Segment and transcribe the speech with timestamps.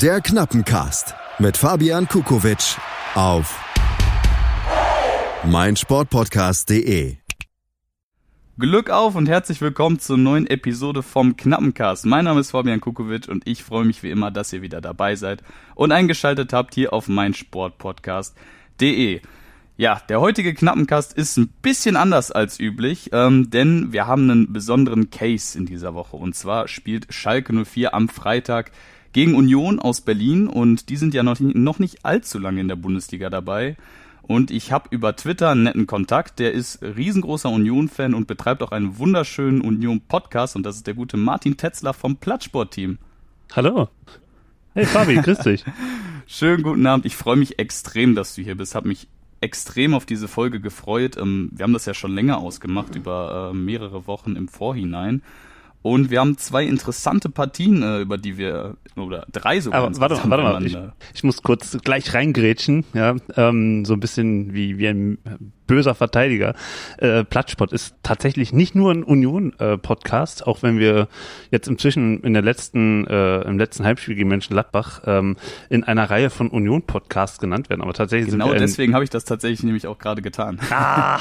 [0.00, 2.78] Der Knappencast mit Fabian Kukowitsch
[3.14, 3.60] auf
[5.44, 7.16] meinsportpodcast.de.
[8.58, 12.06] Glück auf und herzlich willkommen zur neuen Episode vom Knappencast.
[12.06, 15.14] Mein Name ist Fabian Kukowitsch und ich freue mich wie immer, dass ihr wieder dabei
[15.14, 15.42] seid
[15.74, 19.20] und eingeschaltet habt hier auf meinsportpodcast.de.
[19.76, 24.54] Ja, der heutige Knappencast ist ein bisschen anders als üblich, ähm, denn wir haben einen
[24.54, 26.16] besonderen Case in dieser Woche.
[26.16, 28.72] Und zwar spielt Schalke 04 am Freitag
[29.12, 32.76] gegen Union aus Berlin und die sind ja noch, noch nicht allzu lange in der
[32.76, 33.76] Bundesliga dabei.
[34.22, 38.70] Und ich habe über Twitter einen netten Kontakt, der ist riesengroßer Union-Fan und betreibt auch
[38.70, 42.98] einen wunderschönen Union-Podcast und das ist der gute Martin Tetzler vom Plattsport-Team.
[43.54, 43.88] Hallo.
[44.74, 45.64] Hey Fabi, grüß dich.
[46.26, 47.04] Schönen guten Abend.
[47.04, 48.74] Ich freue mich extrem, dass du hier bist.
[48.74, 49.08] Hab mich
[49.42, 51.18] extrem auf diese Folge gefreut.
[51.18, 55.22] Ähm, wir haben das ja schon länger ausgemacht, über äh, mehrere Wochen im Vorhinein.
[55.82, 59.82] Und wir haben zwei interessante Partien, äh, über die wir, oder drei sogar.
[59.82, 60.78] Aber warte, warte mal, ich,
[61.14, 65.18] ich, muss kurz gleich reingrätschen, ja, ähm, so ein bisschen wie, wie ein
[65.66, 66.54] böser Verteidiger.
[66.98, 71.08] Äh, Plattsport ist tatsächlich nicht nur ein Union-Podcast, äh, auch wenn wir
[71.50, 75.36] jetzt inzwischen in der letzten, äh, im letzten Heimspiel gegen Mönchengladbach ähm,
[75.68, 77.82] in einer Reihe von Union-Podcasts genannt werden.
[77.82, 80.60] Aber tatsächlich genau sind wir deswegen habe ich das tatsächlich nämlich auch gerade getan.
[80.70, 81.20] Ah,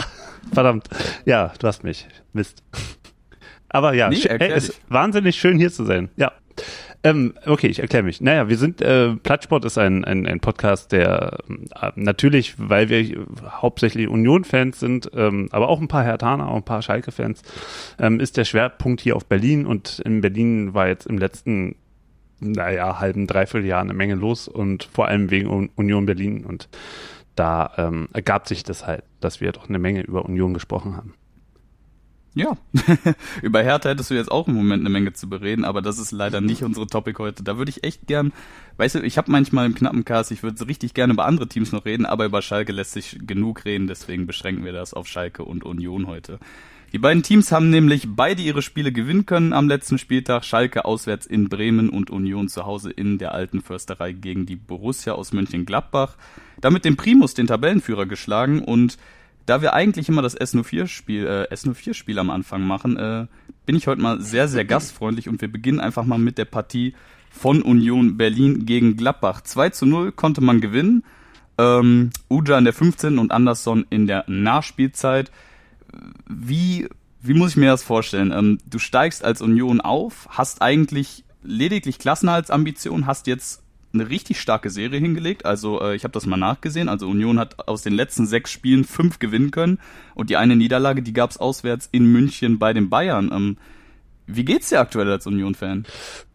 [0.53, 0.87] verdammt.
[1.25, 2.07] Ja, du hast mich.
[2.33, 2.63] Mist.
[3.73, 6.09] Aber ja, nee, ey, ist wahnsinnig schön hier zu sein.
[6.17, 6.33] Ja.
[7.03, 8.21] Ähm, okay, ich erkläre mich.
[8.21, 11.39] Naja, wir sind, äh, Plattsport ist ein, ein, ein Podcast, der
[11.81, 16.63] äh, natürlich, weil wir hauptsächlich Union-Fans sind, ähm, aber auch ein paar Hertaner, auch ein
[16.63, 17.41] paar Schalke-Fans,
[17.97, 21.75] ähm, ist der Schwerpunkt hier auf Berlin und in Berlin war jetzt im letzten,
[22.39, 26.69] naja, halben, dreiviertel Jahr eine Menge los und vor allem wegen Union Berlin und
[27.35, 31.15] da ähm, ergab sich das halt, dass wir doch eine Menge über Union gesprochen haben.
[32.33, 32.55] Ja,
[33.41, 36.11] über Hertha hättest du jetzt auch im Moment eine Menge zu bereden, aber das ist
[36.11, 37.43] leider nicht unsere Topic heute.
[37.43, 38.31] Da würde ich echt gern,
[38.77, 41.73] weißt du, ich habe manchmal im knappen Cast, ich würde richtig gerne über andere Teams
[41.73, 45.43] noch reden, aber über Schalke lässt sich genug reden, deswegen beschränken wir das auf Schalke
[45.43, 46.39] und Union heute.
[46.93, 50.43] Die beiden Teams haben nämlich beide ihre Spiele gewinnen können am letzten Spieltag.
[50.43, 55.13] Schalke auswärts in Bremen und Union zu Hause in der alten Försterei gegen die Borussia
[55.13, 56.17] aus Mönchengladbach.
[56.59, 58.97] Damit den Primus, den Tabellenführer, geschlagen und
[59.45, 63.27] da wir eigentlich immer das S04-Spiel äh, S04-Spiel am Anfang machen, äh,
[63.65, 66.93] bin ich heute mal sehr, sehr gastfreundlich und wir beginnen einfach mal mit der Partie
[67.29, 69.41] von Union Berlin gegen Gladbach.
[69.41, 71.03] 2 zu 0 konnte man gewinnen.
[71.57, 73.17] Ähm, Uja in der 15.
[73.19, 75.31] und Anderson in der Nachspielzeit.
[76.27, 76.87] Wie,
[77.21, 78.31] wie muss ich mir das vorstellen?
[78.31, 83.63] Ähm, du steigst als Union auf, hast eigentlich lediglich Klassenhaltsambition, hast jetzt
[83.93, 85.45] eine richtig starke Serie hingelegt.
[85.45, 86.89] Also äh, ich habe das mal nachgesehen.
[86.89, 89.79] Also Union hat aus den letzten sechs Spielen fünf gewinnen können
[90.15, 93.31] und die eine Niederlage, die gab's auswärts in München bei den Bayern.
[93.33, 93.57] Ähm,
[94.27, 95.85] wie geht's dir aktuell als Union-Fan?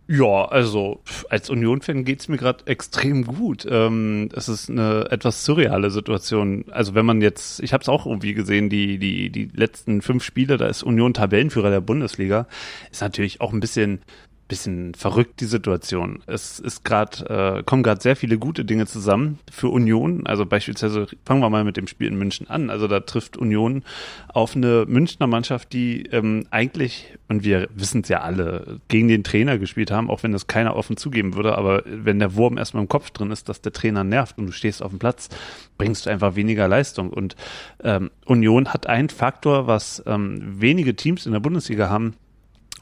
[0.08, 3.66] Ja, also als Union-Fan geht's mir gerade extrem gut.
[3.68, 6.64] Ähm, es ist eine etwas surreale Situation.
[6.70, 10.22] Also wenn man jetzt, ich habe es auch irgendwie gesehen, die die die letzten fünf
[10.22, 12.46] Spiele, da ist Union Tabellenführer der Bundesliga,
[12.92, 14.00] ist natürlich auch ein bisschen
[14.48, 16.22] bisschen verrückt die Situation.
[16.26, 20.26] Es ist gerade äh, kommen gerade sehr viele gute Dinge zusammen für Union.
[20.26, 22.70] Also beispielsweise fangen wir mal mit dem Spiel in München an.
[22.70, 23.82] Also da trifft Union
[24.28, 29.24] auf eine Münchner Mannschaft, die ähm, eigentlich und wir wissen es ja alle gegen den
[29.24, 31.58] Trainer gespielt haben, auch wenn das keiner offen zugeben würde.
[31.58, 34.52] Aber wenn der Wurm erstmal im Kopf drin ist, dass der Trainer nervt und du
[34.52, 35.28] stehst auf dem Platz,
[35.76, 37.10] bringst du einfach weniger Leistung.
[37.10, 37.34] Und
[37.82, 42.14] ähm, Union hat einen Faktor, was ähm, wenige Teams in der Bundesliga haben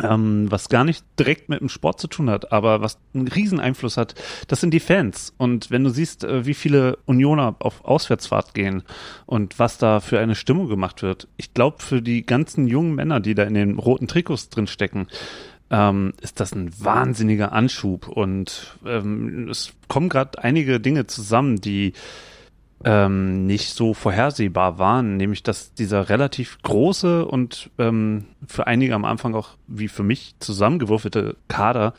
[0.03, 3.61] ähm, was gar nicht direkt mit dem Sport zu tun hat, aber was einen riesen
[3.61, 4.15] Einfluss hat,
[4.49, 5.33] das sind die Fans.
[5.39, 8.83] Und wenn du siehst, äh, wie viele Unioner auf Auswärtsfahrt gehen
[9.27, 13.21] und was da für eine Stimmung gemacht wird, ich glaube, für die ganzen jungen Männer,
[13.21, 15.07] die da in den roten Trikots drin stecken,
[15.71, 18.09] ähm, ist das ein wahnsinniger Anschub.
[18.09, 21.93] Und ähm, es kommen gerade einige Dinge zusammen, die
[22.85, 29.05] ähm, nicht so vorhersehbar waren, nämlich dass dieser relativ große und ähm, für einige am
[29.05, 31.95] Anfang auch wie für mich zusammengewürfelte Kader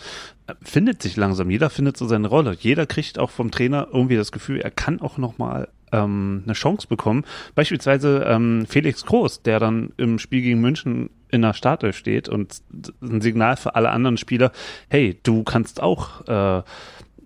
[0.48, 1.50] äh, findet sich langsam.
[1.50, 2.56] Jeder findet so seine Rolle.
[2.60, 6.54] Jeder kriegt auch vom Trainer irgendwie das Gefühl, er kann auch noch mal ähm, eine
[6.54, 7.26] Chance bekommen.
[7.56, 12.62] Beispielsweise ähm, Felix Groß, der dann im Spiel gegen München in der Startelf steht und
[13.02, 14.52] ein Signal für alle anderen Spieler,
[14.90, 16.64] hey, du kannst auch äh,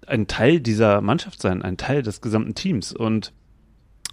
[0.08, 2.94] ein Teil dieser Mannschaft sein, ein Teil des gesamten Teams.
[2.94, 3.34] Und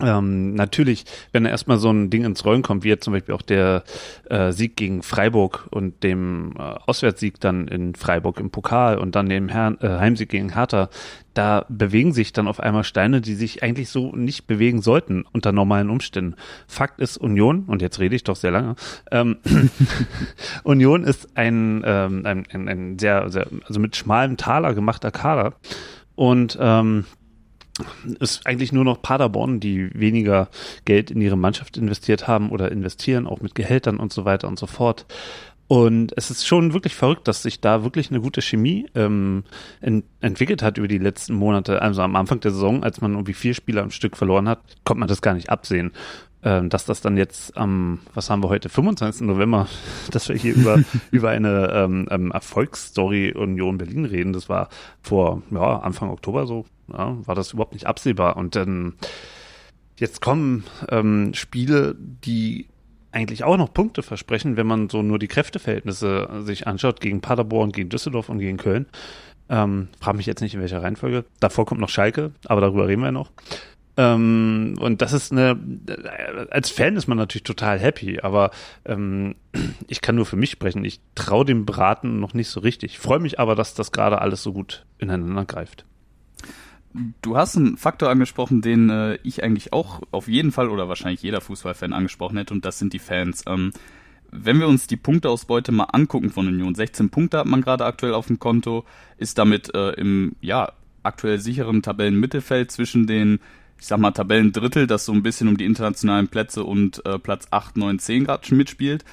[0.02, 3.34] ähm, natürlich, wenn da erstmal so ein Ding ins Rollen kommt, wie jetzt zum Beispiel
[3.34, 3.82] auch der
[4.28, 9.30] äh, Sieg gegen Freiburg und dem äh, Auswärtssieg dann in Freiburg im Pokal und dann
[9.30, 10.90] dem Her äh, Heimsieg gegen Hertha,
[11.32, 15.52] da bewegen sich dann auf einmal Steine, die sich eigentlich so nicht bewegen sollten unter
[15.52, 16.36] normalen Umständen.
[16.66, 18.76] Fakt ist Union, und jetzt rede ich doch sehr lange,
[19.10, 19.38] ähm,
[20.62, 25.54] Union ist ein, ähm, ein, ein, ein sehr, sehr, also mit schmalem Taler gemachter Kader
[26.14, 27.06] Und ähm,
[28.20, 30.48] ist eigentlich nur noch Paderborn, die weniger
[30.84, 34.58] Geld in ihre Mannschaft investiert haben oder investieren, auch mit Gehältern und so weiter und
[34.58, 35.06] so fort.
[35.68, 39.42] Und es ist schon wirklich verrückt, dass sich da wirklich eine gute Chemie ähm,
[39.80, 41.82] ent entwickelt hat über die letzten Monate.
[41.82, 45.00] Also am Anfang der Saison, als man irgendwie vier Spieler am Stück verloren hat, konnte
[45.00, 45.90] man das gar nicht absehen.
[46.46, 49.22] Ähm, dass das dann jetzt am, was haben wir heute, 25.
[49.22, 49.66] November,
[50.12, 50.78] dass wir hier über,
[51.10, 54.68] über eine ähm, ähm, Erfolgsstory Union Berlin reden, das war
[55.02, 58.36] vor ja, Anfang Oktober so, ja, war das überhaupt nicht absehbar.
[58.36, 58.94] Und dann
[59.98, 62.68] jetzt kommen ähm, Spiele, die
[63.10, 67.72] eigentlich auch noch Punkte versprechen, wenn man so nur die Kräfteverhältnisse sich anschaut, gegen Paderborn,
[67.72, 68.86] gegen Düsseldorf und gegen Köln.
[69.48, 71.24] Ähm, frage mich jetzt nicht, in welcher Reihenfolge.
[71.40, 73.32] Davor kommt noch Schalke, aber darüber reden wir noch.
[73.98, 75.58] Ähm, und das ist eine,
[76.50, 78.50] als Fan ist man natürlich total happy, aber
[78.84, 79.36] ähm,
[79.88, 80.84] ich kann nur für mich sprechen.
[80.84, 82.98] Ich traue dem Braten noch nicht so richtig.
[82.98, 85.86] Freue mich aber, dass das gerade alles so gut ineinander greift.
[87.20, 91.22] Du hast einen Faktor angesprochen, den äh, ich eigentlich auch auf jeden Fall oder wahrscheinlich
[91.22, 93.44] jeder Fußballfan angesprochen hätte, und das sind die Fans.
[93.46, 93.72] Ähm,
[94.30, 98.14] wenn wir uns die Punkteausbeute mal angucken von Union, 16 Punkte hat man gerade aktuell
[98.14, 98.84] auf dem Konto,
[99.18, 100.72] ist damit äh, im ja
[101.02, 103.40] aktuell sicheren Tabellenmittelfeld zwischen den,
[103.78, 107.46] ich sag mal, Tabellendrittel, das so ein bisschen um die internationalen Plätze und äh, Platz
[107.50, 109.04] 8, 9, 10 gerade mitspielt.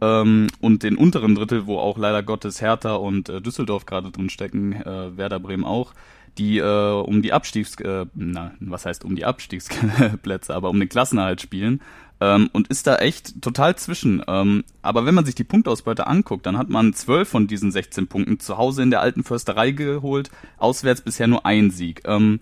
[0.00, 4.30] Ähm, und den unteren Drittel, wo auch leider Gottes Hertha und äh, Düsseldorf gerade drin
[4.30, 5.92] stecken, äh, Werder Bremen auch
[6.38, 10.88] die äh, um die Abstiegs, äh, na, was heißt um die Abstiegsplätze, aber um den
[10.88, 11.82] Klassenerhalt spielen
[12.20, 14.22] ähm, und ist da echt total zwischen.
[14.26, 18.06] Ähm, aber wenn man sich die Punktausbeute anguckt, dann hat man zwölf von diesen 16
[18.06, 22.02] Punkten zu Hause in der alten Försterei geholt, auswärts bisher nur ein Sieg.
[22.06, 22.38] Ähm,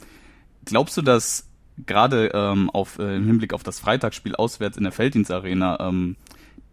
[0.64, 1.49] glaubst du, dass
[1.86, 6.16] gerade ähm, auf, äh, im Hinblick auf das Freitagsspiel auswärts in der Felddienstarena ähm,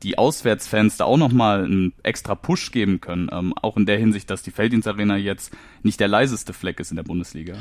[0.03, 3.29] die Auswärtsfans da auch nochmal einen extra Push geben können.
[3.31, 6.97] Ähm, auch in der Hinsicht, dass die Felddienstarena jetzt nicht der leiseste Fleck ist in
[6.97, 7.55] der Bundesliga.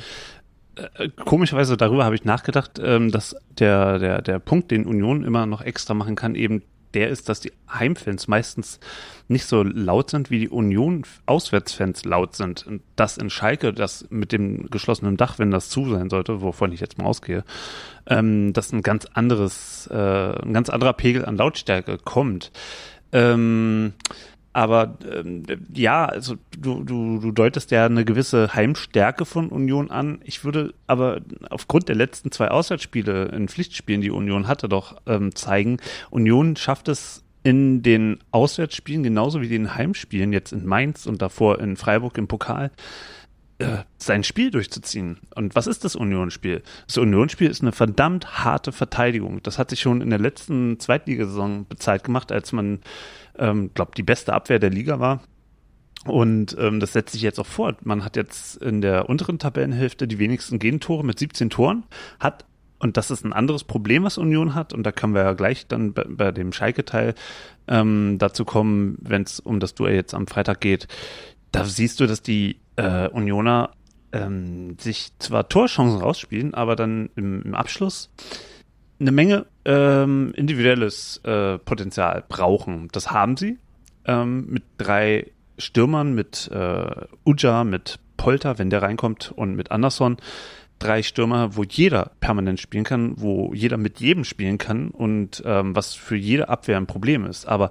[0.77, 5.47] Äh, komischerweise darüber habe ich nachgedacht, ähm, dass der, der, der Punkt, den Union immer
[5.47, 6.63] noch extra machen kann, eben
[6.95, 8.81] der ist, dass die Heimfans meistens
[9.29, 12.67] nicht so laut sind, wie die Union-Auswärtsfans laut sind.
[12.67, 16.73] Und das in Schalke, das mit dem geschlossenen Dach, wenn das zu sein sollte, wovon
[16.73, 17.45] ich jetzt mal ausgehe,
[18.07, 19.97] ähm, dass ein ganz anderes, äh,
[20.43, 22.53] ein ganz anderer Pegel an Lautstärke kommt.
[23.13, 23.93] Ähm,
[24.57, 25.43] aber ähm,
[25.75, 30.21] ja, also du, du, du deutest ja eine gewisse Heimstärke von Union an.
[30.25, 31.21] Ich würde aber
[31.51, 35.77] aufgrund der letzten zwei Auswärtsspiele in Pflichtspielen, die Union hatte, doch ähm, zeigen,
[36.09, 41.61] Union schafft es in den Auswärtsspielen genauso wie den Heimspielen, jetzt in Mainz und davor
[41.61, 42.71] in Freiburg im Pokal,
[43.59, 45.19] äh, sein Spiel durchzuziehen.
[45.35, 46.63] Und was ist das Unionsspiel?
[46.87, 49.43] Das Unionsspiel ist eine verdammt harte Verteidigung.
[49.43, 52.81] Das hat sich schon in der letzten Zweitligasaison bezahlt gemacht, als man
[53.39, 55.21] ähm, glaube die beste Abwehr der Liga war.
[56.05, 57.85] Und ähm, das setzt sich jetzt auch fort.
[57.85, 61.85] Man hat jetzt in der unteren Tabellenhälfte die wenigsten Gegentore mit 17 Toren,
[62.21, 62.45] hat
[62.79, 64.73] und das ist ein anderes Problem, was Union hat.
[64.73, 67.15] Und da können wir ja gleich dann bei, bei dem Schalke-Teil
[67.69, 70.89] ähm, dazu kommen, wenn es um das Duell jetzt am Freitag geht.
[71.53, 73.71] Da siehst du, dass die äh, Unioner
[74.13, 78.11] ähm, sich zwar Torchancen rausspielen, aber dann im, im Abschluss
[79.01, 82.89] eine Menge ähm, individuelles äh, Potenzial brauchen.
[82.93, 83.59] Das haben sie
[84.07, 90.19] ähm, mit drei Stürmern, mit äh, Uja, mit Polter, wenn der reinkommt, und mit Anderson.
[90.79, 95.75] Drei Stürmer, wo jeder permanent spielen kann, wo jeder mit jedem spielen kann und ähm,
[95.75, 97.49] was für jede Abwehr ein Problem ist.
[97.49, 97.71] Aber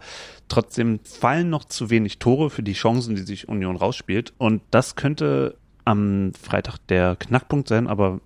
[0.50, 4.34] trotzdem fallen noch zu wenig Tore für die Chancen, die sich Union rausspielt.
[4.40, 8.20] Und das könnte am Freitag der Knackpunkt sein, aber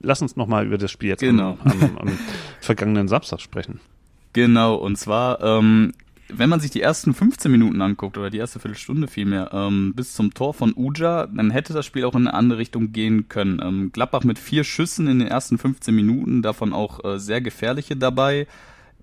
[0.00, 1.58] lass uns nochmal über das Spiel jetzt genau.
[1.64, 2.18] am, am, am
[2.60, 3.80] vergangenen Samstag sprechen.
[4.32, 5.94] Genau, und zwar, ähm,
[6.28, 10.14] wenn man sich die ersten 15 Minuten anguckt, oder die erste Viertelstunde vielmehr, ähm, bis
[10.14, 13.60] zum Tor von Uja, dann hätte das Spiel auch in eine andere Richtung gehen können.
[13.62, 17.96] Ähm, Gladbach mit vier Schüssen in den ersten 15 Minuten, davon auch äh, sehr gefährliche
[17.96, 18.46] dabei.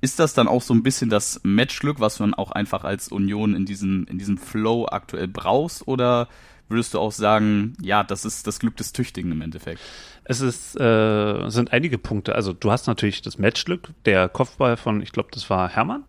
[0.01, 3.55] Ist das dann auch so ein bisschen das Matchglück, was man auch einfach als Union
[3.55, 6.27] in diesem, in diesem Flow aktuell brauchst, oder
[6.74, 9.80] würdest du auch sagen, ja, das ist das Glück des Tüchtigen im Endeffekt?
[10.25, 12.36] Es ist, äh, sind einige Punkte.
[12.36, 16.03] Also du hast natürlich das Matchglück, der Kopfball von, ich glaube, das war Hermann.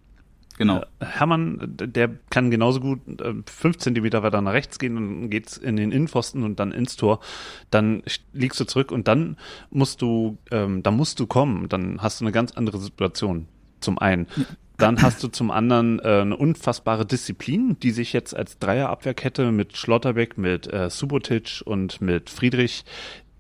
[0.56, 0.83] Genau.
[1.00, 5.56] Äh, Hermann, der kann genauso gut äh, fünf Zentimeter weiter nach rechts gehen und geht's
[5.56, 7.21] in den Innenpfosten und dann ins Tor.
[7.71, 8.02] Dann
[8.33, 9.37] liegst du zurück und dann
[9.71, 11.68] musst du, ähm, da musst du kommen.
[11.68, 13.49] Dann hast du eine ganz andere Situation.
[13.80, 14.26] Zum einen.
[14.76, 19.76] Dann hast du zum anderen äh, eine unfassbare Disziplin, die sich jetzt als Dreierabwehrkette mit
[19.76, 22.84] Schlotterbeck, mit äh, Subotic und mit Friedrich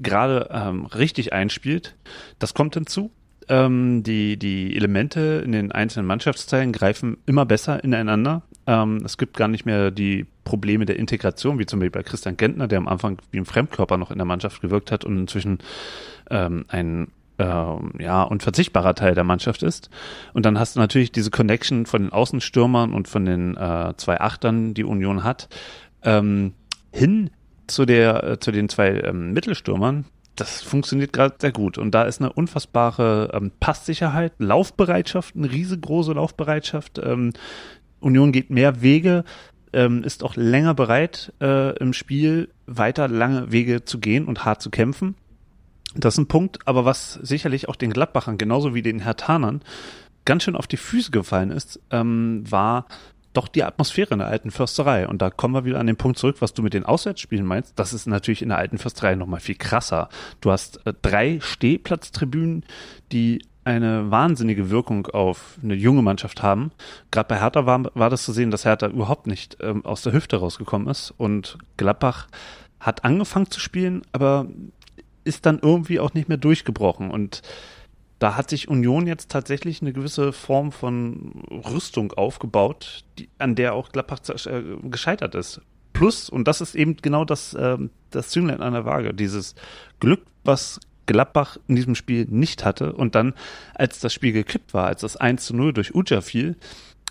[0.00, 1.96] gerade ähm, richtig einspielt.
[2.38, 3.10] Das kommt hinzu.
[3.48, 8.42] Ähm, die, die Elemente in den einzelnen Mannschaftsteilen greifen immer besser ineinander.
[8.66, 12.36] Ähm, es gibt gar nicht mehr die Probleme der Integration, wie zum Beispiel bei Christian
[12.36, 15.58] Gentner, der am Anfang wie ein Fremdkörper noch in der Mannschaft gewirkt hat und inzwischen
[16.30, 19.90] ähm, ein ähm, ja, unverzichtbarer Teil der Mannschaft ist.
[20.32, 24.20] Und dann hast du natürlich diese Connection von den Außenstürmern und von den äh, zwei
[24.20, 25.48] Achtern, die Union hat,
[26.02, 26.52] ähm,
[26.92, 27.30] hin
[27.66, 30.04] zu der, äh, zu den zwei ähm, Mittelstürmern.
[30.36, 31.78] Das funktioniert gerade sehr gut.
[31.78, 36.98] Und da ist eine unfassbare ähm, Passsicherheit, Laufbereitschaft, eine riesengroße Laufbereitschaft.
[36.98, 37.32] Ähm,
[38.00, 39.24] Union geht mehr Wege,
[39.72, 44.60] ähm, ist auch länger bereit, äh, im Spiel weiter lange Wege zu gehen und hart
[44.60, 45.14] zu kämpfen.
[45.94, 49.62] Das ist ein Punkt, aber was sicherlich auch den Gladbachern genauso wie den Hertanern
[50.24, 52.86] ganz schön auf die Füße gefallen ist, ähm, war
[53.34, 55.08] doch die Atmosphäre in der alten Försterei.
[55.08, 57.78] Und da kommen wir wieder an den Punkt zurück, was du mit den Auswärtsspielen meinst.
[57.78, 60.08] Das ist natürlich in der alten Försterei nochmal viel krasser.
[60.40, 62.64] Du hast äh, drei Stehplatztribünen,
[63.12, 66.70] die eine wahnsinnige Wirkung auf eine junge Mannschaft haben.
[67.10, 70.12] Gerade bei Hertha war, war das zu sehen, dass Hertha überhaupt nicht ähm, aus der
[70.12, 71.12] Hüfte rausgekommen ist.
[71.16, 72.28] Und Gladbach
[72.78, 74.46] hat angefangen zu spielen, aber
[75.24, 77.10] ist dann irgendwie auch nicht mehr durchgebrochen.
[77.10, 77.42] Und
[78.18, 83.74] da hat sich Union jetzt tatsächlich eine gewisse Form von Rüstung aufgebaut, die, an der
[83.74, 85.60] auch Gladbach äh, gescheitert ist.
[85.92, 87.78] Plus, und das ist eben genau das, äh,
[88.10, 89.54] das Zünglein an der Waage, dieses
[90.00, 92.92] Glück, was Gladbach in diesem Spiel nicht hatte.
[92.92, 93.34] Und dann,
[93.74, 96.56] als das Spiel gekippt war, als das 1 zu 0 durch Uja fiel,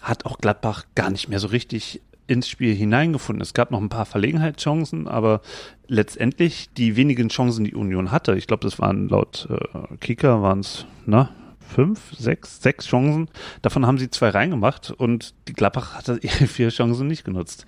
[0.01, 2.01] hat auch Gladbach gar nicht mehr so richtig
[2.33, 3.41] ins Spiel hineingefunden.
[3.41, 5.41] Es gab noch ein paar Verlegenheitschancen, aber
[5.87, 10.59] letztendlich die wenigen Chancen, die Union hatte, ich glaube, das waren laut äh, Kicker waren
[10.59, 13.29] es, na, fünf, sechs, sechs Chancen.
[13.61, 17.65] Davon haben sie zwei reingemacht und die Gladbach hatte ihre vier Chancen nicht genutzt.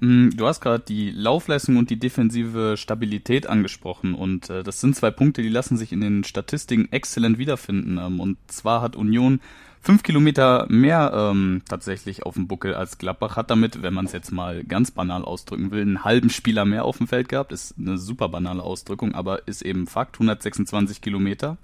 [0.00, 4.96] Mm, du hast gerade die Laufleistung und die defensive Stabilität angesprochen und äh, das sind
[4.96, 7.98] zwei Punkte, die lassen sich in den Statistiken exzellent wiederfinden.
[7.98, 9.40] Ähm, und zwar hat Union
[9.80, 14.12] fünf Kilometer mehr ähm, tatsächlich auf dem Buckel als Gladbach hat damit, wenn man es
[14.12, 17.52] jetzt mal ganz banal ausdrücken will, einen halben Spieler mehr auf dem Feld gehabt.
[17.52, 20.16] Ist eine super banale Ausdrückung, aber ist eben Fakt.
[20.16, 21.56] 126 Kilometer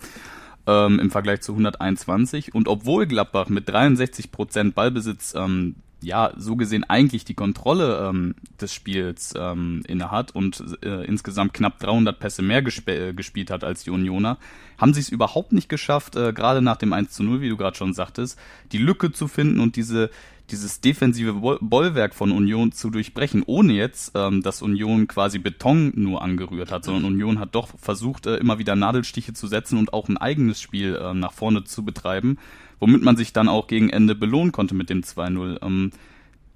[0.67, 2.55] ähm, im Vergleich zu 121.
[2.55, 8.37] Und obwohl Gladbach mit 63 Prozent Ballbesitz ähm, ja, so gesehen eigentlich die Kontrolle ähm,
[8.61, 13.65] des Spiels ähm, innehat und äh, insgesamt knapp 300 Pässe mehr gesp äh, gespielt hat
[13.65, 14.39] als die Unioner,
[14.79, 17.57] haben sie es überhaupt nicht geschafft, äh, gerade nach dem 1 zu 0, wie du
[17.57, 18.39] gerade schon sagtest,
[18.71, 20.11] die Lücke zu finden und diese
[20.51, 26.23] dieses defensive Bollwerk von Union zu durchbrechen, ohne jetzt, ähm, dass Union quasi Beton nur
[26.23, 30.09] angerührt hat, sondern Union hat doch versucht, äh, immer wieder Nadelstiche zu setzen und auch
[30.09, 32.39] ein eigenes Spiel äh, nach vorne zu betreiben
[32.81, 35.65] womit man sich dann auch gegen Ende belohnen konnte mit dem 2-0.
[35.65, 35.91] Ähm,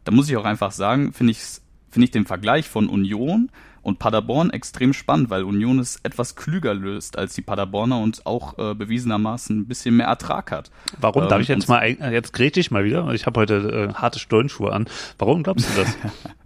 [0.05, 1.41] da muss ich auch einfach sagen, finde ich,
[1.91, 3.51] finde ich den Vergleich von Union
[3.83, 8.59] und Paderborn extrem spannend, weil Union es etwas klüger löst als die Paderborner und auch
[8.59, 10.71] äh, bewiesenermaßen ein bisschen mehr Ertrag hat.
[10.99, 11.25] Warum?
[11.25, 14.19] Ähm, Darf ich jetzt mal, jetzt gräte ich mal wieder, ich habe heute äh, harte
[14.19, 14.87] Stollenschuhe an.
[15.19, 15.97] Warum glaubst du das?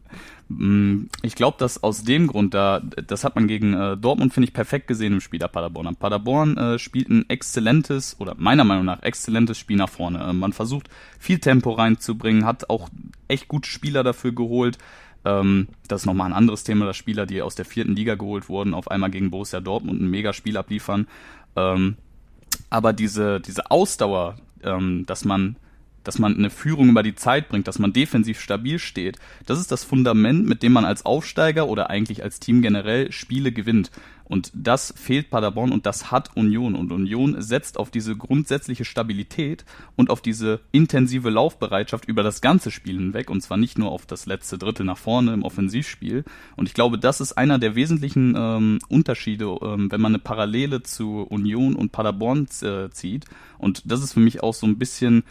[0.49, 4.49] Mm, ich glaube, dass aus dem Grund, da, das hat man gegen äh, Dortmund, finde
[4.49, 5.95] ich, perfekt gesehen im Spiel der Paderborner.
[5.95, 10.23] Paderborn äh, spielt ein exzellentes oder meiner Meinung nach exzellentes Spiel nach vorne.
[10.23, 12.89] Äh, man versucht viel Tempo reinzubringen, hat auch
[13.29, 14.79] echt gute Spieler dafür geholt.
[15.25, 18.49] Ähm, das ist nochmal ein anderes Thema, dass Spieler, die aus der vierten Liga geholt
[18.49, 21.07] wurden, auf einmal gegen Borussia Dortmund ein Megaspiel abliefern.
[21.57, 21.97] Ähm,
[22.69, 25.57] aber diese, diese Ausdauer, ähm, dass man
[26.05, 29.19] dass man eine Führung über die Zeit bringt, dass man defensiv stabil steht.
[29.47, 33.53] Das ist das Fundament, mit dem man als Aufsteiger oder eigentlich als Team generell Spiele
[33.53, 33.91] gewinnt.
[34.25, 36.75] Und das fehlt Paderborn und das hat Union.
[36.75, 39.65] Und Union setzt auf diese grundsätzliche Stabilität
[39.97, 43.29] und auf diese intensive Laufbereitschaft über das ganze Spiel hinweg.
[43.29, 46.25] Und zwar nicht nur auf das letzte Drittel nach vorne im Offensivspiel.
[46.57, 50.83] Und ich glaube, das ist einer der wesentlichen ähm, Unterschiede, ähm, wenn man eine Parallele
[50.83, 53.27] zu Union und Paderborn äh, zieht.
[53.59, 55.23] Und das ist für mich auch so ein bisschen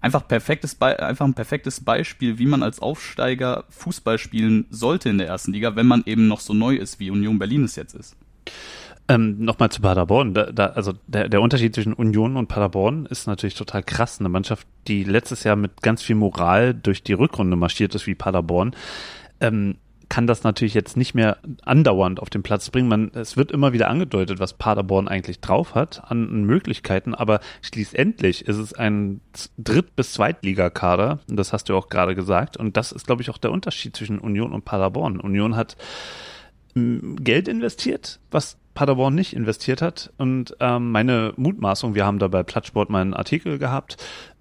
[0.00, 5.28] einfach perfektes einfach ein perfektes Beispiel, wie man als Aufsteiger Fußball spielen sollte in der
[5.28, 8.16] ersten Liga, wenn man eben noch so neu ist, wie Union Berlin es jetzt ist.
[9.08, 10.34] Ähm, Nochmal zu Paderborn.
[10.34, 14.20] Da, da, also der, der Unterschied zwischen Union und Paderborn ist natürlich total krass.
[14.20, 18.14] Eine Mannschaft, die letztes Jahr mit ganz viel Moral durch die Rückrunde marschiert ist wie
[18.14, 18.74] Paderborn.
[19.40, 19.78] Ähm,
[20.10, 22.88] kann das natürlich jetzt nicht mehr andauernd auf den Platz bringen.
[22.88, 28.46] Man, es wird immer wieder angedeutet, was Paderborn eigentlich drauf hat an Möglichkeiten, aber schließlich
[28.46, 29.22] ist es ein
[29.56, 33.30] Dritt- bis Zweitligakader, und das hast du auch gerade gesagt, und das ist, glaube ich,
[33.30, 35.18] auch der Unterschied zwischen Union und Paderborn.
[35.20, 35.76] Union hat
[36.74, 40.12] Geld investiert, was Paderborn nicht investiert hat.
[40.18, 43.96] Und ähm, meine Mutmaßung, wir haben da bei Plattsport mal einen Artikel gehabt,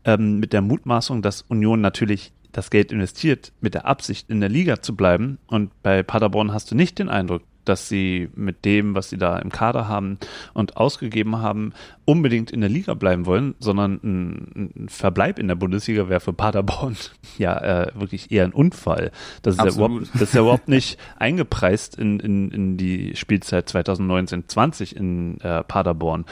[0.05, 4.49] ähm, mit der Mutmaßung, dass Union natürlich das Geld investiert mit der Absicht, in der
[4.49, 5.37] Liga zu bleiben.
[5.47, 9.37] Und bei Paderborn hast du nicht den Eindruck, dass sie mit dem, was sie da
[9.37, 10.17] im Kader haben
[10.53, 15.55] und ausgegeben haben, unbedingt in der Liga bleiben wollen, sondern ein, ein Verbleib in der
[15.55, 16.97] Bundesliga wäre für Paderborn
[17.37, 19.11] ja äh, wirklich eher ein Unfall.
[19.43, 23.69] Das ist, ja überhaupt, das ist ja überhaupt nicht eingepreist in, in, in die Spielzeit
[23.69, 26.25] 2019-20 in äh, Paderborn.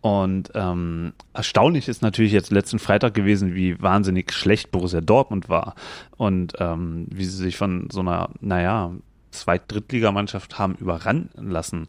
[0.00, 5.74] Und ähm, erstaunlich ist natürlich jetzt letzten Freitag gewesen, wie wahnsinnig schlecht Borussia Dortmund war
[6.16, 8.92] und ähm, wie sie sich von so einer, naja,
[9.30, 11.86] Zweit-, Drittligamannschaft haben überrannen lassen.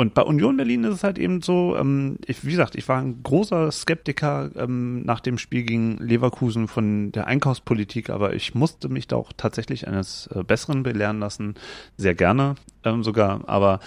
[0.00, 3.02] Und bei Union Berlin ist es halt eben so, ähm, ich, wie gesagt, ich war
[3.02, 8.88] ein großer Skeptiker ähm, nach dem Spiel gegen Leverkusen von der Einkaufspolitik, aber ich musste
[8.88, 11.54] mich da auch tatsächlich eines äh, Besseren belehren lassen,
[11.98, 13.46] sehr gerne ähm, sogar.
[13.46, 13.80] Aber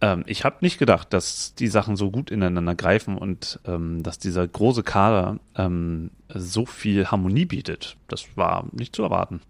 [0.00, 4.18] ähm, ich habe nicht gedacht, dass die Sachen so gut ineinander greifen und ähm, dass
[4.18, 7.96] dieser große Kader ähm, so viel Harmonie bietet.
[8.06, 9.40] Das war nicht zu erwarten.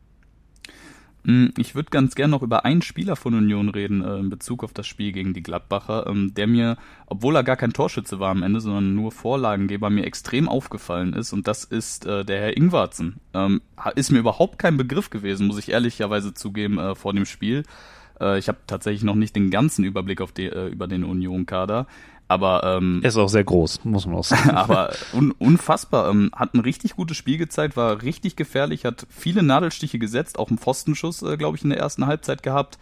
[1.24, 4.64] Hm, ich würde ganz gern noch über einen Spieler von Union reden äh, in Bezug
[4.64, 8.30] auf das Spiel gegen die Gladbacher, ähm, der mir, obwohl er gar kein Torschütze war
[8.30, 12.56] am Ende, sondern nur Vorlagengeber, mir extrem aufgefallen ist und das ist äh, der Herr
[12.56, 13.16] Ingwarzen.
[13.34, 13.60] Ähm,
[13.96, 17.64] ist mir überhaupt kein Begriff gewesen, muss ich ehrlicherweise zugeben, äh, vor dem Spiel.
[18.20, 21.86] Äh, ich habe tatsächlich noch nicht den ganzen Überblick auf die, äh, über den Union-Kader.
[22.30, 24.50] Aber ähm, er ist auch sehr groß, muss man auch sagen.
[24.54, 26.10] aber un unfassbar.
[26.10, 30.48] Ähm, hat ein richtig gutes Spiel gezeigt, war richtig gefährlich, hat viele Nadelstiche gesetzt, auch
[30.48, 32.78] einen Pfostenschuss, äh, glaube ich, in der ersten Halbzeit gehabt.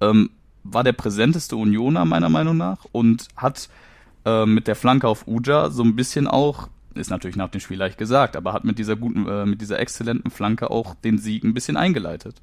[0.00, 0.30] Ähm,
[0.64, 3.68] war der präsenteste Unioner meiner Meinung nach und hat
[4.24, 7.78] äh, mit der Flanke auf Uja so ein bisschen auch ist natürlich nach dem Spiel
[7.78, 11.44] leicht gesagt, aber hat mit dieser guten, äh, mit dieser exzellenten Flanke auch den Sieg
[11.44, 12.34] ein bisschen eingeleitet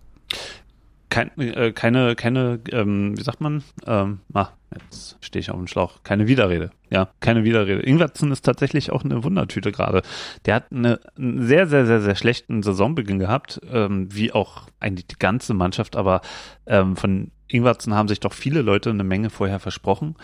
[1.15, 3.63] kein, äh, keine, keine, ähm, wie sagt man?
[3.87, 6.03] Ähm, ah, jetzt stehe ich auf dem Schlauch.
[6.03, 6.71] Keine Widerrede.
[6.89, 7.81] Ja, keine Widerrede.
[7.83, 10.01] Ingwertsen ist tatsächlich auch eine Wundertüte gerade.
[10.45, 15.07] Der hat eine, einen sehr, sehr, sehr, sehr schlechten Saisonbeginn gehabt, ähm, wie auch eigentlich
[15.07, 16.19] die ganze Mannschaft, aber
[16.65, 20.15] ähm, von Ingwertsen haben sich doch viele Leute eine Menge vorher versprochen.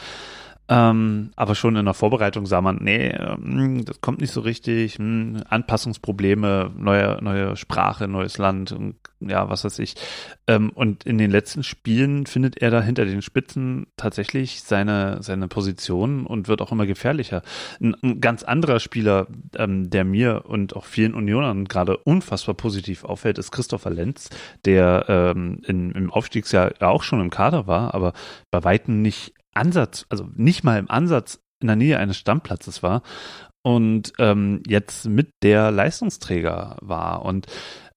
[0.72, 5.00] Ähm, aber schon in der Vorbereitung sah man, nee, ähm, das kommt nicht so richtig,
[5.00, 9.96] hm, Anpassungsprobleme, neue, neue Sprache, neues Land und ja, was weiß ich.
[10.48, 15.50] Ähm, und in den letzten Spielen findet er da hinter den Spitzen tatsächlich seine, seine
[15.50, 17.42] Position und wird auch immer gefährlicher.
[17.82, 23.04] Ein, ein ganz anderer Spieler, ähm, der mir und auch vielen Unionern gerade unfassbar positiv
[23.04, 24.30] auffällt, ist Christopher Lenz,
[24.64, 28.14] der ähm, in, im Aufstiegsjahr auch schon im Kader war, aber
[28.52, 33.04] bei Weitem nicht Ansatz, also nicht mal im Ansatz in der Nähe eines Stammplatzes war
[33.64, 37.24] und ähm, jetzt mit der Leistungsträger war.
[37.24, 37.48] Und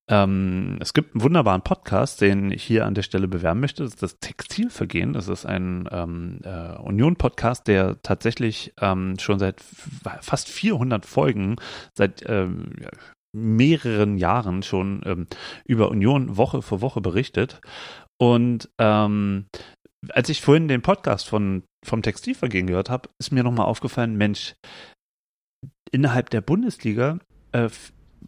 [0.07, 3.83] ähm, es gibt einen wunderbaren Podcast, den ich hier an der Stelle bewerben möchte.
[3.83, 5.13] Das ist das Textilvergehen.
[5.13, 9.61] Das ist ein ähm, äh, Union-Podcast, der tatsächlich ähm, schon seit
[10.21, 11.55] fast 400 Folgen,
[11.95, 12.73] seit ähm,
[13.33, 15.27] mehreren Jahren schon ähm,
[15.65, 17.59] über Union Woche für Woche berichtet.
[18.17, 19.47] Und ähm,
[20.13, 24.55] als ich vorhin den Podcast von, vom Textilvergehen gehört habe, ist mir nochmal aufgefallen, Mensch,
[25.91, 27.19] innerhalb der Bundesliga
[27.51, 27.69] äh,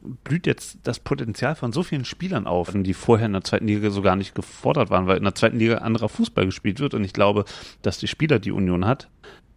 [0.02, 3.90] blüht jetzt das Potenzial von so vielen Spielern auf, die vorher in der zweiten Liga
[3.90, 6.94] so gar nicht gefordert waren, weil in der zweiten Liga anderer Fußball gespielt wird.
[6.94, 7.46] Und ich glaube,
[7.82, 9.10] dass die Spieler, die Union hat,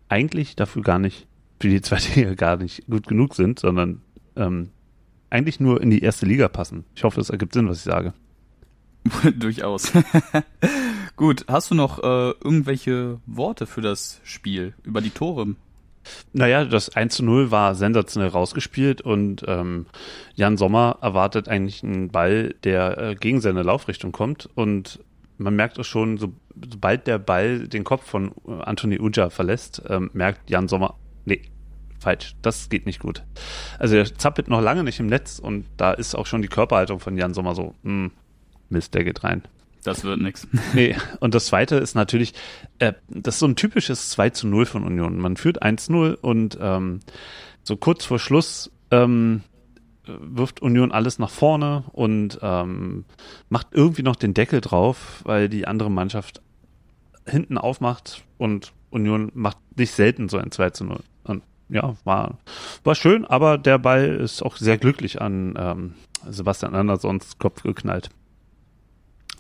[0.09, 1.27] eigentlich dafür gar nicht,
[1.61, 4.03] für die zweite Liga gar nicht gut genug sind, sondern
[4.37, 4.71] ähm,
[5.29, 6.85] eigentlich nur in die erste Liga passen.
[6.95, 8.13] Ich hoffe, es ergibt Sinn, was ich sage.
[9.39, 9.93] Durchaus.
[11.17, 15.55] Gut, hast du noch äh, irgendwelche Worte für das Spiel, über die Tore?
[16.33, 19.87] Naja, das 1 zu 0 war sensationell rausgespielt und ähm,
[20.35, 25.01] Jan Sommer erwartet eigentlich einen Ball, der äh, gegen seine Laufrichtung kommt und
[25.39, 26.33] man merkt auch schon, so,
[26.71, 31.43] sobald der Ball den Kopf von äh, Anthony Uja verlässt, ähm, merkt Jan Sommer, nee,
[31.99, 33.25] falsch, das geht nicht gut.
[33.79, 37.01] Also er zappelt noch lange nicht im Netz und da ist auch schon die Körperhaltung
[37.01, 38.11] von Jan Sommer so, mh, hm,
[38.71, 39.43] Mist, der geht rein.
[39.85, 40.47] Das wird nix.
[40.75, 42.35] Nee, und das zweite ist natürlich,
[42.79, 45.19] äh, das ist so ein typisches 2 zu 0 von Union.
[45.19, 47.01] Man führt 1-0 und ähm,
[47.63, 49.43] so kurz vor Schluss ähm,
[50.07, 53.05] wirft Union alles nach vorne und ähm,
[53.49, 56.43] macht irgendwie noch den Deckel drauf, weil die andere Mannschaft
[57.27, 61.01] hinten aufmacht und Union macht nicht selten so ein 2 zu 0.
[61.25, 62.39] Und ja, war,
[62.83, 65.95] war schön, aber der Ball ist auch sehr glücklich an ähm,
[66.29, 68.11] Sebastian Andersons Kopf geknallt.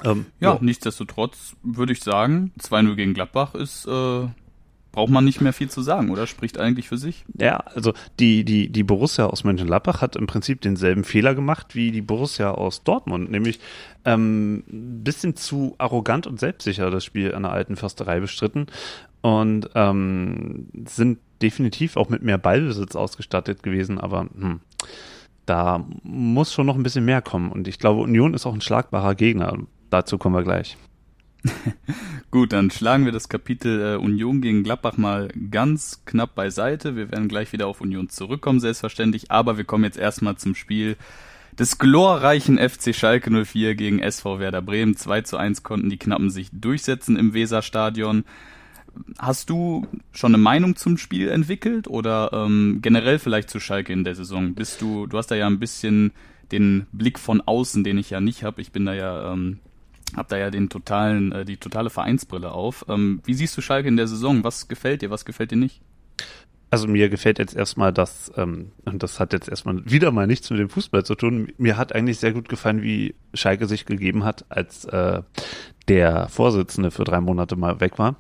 [0.04, 4.28] Ähm, ja, ja, nichtsdestotrotz würde ich sagen, 2-0 gegen Gladbach ist, äh,
[4.92, 6.26] braucht man nicht mehr viel zu sagen, oder?
[6.26, 7.24] Spricht eigentlich für sich.
[7.38, 11.92] Ja, also die, die, die Borussia aus Mönchengladbach hat im Prinzip denselben Fehler gemacht wie
[11.92, 13.60] die Borussia aus Dortmund, nämlich
[14.04, 18.66] ähm, ein bisschen zu arrogant und selbstsicher das Spiel an der alten Försterei bestritten
[19.20, 24.60] und ähm, sind definitiv auch mit mehr Ballbesitz ausgestattet gewesen, aber hm,
[25.46, 27.50] da muss schon noch ein bisschen mehr kommen.
[27.50, 29.58] Und ich glaube, Union ist auch ein schlagbarer Gegner.
[29.90, 30.76] Dazu kommen wir gleich.
[32.30, 36.96] Gut, dann schlagen wir das Kapitel äh, Union gegen Gladbach mal ganz knapp beiseite.
[36.96, 39.30] Wir werden gleich wieder auf Union zurückkommen, selbstverständlich.
[39.30, 40.96] Aber wir kommen jetzt erstmal zum Spiel
[41.58, 44.96] des glorreichen FC Schalke 04 gegen SV Werder Bremen.
[44.96, 48.24] 2 zu 1 konnten die Knappen sich durchsetzen im Weserstadion.
[49.18, 54.04] Hast du schon eine Meinung zum Spiel entwickelt oder ähm, generell vielleicht zu Schalke in
[54.04, 54.54] der Saison?
[54.54, 56.12] Bist du, du hast da ja ein bisschen
[56.50, 58.60] den Blick von außen, den ich ja nicht habe.
[58.60, 59.60] Ich bin da ja, ähm,
[60.16, 62.84] hab da ja den totalen, äh, die totale Vereinsbrille auf.
[62.88, 64.44] Ähm, wie siehst du Schalke in der Saison?
[64.44, 65.80] Was gefällt dir, was gefällt dir nicht?
[66.72, 70.50] Also mir gefällt jetzt erstmal das, ähm, und das hat jetzt erstmal wieder mal nichts
[70.50, 71.52] mit dem Fußball zu tun.
[71.58, 75.22] Mir hat eigentlich sehr gut gefallen, wie Schalke sich gegeben hat, als äh,
[75.88, 78.16] der Vorsitzende für drei Monate mal weg war.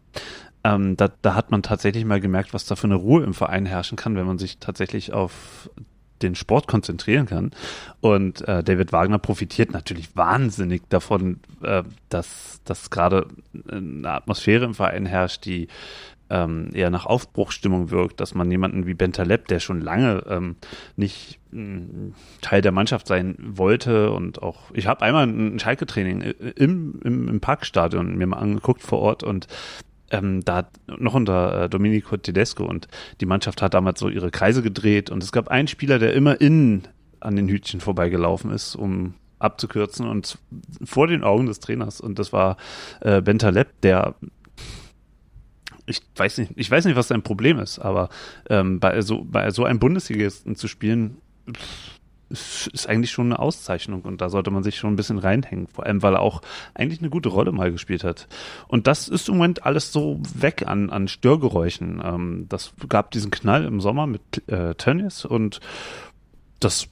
[0.64, 3.66] Ähm, da, da hat man tatsächlich mal gemerkt, was da für eine Ruhe im Verein
[3.66, 5.70] herrschen kann, wenn man sich tatsächlich auf
[6.22, 7.50] den Sport konzentrieren kann.
[8.00, 13.26] Und äh, David Wagner profitiert natürlich wahnsinnig davon, äh, dass, dass gerade
[13.70, 15.68] eine Atmosphäre im Verein herrscht, die
[16.30, 20.56] ähm, eher nach Aufbruchstimmung wirkt, dass man jemanden wie Bentaleb, der schon lange ähm,
[20.96, 21.80] nicht äh,
[22.40, 27.28] Teil der Mannschaft sein wollte und auch, ich habe einmal ein Schalke-Training äh, im, im,
[27.28, 29.48] im Parkstadion mir mal angeguckt vor Ort und
[30.10, 30.68] ähm, da
[30.98, 32.88] noch unter äh, Domenico Tedesco und
[33.20, 36.40] die Mannschaft hat damals so ihre Kreise gedreht und es gab einen Spieler, der immer
[36.40, 36.88] innen
[37.20, 40.38] an den Hütchen vorbeigelaufen ist, um abzukürzen und
[40.84, 42.56] vor den Augen des Trainers und das war
[43.00, 44.14] äh, Bentaleb, der
[45.86, 48.10] ich weiß nicht, ich weiß nicht, was sein Problem ist, aber
[48.48, 51.18] ähm, bei so bei so einem Bundesligisten zu spielen,
[51.52, 51.99] pff,
[52.30, 55.66] ist eigentlich schon eine Auszeichnung und da sollte man sich schon ein bisschen reinhängen.
[55.66, 56.42] Vor allem, weil er auch
[56.74, 58.28] eigentlich eine gute Rolle mal gespielt hat.
[58.68, 62.00] Und das ist im Moment alles so weg an, an Störgeräuschen.
[62.04, 65.60] Ähm, das gab diesen Knall im Sommer mit äh, Tönnies und
[66.60, 66.88] das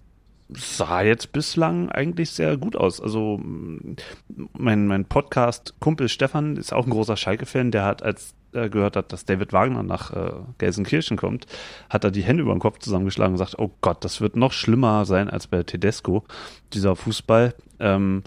[0.50, 3.00] sah jetzt bislang eigentlich sehr gut aus.
[3.00, 8.96] Also mein, mein Podcast-Kumpel Stefan ist auch ein großer Schalke-Fan, der hat als äh, gehört
[8.96, 11.46] hat, dass David Wagner nach äh, Gelsenkirchen kommt,
[11.90, 14.52] hat er die Hände über den Kopf zusammengeschlagen und gesagt, oh Gott, das wird noch
[14.52, 16.24] schlimmer sein als bei Tedesco,
[16.72, 17.54] dieser Fußball.
[17.80, 18.22] Ähm,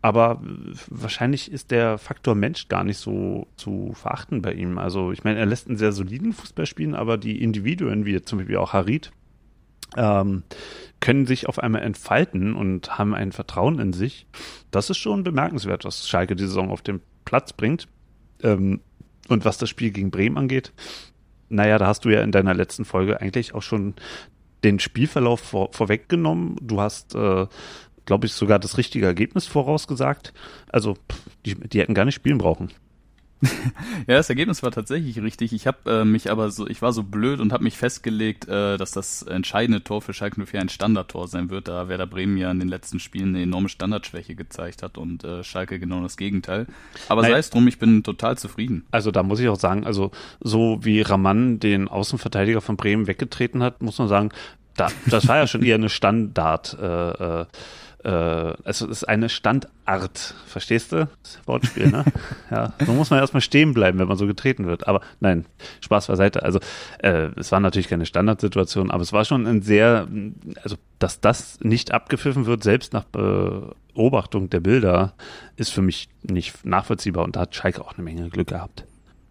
[0.00, 0.40] aber
[0.88, 4.78] wahrscheinlich ist der Faktor Mensch gar nicht so zu verachten bei ihm.
[4.78, 8.38] Also ich meine, er lässt einen sehr soliden Fußball spielen, aber die Individuen, wie zum
[8.38, 9.10] Beispiel auch Harid,
[9.96, 10.44] ähm,
[11.00, 14.26] können sich auf einmal entfalten und haben ein Vertrauen in sich.
[14.70, 17.88] Das ist schon bemerkenswert, was Schalke die Saison auf den Platz bringt.
[18.42, 18.80] Ähm,
[19.28, 20.72] und was das Spiel gegen Bremen angeht,
[21.48, 23.94] naja, da hast du ja in deiner letzten Folge eigentlich auch schon
[24.64, 26.56] den Spielverlauf vor, vorweggenommen.
[26.60, 27.46] Du hast, äh,
[28.04, 30.32] glaube ich, sogar das richtige Ergebnis vorausgesagt.
[30.68, 30.96] Also,
[31.46, 32.70] die, die hätten gar nicht spielen brauchen.
[34.06, 35.52] Ja, das Ergebnis war tatsächlich richtig.
[35.52, 38.76] Ich habe äh, mich aber so, ich war so blöd und habe mich festgelegt, äh,
[38.76, 42.50] dass das entscheidende Tor für Schalke 04 ein Standardtor sein wird, da Werder Bremen ja
[42.50, 46.66] in den letzten Spielen eine enorme Standardschwäche gezeigt hat und äh, Schalke genau das Gegenteil.
[47.08, 48.86] Aber sei es drum, ich bin total zufrieden.
[48.90, 53.62] Also da muss ich auch sagen, also so wie Raman den Außenverteidiger von Bremen weggetreten
[53.62, 54.30] hat, muss man sagen,
[54.76, 56.76] da, das war ja schon eher eine Standard.
[56.80, 57.46] Äh, äh,
[58.04, 61.08] äh, also es ist eine Standart, verstehst du?
[61.22, 62.04] Das Wortspiel, ne?
[62.50, 64.86] ja, so muss man erstmal stehen bleiben, wenn man so getreten wird.
[64.86, 65.46] Aber nein,
[65.80, 66.42] Spaß beiseite.
[66.42, 66.60] Also
[66.98, 70.06] äh, es war natürlich keine Standardsituation, aber es war schon ein sehr,
[70.62, 75.14] also dass das nicht abgepfiffen wird, selbst nach Beobachtung der Bilder,
[75.56, 78.84] ist für mich nicht nachvollziehbar und da hat Schalke auch eine Menge Glück gehabt.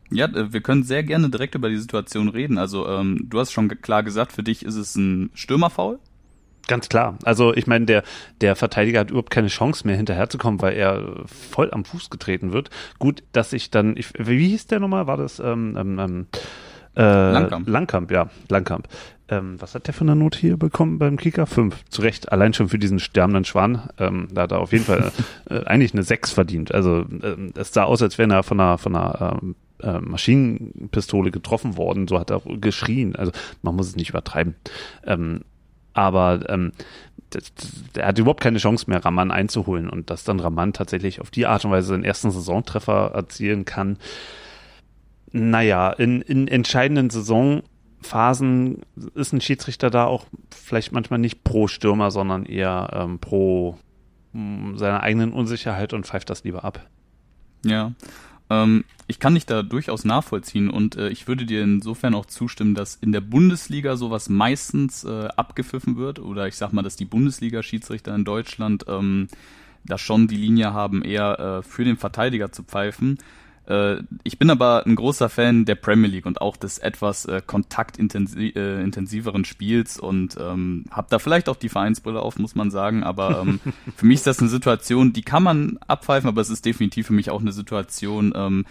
[0.10, 2.58] Ja, äh, wir können sehr gerne direkt über die Situation reden.
[2.58, 6.00] Also ähm, du hast schon klar gesagt, für dich ist es ein Stürmerfoul.
[6.68, 7.18] Ganz klar.
[7.24, 8.04] Also ich meine, der,
[8.42, 12.70] der Verteidiger hat überhaupt keine Chance mehr hinterherzukommen, weil er voll am Fuß getreten wird.
[13.00, 15.08] Gut, dass ich dann, ich, wie hieß der nochmal?
[15.08, 16.28] War das ähm, ähm, ähm
[16.96, 17.70] äh, Langkamp.
[17.70, 18.88] Langkamp, ja, Langkamp.
[19.30, 21.46] Ähm, was hat der für eine Note hier bekommen beim Kicker?
[21.46, 21.84] Fünf.
[21.90, 23.90] Zu Recht, allein schon für diesen sterbenden Schwan.
[24.00, 25.12] Ähm, da hat er auf jeden Fall
[25.50, 26.74] äh, eigentlich eine Sechs verdient.
[26.74, 31.32] Also äh, es sah aus, als wäre er von einer, von einer ähm, äh, Maschinenpistole
[31.32, 32.08] getroffen worden.
[32.08, 33.16] So hat er geschrien.
[33.16, 34.56] Also man muss es nicht übertreiben.
[35.06, 35.42] Ähm,
[35.98, 36.72] aber ähm,
[37.96, 41.46] er hat überhaupt keine Chance mehr, Raman einzuholen und dass dann Raman tatsächlich auf die
[41.46, 43.98] Art und Weise den ersten Saisontreffer erzielen kann.
[45.32, 48.84] Naja, in, in entscheidenden Saisonphasen
[49.16, 53.78] ist ein Schiedsrichter da auch vielleicht manchmal nicht pro Stürmer, sondern eher ähm, pro
[54.34, 56.88] seiner eigenen Unsicherheit und pfeift das lieber ab.
[57.66, 57.94] Ja,
[58.50, 62.76] ähm, ich kann dich da durchaus nachvollziehen und äh, ich würde dir insofern auch zustimmen,
[62.76, 67.06] dass in der Bundesliga sowas meistens äh, abgepfiffen wird oder ich sag mal, dass die
[67.06, 69.28] Bundesliga-Schiedsrichter in Deutschland ähm,
[69.86, 73.18] da schon die Linie haben, eher äh, für den Verteidiger zu pfeifen.
[73.68, 77.42] Äh, ich bin aber ein großer Fan der Premier League und auch des etwas äh,
[77.46, 83.04] kontaktintensiveren äh, Spiels und ähm, habe da vielleicht auch die Vereinsbrille auf, muss man sagen.
[83.04, 83.60] Aber ähm,
[83.96, 87.14] für mich ist das eine Situation, die kann man abpfeifen, aber es ist definitiv für
[87.14, 88.66] mich auch eine Situation, ähm,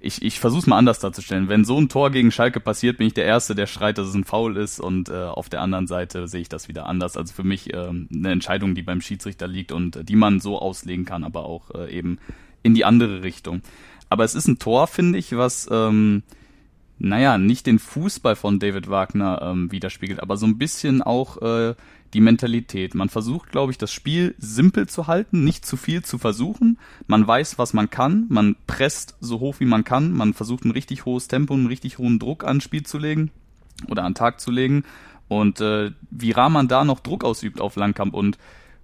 [0.00, 1.48] ich, ich versuche es mal anders darzustellen.
[1.48, 4.14] Wenn so ein Tor gegen Schalke passiert, bin ich der Erste, der schreit, dass es
[4.14, 7.16] ein Foul ist und äh, auf der anderen Seite sehe ich das wieder anders.
[7.16, 10.58] Also für mich äh, eine Entscheidung, die beim Schiedsrichter liegt und äh, die man so
[10.58, 12.18] auslegen kann, aber auch äh, eben
[12.62, 13.62] in die andere Richtung.
[14.10, 16.22] Aber es ist ein Tor, finde ich, was, ähm,
[16.98, 21.74] naja, nicht den Fußball von David Wagner ähm, widerspiegelt, aber so ein bisschen auch äh,
[22.14, 22.94] die Mentalität.
[22.94, 26.78] Man versucht, glaube ich, das Spiel simpel zu halten, nicht zu viel zu versuchen.
[27.06, 30.70] Man weiß, was man kann, man presst so hoch wie man kann, man versucht ein
[30.70, 33.30] richtig hohes Tempo, einen richtig hohen Druck ans Spiel zu legen
[33.88, 34.84] oder an Tag zu legen.
[35.28, 38.38] Und äh, wie rar man da noch Druck ausübt auf Langkamp und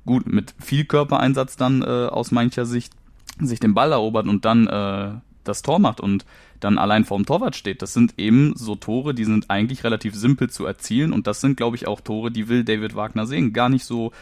[0.04, 2.92] gut, mit viel Körpereinsatz dann äh, aus mancher Sicht
[3.40, 6.24] sich den Ball erobert und dann äh, das Tor macht und
[6.60, 7.82] dann allein vorm Torwart steht.
[7.82, 11.56] Das sind eben so Tore, die sind eigentlich relativ simpel zu erzielen und das sind,
[11.56, 13.52] glaube ich, auch Tore, die will David Wagner sehen.
[13.52, 14.12] Gar nicht so,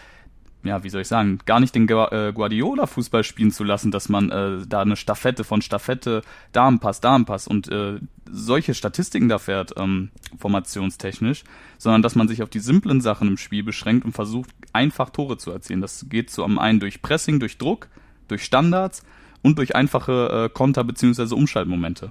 [0.65, 4.31] ja, wie soll ich sagen, gar nicht den äh, Guardiola-Fußball spielen zu lassen, dass man
[4.31, 6.23] äh, da eine Staffette von Staffette,
[6.53, 11.45] Damenpass, Damenpass und äh, solche Statistiken da fährt, ähm, formationstechnisch,
[11.79, 15.37] sondern dass man sich auf die simplen Sachen im Spiel beschränkt und versucht, einfach Tore
[15.37, 15.81] zu erzielen.
[15.81, 17.89] Das geht so am einen durch Pressing, durch Druck,
[18.33, 19.03] durch Standards
[19.43, 22.11] und durch einfache äh, Konter beziehungsweise Umschaltmomente.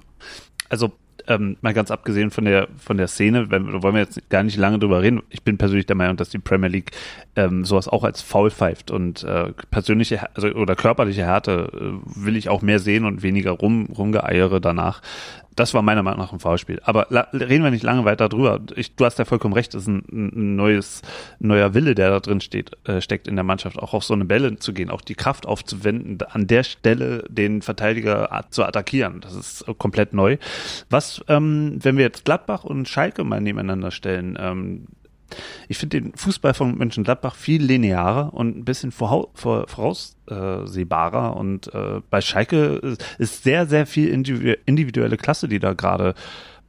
[0.68, 0.92] Also
[1.28, 4.42] ähm, mal ganz abgesehen von der von der Szene, wenn, da wollen wir jetzt gar
[4.42, 5.22] nicht lange drüber reden.
[5.30, 6.90] Ich bin persönlich der Meinung, dass die Premier League
[7.36, 12.36] ähm, sowas auch als faul pfeift und äh, persönliche also oder körperliche Härte äh, will
[12.36, 15.02] ich auch mehr sehen und weniger rum rumgeeiere danach
[15.56, 16.80] das war meiner Meinung nach ein Foulspiel.
[16.84, 18.60] Aber reden wir nicht lange weiter drüber.
[18.76, 21.02] Ich, du hast ja vollkommen recht, es ist ein, ein neues,
[21.38, 24.24] neuer Wille, der da drin steht, äh, steckt in der Mannschaft, auch auf so eine
[24.24, 29.20] Bälle zu gehen, auch die Kraft aufzuwenden, an der Stelle den Verteidiger zu attackieren.
[29.20, 30.38] Das ist komplett neu.
[30.90, 34.86] Was, ähm, wenn wir jetzt Gladbach und Schalke mal nebeneinander stellen, ähm,
[35.68, 41.36] ich finde den Fußball von Mönchengladbach viel linearer und ein bisschen voraussehbarer.
[41.36, 46.14] Und äh, bei Schalke ist sehr, sehr viel individuelle Klasse, die da gerade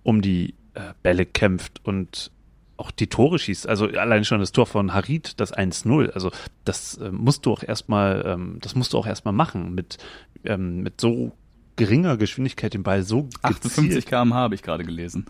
[0.03, 2.31] um die äh, Bälle kämpft und
[2.77, 3.67] auch die Tore schießt.
[3.67, 6.11] Also allein schon das Tor von Harid, das 1-0.
[6.11, 6.31] Also
[6.65, 9.97] das äh, musst du auch erstmal, ähm, das musst du auch erstmal machen mit,
[10.43, 11.31] ähm, mit so
[11.75, 13.65] geringer Geschwindigkeit den Ball so gezielt.
[13.65, 15.25] 58 km/h habe ich gerade gelesen.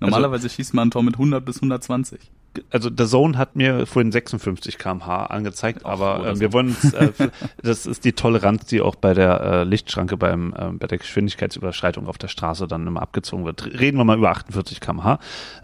[0.00, 2.30] Normalerweise also, schießt man ein Tor mit 100 bis 120
[2.70, 6.92] also der Zone hat mir vorhin 56 km/h angezeigt, Ach, aber äh, wir wollen uns,
[6.92, 7.12] äh,
[7.62, 12.06] das ist die Toleranz, die auch bei der äh, Lichtschranke beim äh, bei der Geschwindigkeitsüberschreitung
[12.06, 13.66] auf der Straße dann immer abgezogen wird.
[13.78, 15.18] Reden wir mal über 48 km/h.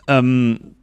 [0.07, 0.75] Ähm,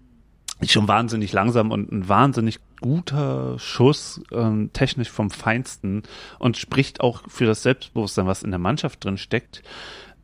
[0.70, 6.04] schon wahnsinnig langsam und ein wahnsinnig guter Schuss, ähm, technisch vom Feinsten
[6.40, 9.64] und spricht auch für das Selbstbewusstsein, was in der Mannschaft drin steckt.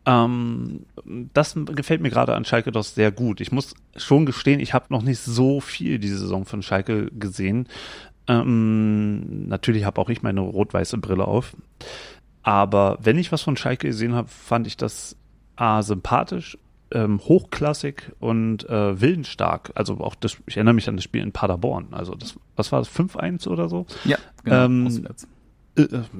[0.06, 0.86] Ähm,
[1.34, 3.42] das gefällt mir gerade an Schalke doch sehr gut.
[3.42, 7.68] Ich muss schon gestehen, ich habe noch nicht so viel diese Saison von Schalke gesehen.
[8.28, 11.56] Ähm, natürlich habe auch ich meine rot-weiße Brille auf.
[12.44, 15.18] Aber wenn ich was von Schalke gesehen habe, fand ich das
[15.58, 16.58] A, sympathisch,
[16.92, 19.72] ähm, hochklassig und äh, willensstark.
[19.76, 21.88] Also auch das, ich erinnere mich an das Spiel in Paderborn.
[21.92, 23.86] Also das, was war das, 5-1 oder so?
[24.06, 24.66] Ja, genau.
[24.66, 25.08] Ähm,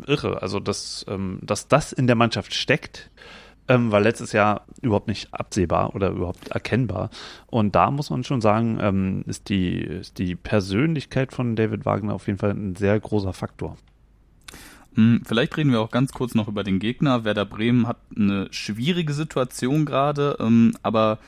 [0.06, 0.42] irre.
[0.42, 3.10] Also dass, ähm, dass das in der Mannschaft steckt,
[3.68, 7.10] ähm, war letztes Jahr überhaupt nicht absehbar oder überhaupt erkennbar.
[7.48, 12.14] Und da muss man schon sagen, ähm, ist, die, ist die Persönlichkeit von David Wagner
[12.14, 13.78] auf jeden Fall ein sehr großer Faktor.
[14.98, 17.24] Hm, vielleicht reden wir auch ganz kurz noch über den Gegner.
[17.24, 21.20] Werder Bremen hat eine schwierige Situation gerade, ähm, aber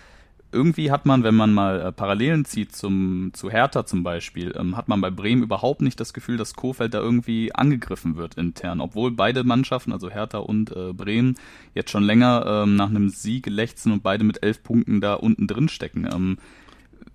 [0.52, 4.76] irgendwie hat man, wenn man mal äh, Parallelen zieht zum, zu Hertha zum Beispiel, ähm,
[4.76, 8.82] hat man bei Bremen überhaupt nicht das Gefühl, dass Kofeld da irgendwie angegriffen wird intern,
[8.82, 11.38] obwohl beide Mannschaften, also Hertha und äh, Bremen,
[11.76, 15.46] jetzt schon länger ähm, nach einem Sieg lechzen und beide mit elf Punkten da unten
[15.46, 16.10] drin stecken.
[16.12, 16.40] Ähm,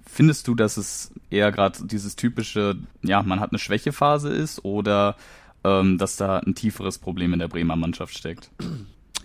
[0.07, 5.17] findest du, dass es eher gerade dieses typische, ja, man hat eine Schwächephase ist oder
[5.64, 8.50] ähm, dass da ein tieferes Problem in der Bremer Mannschaft steckt?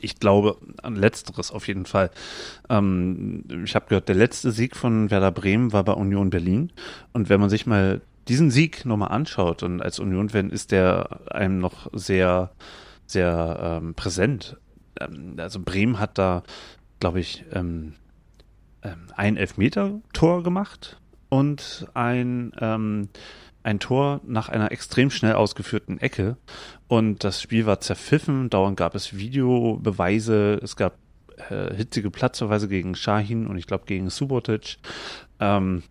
[0.01, 2.09] ich glaube an letzteres auf jeden Fall.
[2.69, 6.71] Ähm, ich habe gehört, der letzte Sieg von Werder Bremen war bei Union Berlin.
[7.13, 11.59] Und wenn man sich mal diesen Sieg nochmal anschaut und als Union-Fan ist der einem
[11.59, 12.51] noch sehr,
[13.05, 14.57] sehr ähm, präsent.
[14.99, 16.43] Ähm, also Bremen hat da,
[16.99, 17.95] glaube ich, ähm,
[18.83, 20.99] ähm, ein Elfmeter-Tor gemacht
[21.29, 23.09] und ein ähm,
[23.69, 26.37] ein Tor nach einer extrem schnell ausgeführten Ecke
[26.87, 28.49] und das Spiel war zerpfiffen.
[28.49, 30.97] Dauernd gab es Videobeweise, es gab
[31.49, 34.77] äh, hitzige Platzverweise gegen Shahin und ich glaube gegen Subotic.
[35.39, 35.83] Ähm,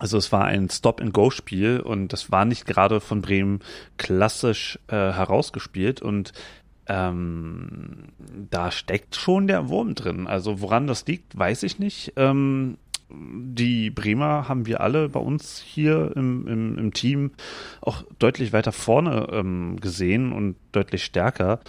[0.00, 3.60] also es war ein Stop-and-Go-Spiel und das war nicht gerade von Bremen
[3.96, 6.32] klassisch äh, herausgespielt und
[6.86, 8.08] ähm,
[8.50, 10.26] da steckt schon der Wurm drin.
[10.26, 12.12] Also woran das liegt, weiß ich nicht.
[12.16, 12.76] Ähm,
[13.10, 17.32] die Bremer haben wir alle bei uns hier im, im, im Team
[17.80, 21.60] auch deutlich weiter vorne ähm, gesehen und deutlich stärker.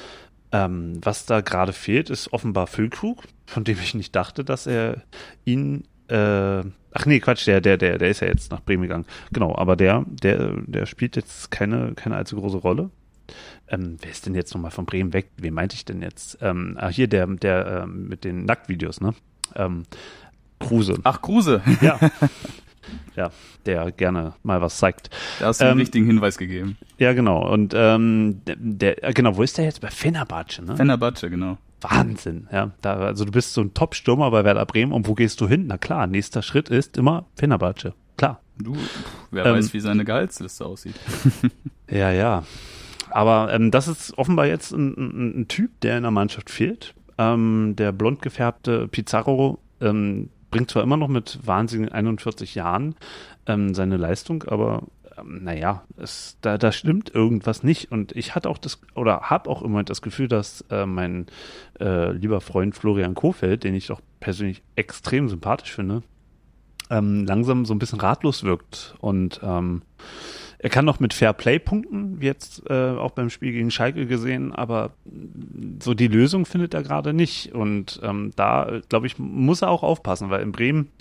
[0.52, 5.04] Ähm, was da gerade fehlt, ist offenbar Füllkrug, von dem ich nicht dachte, dass er
[5.44, 6.64] ihn äh,
[6.96, 9.06] ach nee, Quatsch, der, der, der, der ist ja jetzt nach Bremen gegangen.
[9.32, 12.90] Genau, aber der, der, der spielt jetzt keine, keine allzu große Rolle.
[13.68, 15.30] Ähm, wer ist denn jetzt nochmal von Bremen weg?
[15.38, 16.38] Wen meinte ich denn jetzt?
[16.42, 19.14] Ähm, ah, hier der, der ähm, mit den Nacktvideos, ne?
[20.60, 21.00] Kruse.
[21.04, 21.62] Ach, Kruse.
[21.82, 22.00] Ja.
[23.16, 23.32] ja,
[23.66, 25.10] der gerne mal was zeigt.
[25.40, 26.78] Da hast du ähm, einen richtigen Hinweis gegeben.
[26.98, 27.52] Ja, genau.
[27.52, 29.82] Und ähm, der, genau, wo ist der jetzt?
[29.82, 30.78] Bei Fenerbahce, ne?
[30.78, 31.58] Fenerbahce, genau.
[31.82, 32.72] Wahnsinn, ja.
[32.82, 35.66] Da, also du bist so ein Top-Stürmer bei Werder Bremen und wo gehst du hin?
[35.68, 37.94] Na klar, nächster Schritt ist immer Fenerbahce.
[38.18, 38.42] Klar.
[38.58, 38.76] Du,
[39.32, 40.96] wer ähm, weiß, wie seine Gehaltsliste aussieht.
[41.90, 42.44] ja, ja.
[43.10, 46.96] Aber ähm, das ist offenbar jetzt ein, ein, ein, Typ, der in der Mannschaft fehlt.
[47.18, 52.96] Ähm, der blond gefärbte Pizarro ähm, bringt zwar immer noch mit wahnsinnigen 41 Jahren
[53.46, 54.84] ähm, seine Leistung, aber
[55.18, 57.92] ähm, naja, es, da, da stimmt irgendwas nicht.
[57.92, 61.28] Und ich hatte auch das, oder habe auch immer das Gefühl, dass äh, mein
[61.80, 66.04] äh, lieber Freund Florian Kofeld, den ich doch persönlich extrem sympathisch finde,
[66.90, 68.96] ähm, langsam so ein bisschen ratlos wirkt.
[69.00, 69.82] Und ähm,
[70.60, 74.06] er kann noch mit Fair Play punkten, wie jetzt äh, auch beim Spiel gegen Schalke
[74.06, 74.92] gesehen, aber
[75.82, 77.54] so die Lösung findet er gerade nicht.
[77.54, 80.92] Und ähm, da, glaube ich, muss er auch aufpassen, weil in Bremen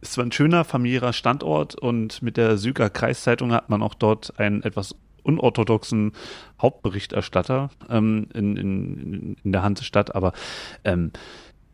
[0.00, 4.38] ist zwar ein schöner familiärer Standort und mit der Süger Kreiszeitung hat man auch dort
[4.38, 6.12] einen etwas unorthodoxen
[6.60, 10.32] Hauptberichterstatter ähm, in, in, in der Hansestadt, aber
[10.84, 11.12] ähm,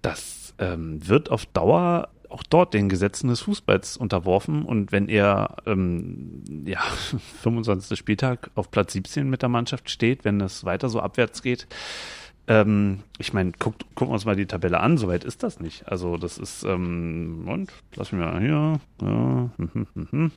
[0.02, 5.56] das ähm, wird auf Dauer auch dort den Gesetzen des Fußballs unterworfen und wenn er
[5.66, 6.80] ähm, ja
[7.42, 7.96] 25.
[7.96, 11.68] Spieltag auf Platz 17 mit der Mannschaft steht, wenn es weiter so abwärts geht,
[12.46, 15.88] ähm, ich meine, guckt, gucken wir uns mal die Tabelle an, soweit ist das nicht.
[15.88, 20.32] Also das ist, ähm, und, lass mich mal hier, ja, hm, hm, hm,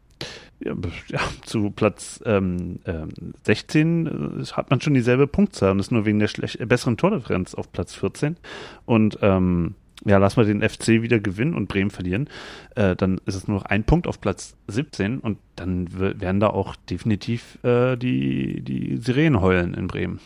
[0.60, 0.74] ja,
[1.08, 3.08] ja zu Platz ähm, äh,
[3.44, 6.30] 16 äh, hat man schon dieselbe Punktzahl und ist nur wegen der
[6.66, 8.38] besseren Tordifferenz auf Platz 14.
[8.86, 12.30] Und ähm, ja, lass mal den FC wieder gewinnen und Bremen verlieren,
[12.76, 16.48] äh, dann ist es nur noch ein Punkt auf Platz 17 und dann werden da
[16.48, 20.20] auch definitiv äh, die, die Sirenen heulen in Bremen.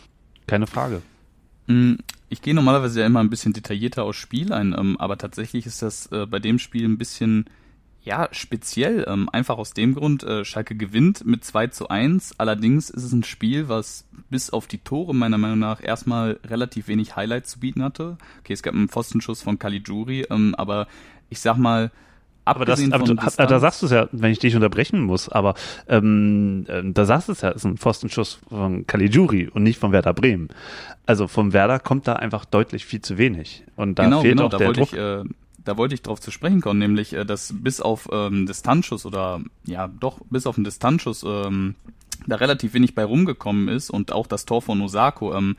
[0.47, 1.01] Keine Frage.
[1.67, 1.95] Mm,
[2.29, 5.81] ich gehe normalerweise ja immer ein bisschen detaillierter aufs Spiel ein, ähm, aber tatsächlich ist
[5.81, 7.45] das äh, bei dem Spiel ein bisschen
[8.03, 12.39] ja, speziell, ähm, einfach aus dem Grund, äh, Schalke gewinnt mit 2 zu 1.
[12.39, 16.87] Allerdings ist es ein Spiel, was bis auf die Tore meiner Meinung nach erstmal relativ
[16.87, 18.17] wenig Highlights zu bieten hatte.
[18.39, 20.87] Okay, es gab einen Pfostenschuss von Caligiuri, ähm, aber
[21.29, 21.91] ich sag mal,
[22.43, 25.53] aber das, aber du, da sagst du es ja, wenn ich dich unterbrechen muss, aber
[25.87, 29.79] ähm, äh, da sagst du es ja, es ist ein Pfostenschuss von Caligiuri und nicht
[29.79, 30.49] von Werder Bremen.
[31.05, 33.63] Also vom Werder kommt da einfach deutlich viel zu wenig.
[33.75, 34.91] Und da genau, fehlt genau, auch der Druck.
[34.91, 35.23] Ich, äh,
[35.63, 39.41] da wollte ich drauf zu sprechen kommen, nämlich, äh, dass bis auf ähm, Distanzschuss oder
[39.65, 41.76] ja doch, bis auf den Distanzschuss ähm,
[42.28, 45.56] da relativ wenig bei rumgekommen ist und auch das Tor von Osako ähm,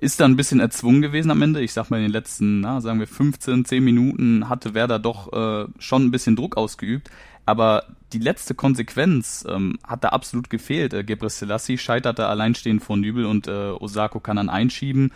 [0.00, 1.60] ist dann ein bisschen erzwungen gewesen am Ende.
[1.60, 5.32] Ich sag mal, in den letzten, na, sagen wir 15, 10 Minuten hatte Werder doch
[5.32, 7.10] äh, schon ein bisschen Druck ausgeübt.
[7.46, 10.92] Aber die letzte Konsequenz ähm, hat da absolut gefehlt.
[10.92, 15.12] Äh, Gebre Selassie scheiterte alleinstehend vor Nübel und äh, Osako kann dann einschieben.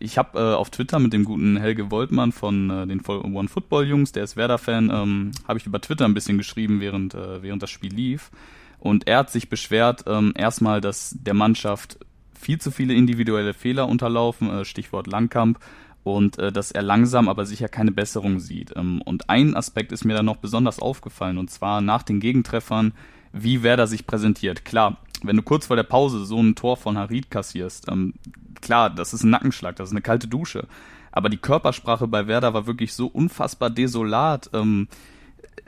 [0.00, 3.86] Ich habe äh, auf Twitter mit dem guten Helge Woltmann von äh, den One Football
[3.86, 7.62] Jungs, der ist Werder-Fan, ähm, habe ich über Twitter ein bisschen geschrieben, während, äh, während
[7.62, 8.30] das Spiel lief.
[8.78, 11.98] Und er hat sich beschwert, ähm, erstmal, dass der Mannschaft
[12.38, 15.58] viel zu viele individuelle Fehler unterlaufen, äh, Stichwort Langkamp,
[16.04, 18.72] und äh, dass er langsam aber sicher keine Besserung sieht.
[18.76, 22.92] Ähm, und ein Aspekt ist mir da noch besonders aufgefallen, und zwar nach den Gegentreffern,
[23.32, 24.64] wie Werder sich präsentiert.
[24.64, 28.14] Klar, wenn du kurz vor der Pause so ein Tor von Harid kassierst, ähm,
[28.60, 30.66] klar, das ist ein Nackenschlag, das ist eine kalte Dusche.
[31.10, 34.50] Aber die Körpersprache bei Werder war wirklich so unfassbar desolat.
[34.52, 34.88] Ähm,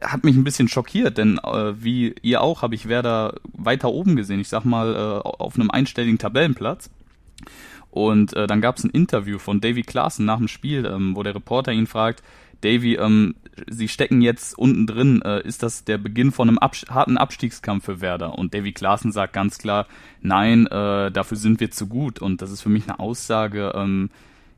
[0.00, 4.16] hat mich ein bisschen schockiert, denn äh, wie ihr auch habe ich Werder weiter oben
[4.16, 4.40] gesehen.
[4.40, 6.90] Ich sag mal äh, auf einem einstelligen Tabellenplatz.
[7.90, 11.22] Und äh, dann gab es ein Interview von Davy Klaassen nach dem Spiel, ähm, wo
[11.22, 12.22] der Reporter ihn fragt,
[12.60, 13.34] Davy, ähm,
[13.68, 17.84] Sie stecken jetzt unten drin, äh, ist das der Beginn von einem Abs harten Abstiegskampf
[17.84, 18.38] für Werder?
[18.38, 19.86] Und Davy Klaassen sagt ganz klar,
[20.22, 22.20] nein, äh, dafür sind wir zu gut.
[22.20, 24.10] Und das ist für mich eine Aussage, ähm,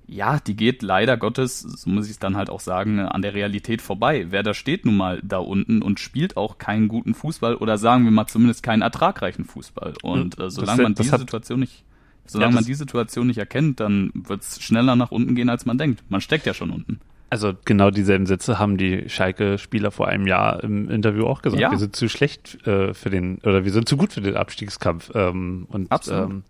[0.06, 3.34] ja, die geht leider Gottes, so muss ich es dann halt auch sagen, an der
[3.34, 4.30] Realität vorbei.
[4.30, 8.10] Werder steht nun mal da unten und spielt auch keinen guten Fußball oder sagen wir
[8.10, 9.94] mal zumindest keinen ertragreichen Fußball.
[10.02, 11.84] Und äh, solange man diese Situation nicht,
[12.26, 15.66] solange ja, man die Situation nicht erkennt, dann wird es schneller nach unten gehen, als
[15.66, 16.02] man denkt.
[16.08, 17.00] Man steckt ja schon unten.
[17.32, 21.62] Also genau dieselben Sätze haben die Schalke-Spieler vor einem Jahr im Interview auch gesagt.
[21.62, 21.70] Ja.
[21.70, 25.12] Wir sind zu schlecht äh, für den, oder wir sind zu gut für den Abstiegskampf.
[25.14, 26.42] Ähm, und ähm,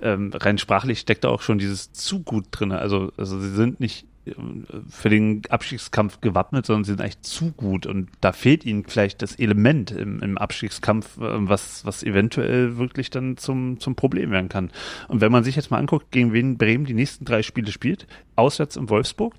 [0.00, 2.70] ähm, rein sprachlich steckt da auch schon dieses zu gut drin.
[2.70, 7.50] Also, also sie sind nicht ähm, für den Abstiegskampf gewappnet, sondern sie sind eigentlich zu
[7.50, 7.86] gut.
[7.86, 13.10] Und da fehlt ihnen vielleicht das Element im, im Abstiegskampf, äh, was, was eventuell wirklich
[13.10, 14.70] dann zum, zum Problem werden kann.
[15.08, 18.06] Und wenn man sich jetzt mal anguckt, gegen wen Bremen die nächsten drei Spiele spielt,
[18.36, 19.34] auswärts in Wolfsburg,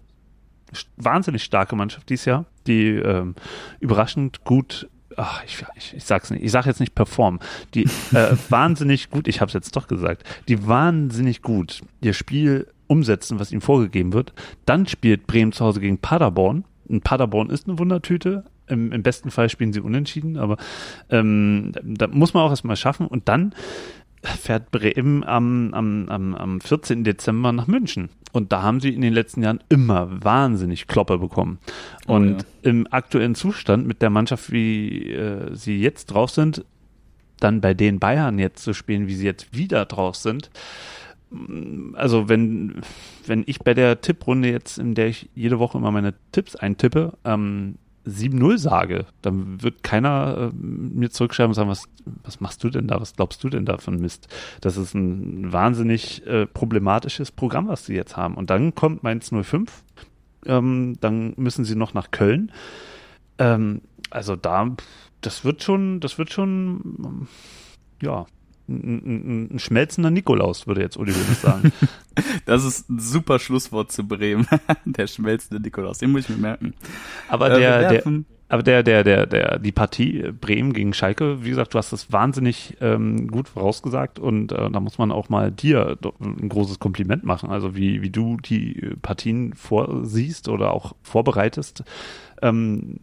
[0.98, 3.36] wahnsinnig starke Mannschaft dieses Jahr, die ähm,
[3.80, 7.40] überraschend gut, ach, ich, ich, ich sag's nicht, ich sag jetzt nicht performen,
[7.74, 13.40] die äh, wahnsinnig gut, ich hab's jetzt doch gesagt, die wahnsinnig gut ihr Spiel umsetzen,
[13.40, 14.34] was ihnen vorgegeben wird.
[14.66, 16.66] Dann spielt Bremen zu Hause gegen Paderborn.
[16.90, 18.44] Und Paderborn ist eine Wundertüte.
[18.68, 20.58] Im, Im besten Fall spielen sie unentschieden, aber
[21.10, 23.08] ähm, da muss man auch erstmal schaffen.
[23.08, 23.56] Und dann
[24.24, 27.04] fährt Bremen am, am, am, am 14.
[27.04, 28.10] Dezember nach München.
[28.32, 31.60] Und da haben sie in den letzten Jahren immer wahnsinnig Kloppe bekommen.
[32.08, 32.46] Oh Und ja.
[32.64, 36.64] im aktuellen Zustand mit der Mannschaft, wie äh, sie jetzt drauf sind,
[37.40, 40.50] dann bei den Bayern jetzt zu spielen, wie sie jetzt wieder drauf sind.
[41.32, 42.82] Mm, Also wenn,
[43.26, 47.18] wenn ich bei der Tipprunde jetzt, in der ich jede Woche immer meine Tipps eintippe,
[47.26, 47.76] ähm,
[48.08, 51.86] 7-0 sage, dann wird keiner äh, mir zurückschreiben und sagen, was,
[52.24, 54.28] was machst du denn da, was glaubst du denn da von Mist?
[54.62, 58.36] Das ist ein wahnsinnig äh, problematisches Programm, was sie jetzt haben.
[58.36, 59.84] Und dann kommt Mainz 05,
[60.46, 62.52] ähm, dann müssen sie noch nach Köln.
[63.38, 64.76] Ähm, also da,
[65.22, 67.28] das wird schon, das wird schon, ähm,
[68.02, 68.26] ja,
[68.72, 71.72] ein, ein, ein schmelzender Nikolaus, würde jetzt Uli Hoeneß sagen.
[72.46, 74.46] Das ist ein super Schlusswort zu Bremen.
[74.86, 76.74] der schmelzende Nikolaus, den muss ich mir merken.
[77.30, 78.04] Aber Äh, der, der,
[78.52, 82.12] aber der, der, der, der, die Partie Bremen gegen Schalke, wie gesagt, du hast das
[82.12, 87.24] wahnsinnig ähm, gut vorausgesagt und äh, da muss man auch mal dir ein großes Kompliment
[87.24, 87.50] machen.
[87.50, 91.86] Also wie, wie du die Partien vorsiehst oder auch vorbereitest.
[92.42, 93.00] Ähm,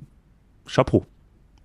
[0.67, 1.07] Chapeau.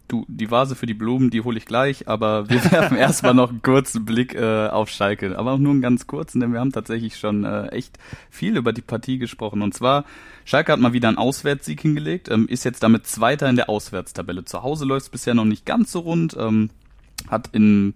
[0.07, 3.49] Du, die Vase für die Blumen, die hole ich gleich, aber wir werfen erstmal noch
[3.49, 5.37] einen kurzen Blick äh, auf Schalke.
[5.37, 7.97] Aber auch nur einen ganz kurzen, denn wir haben tatsächlich schon äh, echt
[8.29, 9.61] viel über die Partie gesprochen.
[9.61, 10.05] Und zwar,
[10.45, 14.45] Schalke hat mal wieder einen Auswärtssieg hingelegt, ähm, ist jetzt damit Zweiter in der Auswärtstabelle.
[14.45, 16.69] Zu Hause läuft es bisher noch nicht ganz so rund, ähm,
[17.29, 17.93] hat in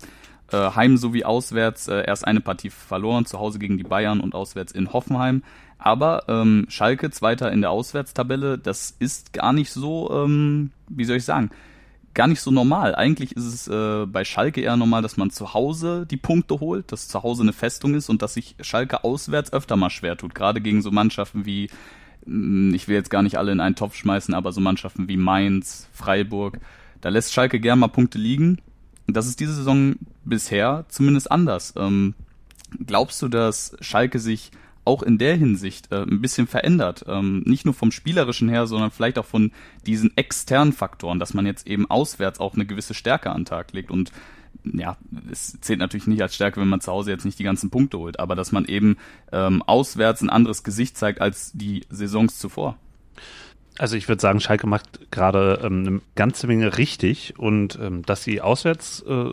[0.52, 4.34] äh, Heim sowie auswärts äh, erst eine Partie verloren, zu Hause gegen die Bayern und
[4.34, 5.44] auswärts in Hoffenheim.
[5.80, 11.18] Aber ähm, Schalke Zweiter in der Auswärtstabelle, das ist gar nicht so, ähm, wie soll
[11.18, 11.52] ich sagen,
[12.18, 12.96] gar nicht so normal.
[12.96, 16.92] Eigentlich ist es äh, bei Schalke eher normal, dass man zu Hause die Punkte holt,
[16.92, 20.34] dass zu Hause eine Festung ist und dass sich Schalke auswärts öfter mal schwer tut.
[20.34, 21.70] Gerade gegen so Mannschaften wie,
[22.26, 25.16] mh, ich will jetzt gar nicht alle in einen Topf schmeißen, aber so Mannschaften wie
[25.16, 26.60] Mainz, Freiburg.
[27.02, 28.58] Da lässt Schalke gern mal Punkte liegen.
[29.06, 29.96] Das ist diese Saison
[30.26, 31.76] bisher zumindest anders.
[31.78, 32.16] Ähm,
[32.84, 34.50] glaubst du, dass Schalke sich
[34.88, 37.06] auch in der Hinsicht äh, ein bisschen verändert.
[37.08, 39.52] Ähm, nicht nur vom Spielerischen her, sondern vielleicht auch von
[39.86, 43.74] diesen externen Faktoren, dass man jetzt eben auswärts auch eine gewisse Stärke an den Tag
[43.74, 43.92] legt.
[43.92, 44.12] Und
[44.64, 44.98] ja,
[45.32, 48.00] es zählt natürlich nicht als Stärke, wenn man zu Hause jetzt nicht die ganzen Punkte
[48.00, 48.98] holt, aber dass man eben
[49.32, 52.78] ähm, auswärts ein anderes Gesicht zeigt als die Saisons zuvor.
[53.80, 58.24] Also ich würde sagen, Schalke macht gerade ähm, eine ganze Menge richtig und ähm, dass
[58.24, 59.30] sie auswärts äh,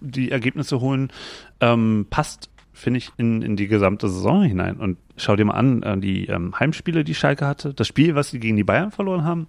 [0.00, 1.12] die Ergebnisse holen,
[1.60, 4.76] ähm, passt, finde ich, in, in die gesamte Saison hinein.
[4.76, 8.30] Und schau dir mal an, äh, die ähm, Heimspiele, die Schalke hatte, das Spiel, was
[8.30, 9.46] sie gegen die Bayern verloren haben.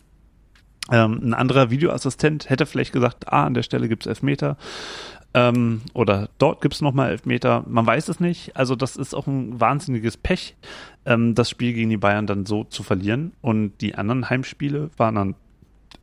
[0.92, 4.58] Ähm, ein anderer Videoassistent hätte vielleicht gesagt, ah, an der Stelle gibt's Elfmeter.
[5.34, 7.66] Ähm, oder dort gibt's nochmal Elfmeter.
[7.68, 8.56] Man weiß es nicht.
[8.56, 10.56] Also das ist auch ein wahnsinniges Pech,
[11.06, 13.34] ähm, das Spiel gegen die Bayern dann so zu verlieren.
[13.42, 15.36] Und die anderen Heimspiele waren dann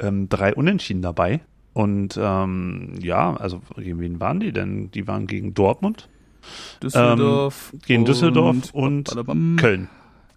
[0.01, 1.41] ähm, drei Unentschieden dabei.
[1.73, 4.91] Und ähm, ja, also gegen wen waren die denn?
[4.91, 6.09] Die waren gegen Dortmund,
[6.83, 7.73] Düsseldorf.
[7.87, 9.57] gegen Düsseldorf und Badabam.
[9.59, 9.89] Köln.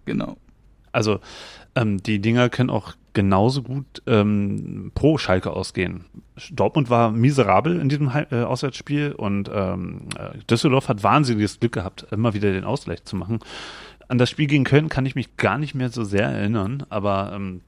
[0.05, 0.37] Genau.
[0.91, 1.19] Also
[1.75, 6.05] ähm, die Dinger können auch genauso gut ähm, pro Schalke ausgehen.
[6.51, 11.71] Dortmund war miserabel in diesem Hei- äh, Auswärtsspiel und ähm, äh, Düsseldorf hat wahnsinniges Glück
[11.73, 13.39] gehabt, immer wieder den Ausgleich zu machen.
[14.07, 17.31] An das Spiel gegen Köln kann ich mich gar nicht mehr so sehr erinnern, aber
[17.33, 17.61] ähm,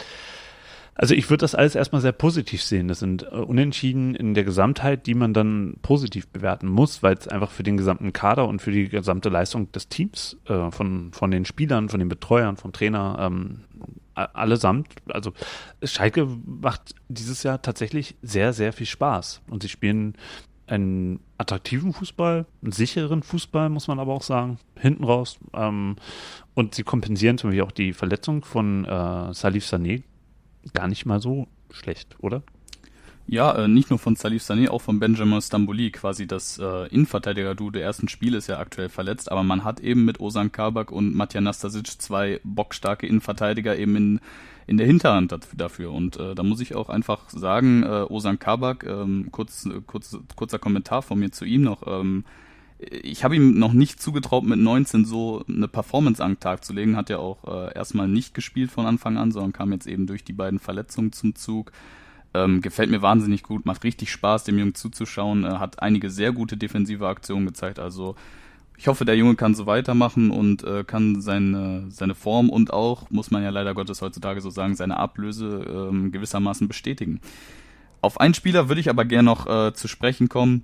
[1.00, 2.88] also ich würde das alles erstmal sehr positiv sehen.
[2.88, 7.28] Das sind äh, Unentschieden in der Gesamtheit, die man dann positiv bewerten muss, weil es
[7.28, 11.30] einfach für den gesamten Kader und für die gesamte Leistung des Teams, äh, von, von
[11.30, 13.60] den Spielern, von den Betreuern, vom Trainer, ähm,
[14.16, 15.32] allesamt, also
[15.84, 19.44] Schalke macht dieses Jahr tatsächlich sehr, sehr viel Spaß.
[19.52, 20.16] Und sie spielen
[20.66, 25.38] einen attraktiven Fußball, einen sicheren Fußball, muss man aber auch sagen, hinten raus.
[25.54, 25.98] Ähm,
[26.56, 30.02] und sie kompensieren zum Beispiel auch die Verletzung von äh, Salif Sané
[30.74, 32.44] gar nicht mal so schlecht, oder?
[33.30, 37.72] Ja, äh, nicht nur von Salif Sané, auch von Benjamin Stambouli, quasi das äh, Innenverteidiger-Du
[37.72, 41.14] der ersten Spiele ist ja aktuell verletzt, aber man hat eben mit Osan Kabak und
[41.14, 44.20] Matja Nastasic zwei bockstarke Innenverteidiger eben in,
[44.66, 45.92] in der Hinterhand dafür.
[45.92, 50.60] Und äh, da muss ich auch einfach sagen, äh, Osan Kabak, ähm, kurz, kurz, kurzer
[50.60, 52.24] Kommentar von mir zu ihm noch, ähm,
[52.80, 56.74] ich habe ihm noch nicht zugetraut, mit 19 so eine Performance an den Tag zu
[56.74, 56.96] legen.
[56.96, 60.24] Hat ja auch äh, erstmal nicht gespielt von Anfang an, sondern kam jetzt eben durch
[60.24, 61.72] die beiden Verletzungen zum Zug.
[62.34, 65.44] Ähm, gefällt mir wahnsinnig gut, macht richtig Spaß, dem Jungen zuzuschauen.
[65.44, 67.80] Äh, hat einige sehr gute defensive Aktionen gezeigt.
[67.80, 68.16] Also
[68.78, 73.10] ich hoffe, der Junge kann so weitermachen und äh, kann seine, seine Form und auch,
[73.10, 77.22] muss man ja leider Gottes heutzutage so sagen, seine Ablöse ähm, gewissermaßen bestätigen.
[78.02, 80.64] Auf einen Spieler würde ich aber gerne noch äh, zu sprechen kommen,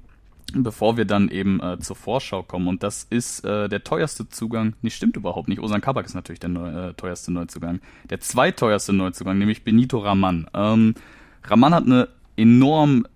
[0.62, 2.68] bevor wir dann eben äh, zur Vorschau kommen.
[2.68, 4.76] Und das ist äh, der teuerste Zugang.
[4.82, 5.60] Nee, stimmt überhaupt nicht.
[5.60, 7.80] Osan Kabak ist natürlich der neu, äh, teuerste Neuzugang.
[8.10, 10.47] Der zweiteuerste Neuzugang, nämlich Benito Raman.
[10.54, 10.93] Ähm,
[11.43, 13.08] Raman hat eine enorm,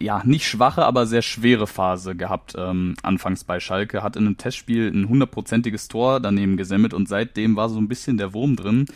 [0.00, 4.02] ja, nicht schwache, aber sehr schwere Phase gehabt ähm, anfangs bei Schalke.
[4.02, 8.16] Hat in einem Testspiel ein hundertprozentiges Tor daneben gesammelt und seitdem war so ein bisschen
[8.16, 8.86] der Wurm drin.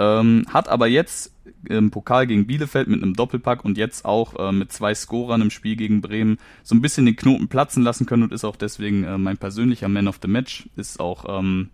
[0.00, 1.30] Ähm, hat aber jetzt
[1.68, 5.50] im Pokal gegen Bielefeld mit einem Doppelpack und jetzt auch äh, mit zwei Scorern im
[5.50, 9.04] Spiel gegen Bremen so ein bisschen den Knoten platzen lassen können und ist auch deswegen
[9.04, 10.70] äh, mein persönlicher Man of the Match.
[10.74, 11.68] Ist auch ähm,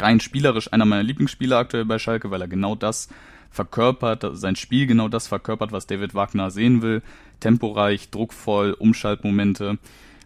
[0.00, 3.10] rein spielerisch einer meiner Lieblingsspieler aktuell bei Schalke, weil er genau das
[3.50, 7.02] verkörpert, sein Spiel genau das verkörpert, was David Wagner sehen will.
[7.40, 9.76] Temporeich, druckvoll, Umschaltmomente.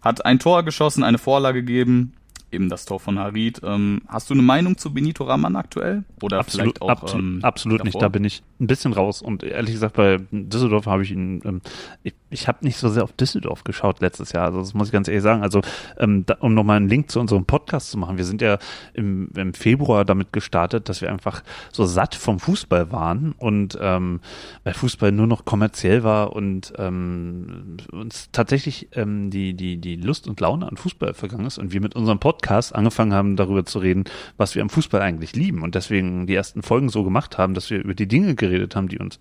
[0.03, 2.13] Hat ein Tor geschossen, eine Vorlage gegeben,
[2.55, 3.61] eben das Tor von Harid.
[3.65, 6.05] Ähm, hast du eine Meinung zu Benito Raman aktuell?
[6.23, 8.01] Oder absolut, vielleicht auch absolut, ähm, absolut nicht.
[8.01, 9.21] Da bin ich ein bisschen raus.
[9.21, 11.61] Und ehrlich gesagt, bei Düsseldorf habe ich ihn, ähm,
[12.03, 14.47] ich, ich habe nicht so sehr auf Düsseldorf geschaut letztes Jahr.
[14.47, 15.43] Also das muss ich ganz ehrlich sagen.
[15.43, 15.61] Also
[15.99, 18.17] ähm, da, um nochmal einen Link zu unserem Podcast zu machen.
[18.17, 18.59] Wir sind ja
[18.93, 21.43] im, im Februar damit gestartet, dass wir einfach
[21.73, 24.21] so satt vom Fußball waren und ähm,
[24.63, 30.29] weil Fußball nur noch kommerziell war und ähm, uns tatsächlich ähm, die, die, die Lust
[30.29, 33.65] und Laune an Fußball vergangen ist und wir mit unserem Podcast Podcast angefangen haben, darüber
[33.65, 34.05] zu reden,
[34.37, 37.71] was wir am Fußball eigentlich lieben und deswegen die ersten Folgen so gemacht haben, dass
[37.71, 39.19] wir über die Dinge geredet haben, die uns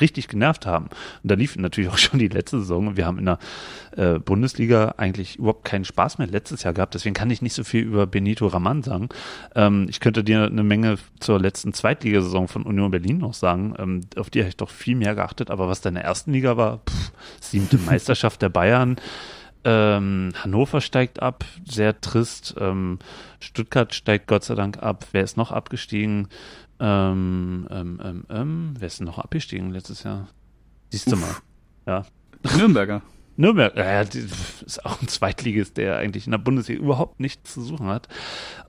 [0.00, 0.86] richtig genervt haben.
[1.22, 3.38] Und da lief natürlich auch schon die letzte Saison und wir haben in der
[3.96, 6.94] äh, Bundesliga eigentlich überhaupt keinen Spaß mehr letztes Jahr gehabt.
[6.94, 9.08] Deswegen kann ich nicht so viel über Benito Raman sagen.
[9.54, 13.74] Ähm, ich könnte dir eine Menge zur letzten Zweitligasaison von Union Berlin noch sagen.
[13.78, 15.48] Ähm, auf die habe ich doch viel mehr geachtet.
[15.48, 18.96] Aber was da in der ersten Liga war, pff, siebte Meisterschaft der Bayern,
[19.64, 22.54] ähm, Hannover steigt ab, sehr trist.
[22.58, 22.98] Ähm,
[23.40, 25.06] Stuttgart steigt Gott sei Dank ab.
[25.12, 26.28] Wer ist noch abgestiegen?
[26.80, 30.28] Ähm, ähm, ähm, ähm wer ist noch abgestiegen letztes Jahr?
[30.90, 31.34] Siehst du mal.
[31.86, 32.04] Ja.
[32.56, 33.02] Nürnberger.
[33.36, 34.00] Nürnberg, ja,
[34.66, 38.08] ist auch ein Zweitligist, der eigentlich in der Bundesliga überhaupt nichts zu suchen hat.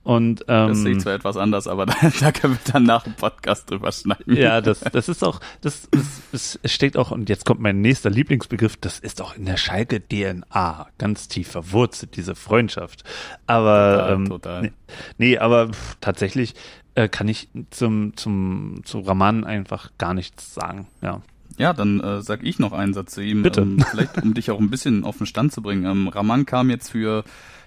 [0.04, 3.04] Und, ähm, das sehe ich zwar etwas anders, aber da, da können wir dann nach
[3.04, 4.36] dem Podcast drüber schneiden.
[4.36, 5.90] Ja, das, das ist auch, das,
[6.32, 9.58] das, es steht auch, und jetzt kommt mein nächster Lieblingsbegriff, das ist auch in der
[9.58, 13.04] Schalke DNA ganz tief verwurzelt, diese Freundschaft.
[13.48, 14.62] Aber, total, ähm, total.
[14.62, 14.72] Nee,
[15.18, 16.54] nee, aber pff, tatsächlich
[16.96, 21.22] äh, kann ich zum, zum, zu Raman einfach gar nichts sagen, ja.
[21.58, 23.44] Ja, dann äh, sag ich noch einen Satz zu ihm.
[23.44, 23.62] Bitte.
[23.62, 25.86] Ähm, vielleicht, um dich auch ein bisschen auf den Stand zu bringen.
[25.86, 27.24] Ähm, Raman kam jetzt für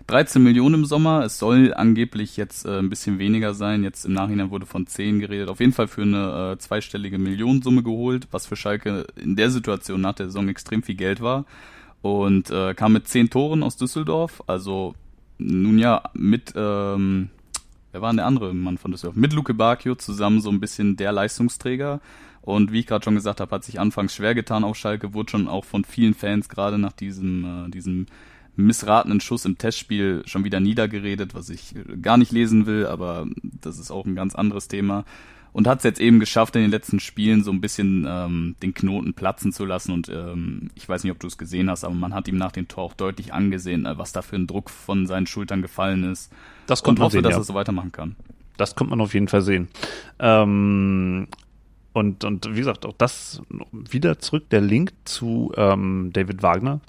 [0.09, 1.25] 13 Millionen im Sommer.
[1.25, 3.85] Es soll angeblich jetzt äh, ein bisschen weniger sein.
[3.85, 5.49] Jetzt im Nachhinein wurde von 10 geredet.
[5.49, 10.01] Auf jeden Fall für eine äh, zweistellige Millionensumme geholt, was für Schalke in der Situation
[10.01, 11.47] nach der Saison extrem viel Geld war.
[12.03, 14.43] Und äh, kam mit 10 Toren aus Düsseldorf.
[14.47, 14.95] Also
[15.39, 17.31] nun ja, mit, ähm,
[17.93, 19.17] wer war denn der andere Mann von Düsseldorf?
[19.17, 22.01] Mit Luke Bacchio zusammen so ein bisschen der Leistungsträger.
[22.41, 25.31] Und wie ich gerade schon gesagt habe, hat sich anfangs schwer getan auf Schalke, wurde
[25.31, 28.07] schon auch von vielen Fans gerade nach diesem, äh, diesem
[28.57, 33.27] missratenen Schuss im Testspiel schon wieder niedergeredet, was ich äh, gar nicht lesen will, aber
[33.43, 35.05] das ist auch ein ganz anderes Thema.
[35.53, 38.75] Und hat es jetzt eben geschafft, in den letzten Spielen so ein bisschen ähm, den
[38.75, 39.93] Knoten platzen zu lassen.
[39.93, 42.53] Und ähm, ich weiß nicht, ob du es gesehen hast, aber man hat ihm nach
[42.53, 46.05] dem Tor auch deutlich angesehen, äh, was da für ein Druck von seinen Schultern gefallen
[46.05, 46.31] ist.
[46.67, 47.39] Das kommt und hoffe, sehen, dass ja.
[47.39, 48.15] er so weitermachen kann.
[48.57, 49.69] Das kommt man auf jeden Fall sehen.
[50.19, 51.29] Ähm,
[51.93, 56.81] und, und wie gesagt, auch das wieder zurück, der Link zu ähm, David Wagner,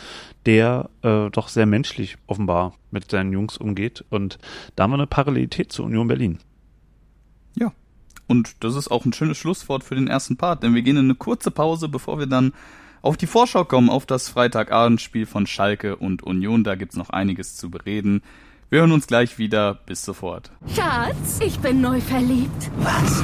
[0.45, 4.03] der äh, doch sehr menschlich offenbar mit seinen Jungs umgeht.
[4.09, 4.37] Und
[4.75, 6.39] da haben wir eine Parallelität zur Union Berlin.
[7.55, 7.71] Ja.
[8.27, 11.05] Und das ist auch ein schönes Schlusswort für den ersten Part, denn wir gehen in
[11.05, 12.53] eine kurze Pause, bevor wir dann
[13.01, 16.63] auf die Vorschau kommen, auf das Freitagabendspiel von Schalke und Union.
[16.63, 18.21] Da gibt's noch einiges zu bereden.
[18.69, 19.73] Wir hören uns gleich wieder.
[19.85, 20.51] Bis sofort.
[20.75, 22.69] Schatz, ich bin neu verliebt.
[22.77, 23.23] Was?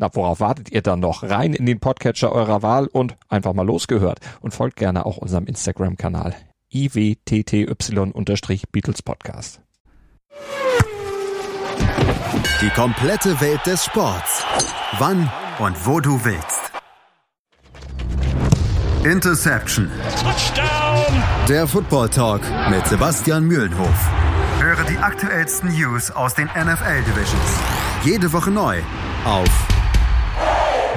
[0.00, 1.24] Na, worauf wartet ihr dann noch?
[1.24, 4.20] Rein in den Podcatcher eurer Wahl und einfach mal losgehört.
[4.40, 6.36] Und folgt gerne auch unserem Instagram-Kanal
[6.72, 9.60] iwtty-Beatles Podcast.
[12.60, 14.44] Die komplette Welt des Sports.
[14.98, 15.28] Wann
[15.58, 16.70] und wo du willst.
[19.04, 19.90] Interception.
[20.22, 21.22] Touchdown.
[21.48, 24.08] Der Football Talk mit Sebastian Mühlenhof.
[24.60, 27.58] Höre die aktuellsten News aus den NFL Divisions.
[28.04, 28.78] Jede Woche neu
[29.24, 29.67] auf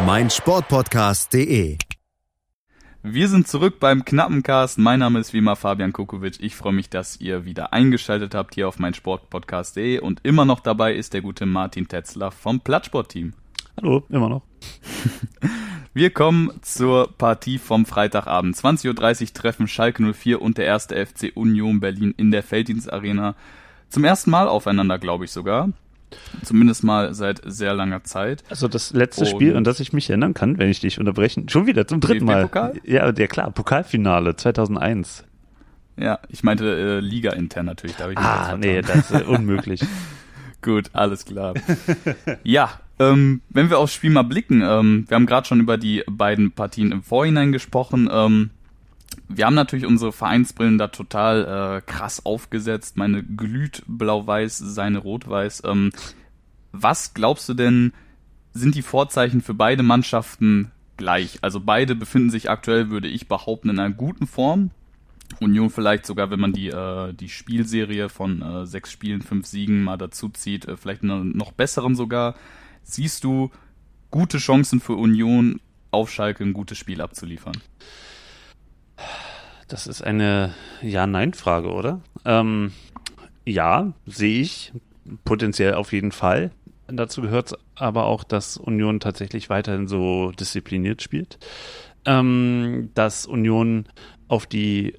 [0.06, 1.78] meinsportpodcast.de.
[3.04, 4.80] Wir sind zurück beim knappen Cast.
[4.80, 6.38] Mein Name ist wie immer Fabian Kukovic.
[6.39, 10.60] Ich freue mich, dass ihr wieder eingeschaltet habt hier auf mein Sportpodcast.de und immer noch
[10.60, 13.34] dabei ist der gute Martin Tetzler vom Plattsport-Team.
[13.78, 14.41] Hallo, immer noch.
[15.93, 18.56] Wir kommen zur Partie vom Freitagabend.
[18.56, 23.36] 20.30 Uhr treffen Schalke 04 und der erste FC Union Berlin in der Felddienstarena
[23.89, 25.70] zum ersten Mal aufeinander, glaube ich sogar.
[26.43, 28.43] Zumindest mal seit sehr langer Zeit.
[28.49, 31.49] Also das letzte und Spiel, an das ich mich erinnern kann, wenn ich dich unterbrechen,
[31.49, 32.43] schon wieder zum dritten Mal.
[32.43, 32.74] Pokal?
[32.84, 35.26] Ja, der klar, Pokalfinale 2001.
[35.97, 37.95] Ja, ich meinte äh, Liga intern natürlich.
[37.95, 39.82] Da ich ah, nee, das ist äh, unmöglich.
[40.62, 41.53] Gut, alles klar.
[42.43, 46.03] ja, ähm, wenn wir aufs Spiel mal blicken, ähm, wir haben gerade schon über die
[46.09, 48.09] beiden Partien im Vorhinein gesprochen.
[48.12, 48.51] Ähm,
[49.36, 52.98] wir haben natürlich unsere Vereinsbrillen da total äh, krass aufgesetzt.
[52.98, 55.64] Meine glüht blau-weiß, seine rot-weiß.
[55.66, 55.92] Ähm,
[56.72, 57.94] was glaubst du denn,
[58.54, 61.40] sind die Vorzeichen für beide Mannschaften gleich?
[61.42, 64.72] Also beide befinden sich aktuell, würde ich behaupten, in einer guten Form.
[65.40, 69.84] Union vielleicht sogar, wenn man die, äh, die Spielserie von äh, sechs Spielen, fünf Siegen
[69.84, 72.36] mal dazu zieht, äh, vielleicht einen noch besseren sogar.
[72.84, 73.52] Siehst du
[74.10, 75.62] gute Chancen für Union
[75.92, 77.56] auf Schalke ein gutes Spiel abzuliefern?
[79.68, 82.02] Das ist eine Ja-Nein-Frage, oder?
[82.26, 82.74] Ähm,
[83.45, 84.74] ja, sehe ich
[85.24, 86.52] potenziell auf jeden Fall.
[86.88, 91.39] Dazu gehört aber auch, dass Union tatsächlich weiterhin so diszipliniert spielt.
[92.06, 93.86] Ähm, dass Union
[94.28, 94.95] auf die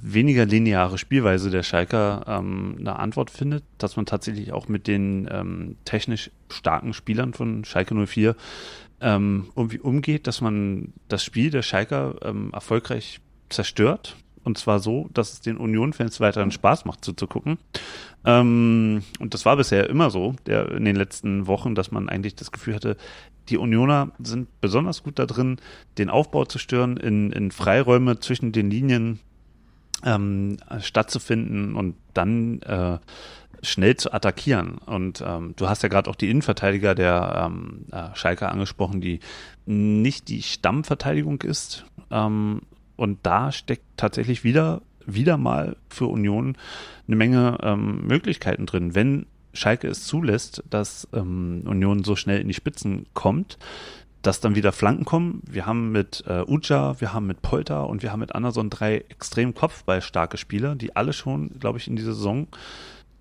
[0.00, 5.28] weniger lineare Spielweise der Schalker ähm, eine Antwort findet, dass man tatsächlich auch mit den
[5.30, 8.36] ähm, technisch starken Spielern von Schalke 04
[9.00, 13.20] ähm, irgendwie umgeht, dass man das Spiel der Schalker ähm, erfolgreich
[13.54, 14.16] zerstört.
[14.42, 17.56] Und zwar so, dass es den Union-Fans weiterhin Spaß macht zuzugucken.
[18.26, 22.34] Ähm, und das war bisher immer so, der, in den letzten Wochen, dass man eigentlich
[22.34, 22.96] das Gefühl hatte,
[23.48, 25.56] die Unioner sind besonders gut da drin,
[25.96, 29.20] den Aufbau zu stören, in, in Freiräume zwischen den Linien
[30.04, 32.98] ähm, stattzufinden und dann äh,
[33.62, 34.78] schnell zu attackieren.
[34.78, 39.20] Und ähm, du hast ja gerade auch die Innenverteidiger der ähm, äh, Schalke angesprochen, die
[39.66, 42.62] nicht die Stammverteidigung ist, ähm,
[42.96, 46.56] und da steckt tatsächlich wieder, wieder mal für Union
[47.06, 48.94] eine Menge ähm, Möglichkeiten drin.
[48.94, 53.58] Wenn Schalke es zulässt, dass ähm, Union so schnell in die Spitzen kommt,
[54.22, 55.42] dass dann wieder Flanken kommen.
[55.46, 59.04] Wir haben mit äh, Uja, wir haben mit Polter und wir haben mit Anderson drei
[59.10, 62.48] extrem kopfballstarke Spieler, die alle schon, glaube ich, in dieser Saison,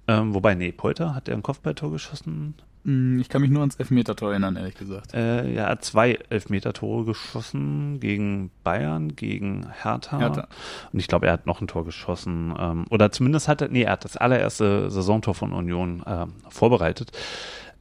[0.08, 2.56] ähm, wobei, nee, Polter hat er ein Kopfballtor geschossen?
[2.86, 5.14] Hm, ich kann mich nur ans Elfmetertor erinnern, ehrlich gesagt.
[5.14, 10.20] Äh, ja, er hat zwei Elfmetertore geschossen gegen Bayern, gegen Hertha.
[10.20, 10.48] Hertha.
[10.92, 12.54] Und ich glaube, er hat noch ein Tor geschossen.
[12.60, 17.12] Ähm, oder zumindest hat er, nee, er hat das allererste Saisontor von Union äh, vorbereitet.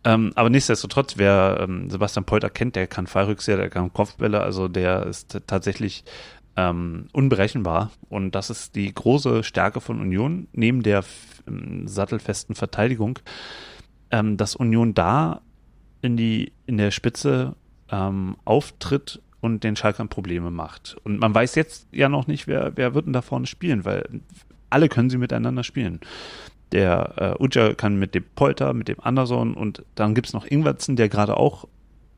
[0.04, 4.68] Ähm, aber nichtsdestotrotz, wer ähm, Sebastian Polter kennt, der kann Fallrückseher, der kann Kopfbälle, also
[4.68, 6.04] der ist tatsächlich
[6.56, 7.90] ähm, unberechenbar.
[8.08, 11.04] Und das ist die große Stärke von Union, neben der
[11.48, 13.18] ähm, sattelfesten Verteidigung
[14.12, 15.40] ähm, dass Union da
[16.02, 17.56] in die in der Spitze
[17.90, 20.96] ähm, auftritt und den Schalkern Probleme macht.
[21.02, 24.08] Und man weiß jetzt ja noch nicht, wer, wer wird denn da vorne spielen, weil
[24.70, 25.98] alle können sie miteinander spielen.
[26.70, 30.96] Der äh, Uja kann mit dem Polter, mit dem Anderson und dann gibt's noch Ingwertsen,
[30.96, 31.66] der gerade auch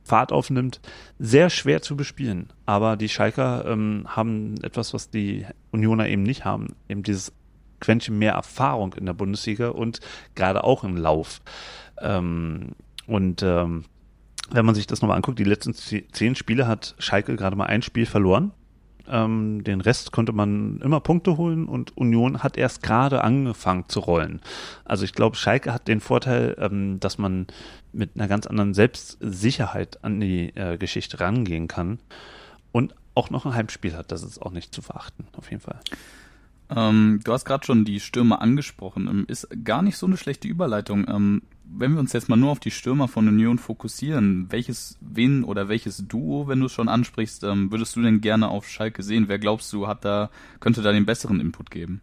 [0.05, 0.81] Fahrt aufnimmt.
[1.19, 2.53] Sehr schwer zu bespielen.
[2.67, 6.77] Aber die Schalker ähm, haben etwas, was die Unioner eben nicht haben.
[6.89, 7.33] Eben dieses
[7.81, 10.01] Quäntchen mehr Erfahrung in der Bundesliga und
[10.35, 11.41] gerade auch im Lauf.
[12.01, 12.73] Ähm,
[13.07, 13.85] und ähm,
[14.51, 17.83] wenn man sich das nochmal anguckt, die letzten zehn Spiele hat Schalke gerade mal ein
[17.83, 18.53] Spiel verloren.
[19.07, 24.01] Ähm, den Rest konnte man immer Punkte holen und Union hat erst gerade angefangen zu
[24.01, 24.41] rollen.
[24.85, 27.47] Also ich glaube, Schalke hat den Vorteil, ähm, dass man
[27.93, 31.99] mit einer ganz anderen Selbstsicherheit an die äh, Geschichte rangehen kann
[32.73, 34.11] und auch noch ein Heimspiel hat.
[34.11, 35.81] Das ist auch nicht zu verachten, auf jeden Fall.
[36.71, 39.09] Ähm, du hast gerade schon die Stürmer angesprochen.
[39.09, 41.07] Ähm, ist gar nicht so eine schlechte Überleitung.
[41.09, 45.45] Ähm, wenn wir uns jetzt mal nur auf die Stürmer von Union fokussieren, welches, wen
[45.45, 49.03] oder welches Duo, wenn du es schon ansprichst, ähm, würdest du denn gerne auf Schalke
[49.03, 49.29] sehen?
[49.29, 52.01] Wer glaubst du, hat da, könnte da den besseren Input geben?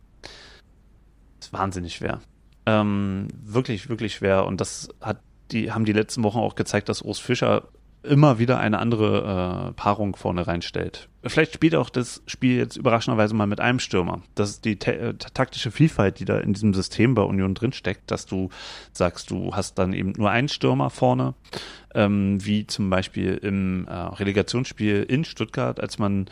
[1.39, 2.21] Das ist wahnsinnig schwer.
[2.65, 4.45] Ähm, wirklich, wirklich schwer.
[4.45, 7.67] Und das hat die, haben die letzten Wochen auch gezeigt, dass Urs Fischer
[8.03, 11.07] immer wieder eine andere äh, Paarung vorne reinstellt.
[11.23, 14.21] Vielleicht spielt auch das Spiel jetzt überraschenderweise mal mit einem Stürmer.
[14.33, 18.25] Das ist die äh, taktische Vielfalt, die da in diesem System bei Union drinsteckt, dass
[18.25, 18.49] du
[18.91, 21.35] sagst, du hast dann eben nur einen Stürmer vorne,
[21.93, 26.25] ähm, wie zum Beispiel im äh, Relegationsspiel in Stuttgart, als man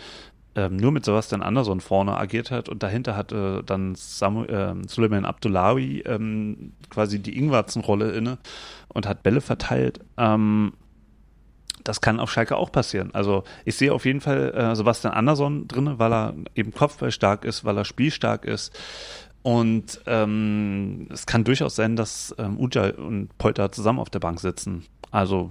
[0.55, 5.25] ähm, nur mit Sebastian Anderson vorne agiert hat und dahinter hatte dann Samu äh, Suleiman
[5.25, 8.39] Abdullahi ähm, quasi die Ingwarzen-Rolle inne
[8.87, 9.99] und hat Bälle verteilt.
[10.17, 10.73] Ähm,
[11.83, 13.11] das kann auf Schalke auch passieren.
[13.13, 17.65] Also ich sehe auf jeden Fall äh, Sebastian Andersson drin, weil er eben Kopfballstark ist,
[17.65, 18.77] weil er spielstark ist.
[19.41, 24.39] Und ähm, es kann durchaus sein, dass ähm, Uja und Polter zusammen auf der Bank
[24.39, 24.85] sitzen.
[25.11, 25.49] Also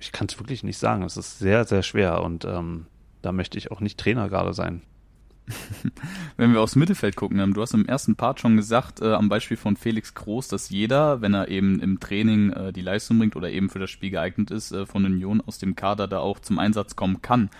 [0.00, 1.02] ich kann es wirklich nicht sagen.
[1.02, 2.86] Es ist sehr, sehr schwer und ähm,
[3.22, 4.82] da möchte ich auch nicht Trainer gerade sein.
[6.36, 9.28] Wenn wir aufs Mittelfeld gucken, ähm, du hast im ersten Part schon gesagt, äh, am
[9.28, 13.36] Beispiel von Felix Groß, dass jeder, wenn er eben im Training äh, die Leistung bringt
[13.36, 16.40] oder eben für das Spiel geeignet ist, äh, von Union aus dem Kader da auch
[16.40, 17.50] zum Einsatz kommen kann.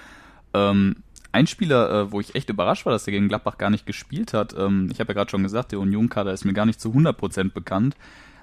[0.55, 0.97] Ähm,
[1.32, 4.32] ein Spieler, äh, wo ich echt überrascht war, dass er gegen Gladbach gar nicht gespielt
[4.32, 6.91] hat, ähm, ich habe ja gerade schon gesagt, der Union-Kader ist mir gar nicht zu
[6.91, 7.97] 100% bekannt,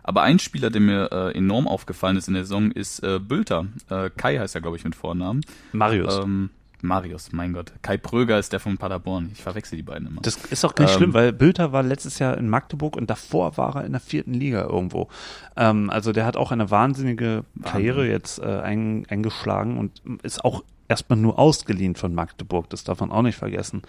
[0.03, 3.67] aber ein Spieler, der mir äh, enorm aufgefallen ist in der Saison, ist äh, Bülter.
[3.89, 5.45] Äh, Kai heißt er, glaube ich, mit Vornamen.
[5.71, 6.19] Marius.
[6.19, 6.49] Ähm,
[6.83, 7.71] Marius, mein Gott.
[7.81, 9.29] Kai Pröger ist der von Paderborn.
[9.33, 10.21] Ich verwechsel die beiden immer.
[10.21, 13.57] Das ist auch nicht ähm, schlimm, weil Bülter war letztes Jahr in Magdeburg und davor
[13.57, 15.07] war er in der vierten Liga irgendwo.
[15.55, 20.63] Ähm, also der hat auch eine wahnsinnige Karriere jetzt äh, ein, eingeschlagen und ist auch
[20.89, 22.69] erstmal nur ausgeliehen von Magdeburg.
[22.69, 23.83] Das darf man auch nicht vergessen.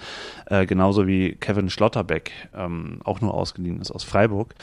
[0.47, 4.55] Äh, genauso wie Kevin Schlotterbeck ähm, auch nur ausgeliehen ist aus Freiburg.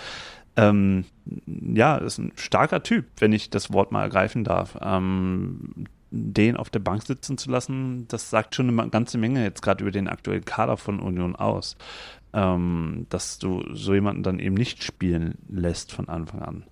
[0.55, 1.05] Ähm,
[1.45, 4.77] ja, ist ein starker Typ, wenn ich das Wort mal ergreifen darf.
[4.81, 9.61] Ähm, den auf der Bank sitzen zu lassen, das sagt schon eine ganze Menge jetzt
[9.61, 11.77] gerade über den aktuellen Kader von Union aus,
[12.33, 16.63] ähm, dass du so jemanden dann eben nicht spielen lässt von Anfang an.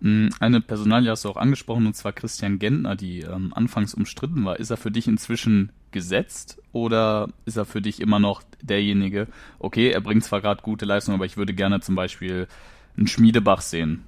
[0.00, 4.44] Mm, eine Personalie hast du auch angesprochen, und zwar Christian Gentner, die ähm, anfangs umstritten
[4.44, 4.60] war.
[4.60, 9.28] Ist er für dich inzwischen gesetzt oder ist er für dich immer noch derjenige,
[9.58, 12.48] okay, er bringt zwar gerade gute Leistung, aber ich würde gerne zum Beispiel
[12.96, 14.04] einen Schmiedebach sehen?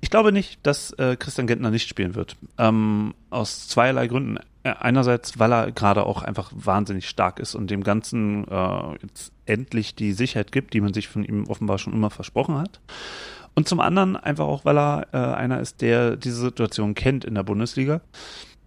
[0.00, 2.36] Ich glaube nicht, dass äh, Christian Gentner nicht spielen wird.
[2.58, 4.38] Ähm, aus zweierlei Gründen.
[4.64, 9.32] Äh, einerseits, weil er gerade auch einfach wahnsinnig stark ist und dem Ganzen äh, jetzt
[9.46, 12.80] endlich die Sicherheit gibt, die man sich von ihm offenbar schon immer versprochen hat.
[13.54, 17.34] Und zum anderen einfach auch, weil er äh, einer ist, der diese Situation kennt in
[17.34, 18.00] der Bundesliga.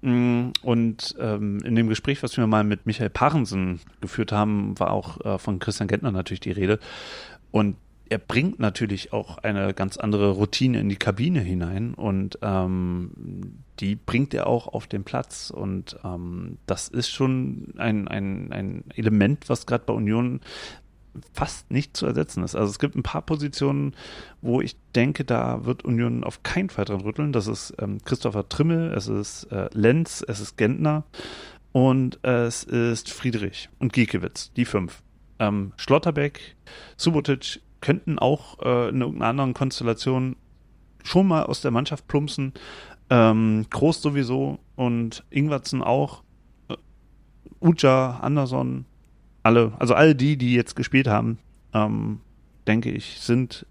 [0.02, 4.92] Mm, und ähm, in dem Gespräch, was wir mal mit Michael Parensen geführt haben, war
[4.92, 6.80] auch äh, von Christian Gentner natürlich die Rede.
[7.52, 7.76] Und
[8.12, 13.96] er bringt natürlich auch eine ganz andere Routine in die Kabine hinein und ähm, die
[13.96, 15.50] bringt er auch auf den Platz.
[15.50, 20.42] Und ähm, das ist schon ein, ein, ein Element, was gerade bei Union
[21.32, 22.54] fast nicht zu ersetzen ist.
[22.54, 23.96] Also es gibt ein paar Positionen,
[24.42, 27.32] wo ich denke, da wird Union auf keinen Fall dran rütteln.
[27.32, 31.06] Das ist ähm, Christopher Trimmel, es ist äh, Lenz, es ist Gentner
[31.72, 35.02] und es ist Friedrich und Giekewitz, die fünf.
[35.40, 36.58] Ähm, Schlotterbeck,
[36.98, 40.36] Subotic, könnten auch äh, in irgendeiner anderen Konstellation
[41.04, 42.54] schon mal aus der Mannschaft plumpsen.
[43.10, 46.24] Ähm, Groß sowieso und Ingwertsen auch.
[46.70, 46.78] Äh,
[47.60, 48.86] Uja, Anderson,
[49.44, 51.40] alle, also all die, die jetzt gespielt haben,
[51.74, 52.22] ähm,
[52.68, 53.66] denke ich, sind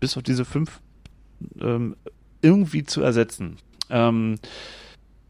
[0.00, 0.80] bis auf diese fünf
[1.60, 1.96] ähm,
[2.42, 3.56] irgendwie zu ersetzen.
[3.90, 4.36] Ähm,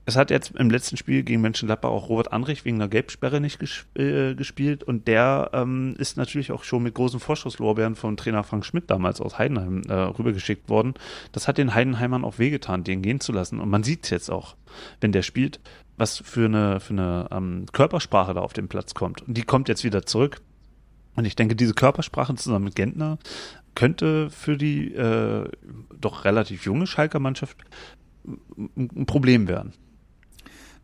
[0.09, 3.59] es hat jetzt im letzten Spiel gegen Mönchengladbach auch Robert Anrich wegen einer Gelbsperre nicht
[3.59, 8.43] ges äh, gespielt und der ähm, ist natürlich auch schon mit großen Vorschusslorbeeren vom Trainer
[8.43, 10.95] Frank Schmidt damals aus Heidenheim äh, rübergeschickt worden.
[11.33, 14.31] Das hat den Heidenheimern auch wehgetan, den gehen zu lassen und man sieht es jetzt
[14.31, 14.57] auch,
[15.03, 15.61] wenn der spielt,
[15.99, 19.29] was für eine, für eine ähm, Körpersprache da auf den Platz kommt.
[19.29, 20.41] Und die kommt jetzt wieder zurück.
[21.17, 23.19] Und ich denke, diese Körpersprache zusammen mit Gentner
[23.75, 25.51] könnte für die äh,
[26.01, 27.59] doch relativ junge Schalker Mannschaft
[28.57, 29.75] ein Problem werden.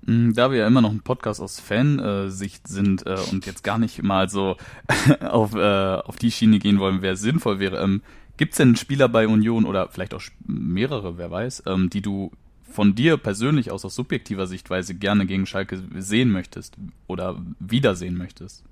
[0.06, 3.78] Mm, da wir ja immer noch ein Podcast aus Fansicht sind äh, und jetzt gar
[3.78, 4.56] nicht mal so
[5.20, 8.02] auf, äh, auf die Schiene gehen wollen, wer sinnvoll wäre, ähm,
[8.36, 12.32] gibt es denn Spieler bei Union oder vielleicht auch mehrere, wer weiß, ähm, die du
[12.70, 16.76] von dir persönlich aus aus subjektiver Sichtweise gerne gegen Schalke sehen möchtest
[17.06, 18.64] oder wiedersehen möchtest?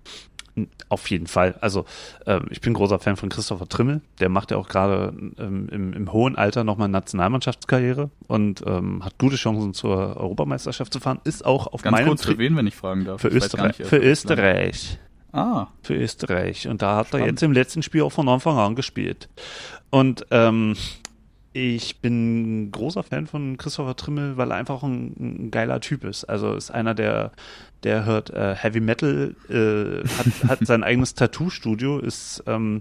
[0.91, 1.55] Auf jeden Fall.
[1.63, 1.87] Also
[2.27, 4.03] ähm, ich bin großer Fan von Christopher Trimmel.
[4.21, 9.17] Der macht ja auch gerade ähm, im, im, hohen Alter nochmal Nationalmannschaftskarriere und ähm, hat
[9.19, 11.21] gute Chancen zur Europameisterschaft zu fahren.
[11.25, 13.23] Ist auch auf Ganz meinem kurz für wen, wenn ich fragen darf.
[13.23, 13.79] Für ich Österreich.
[13.79, 14.99] Nicht, für Österreich.
[15.33, 15.69] Ah.
[15.83, 16.69] Für Österreich.
[16.69, 17.27] Und da hat Spannend.
[17.27, 19.31] er jetzt im letzten Spiel auch von Anfang an gespielt.
[19.89, 20.77] Und ähm,
[21.55, 26.25] ich bin großer Fan von Christopher Trimmel, weil er einfach ein, ein geiler Typ ist.
[26.25, 27.33] Also ist einer, der,
[27.83, 32.81] der hört äh, Heavy Metal, äh, hat, hat sein eigenes Tattoo-Studio, ist ähm,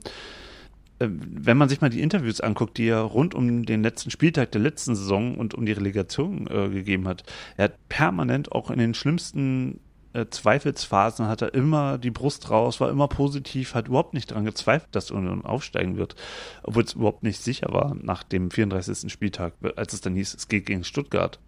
[1.00, 4.52] äh, wenn man sich mal die Interviews anguckt, die er rund um den letzten Spieltag
[4.52, 7.24] der letzten Saison und um die Relegation äh, gegeben hat,
[7.58, 9.80] er hat permanent auch in den schlimmsten
[10.14, 14.46] äh, Zweifelsphasen hat er immer die Brust raus, war immer positiv, hat überhaupt nicht daran
[14.46, 16.16] gezweifelt, dass Union aufsteigen wird,
[16.64, 19.12] obwohl es überhaupt nicht sicher war nach dem 34.
[19.12, 21.40] Spieltag, als es dann hieß, es geht gegen Stuttgart.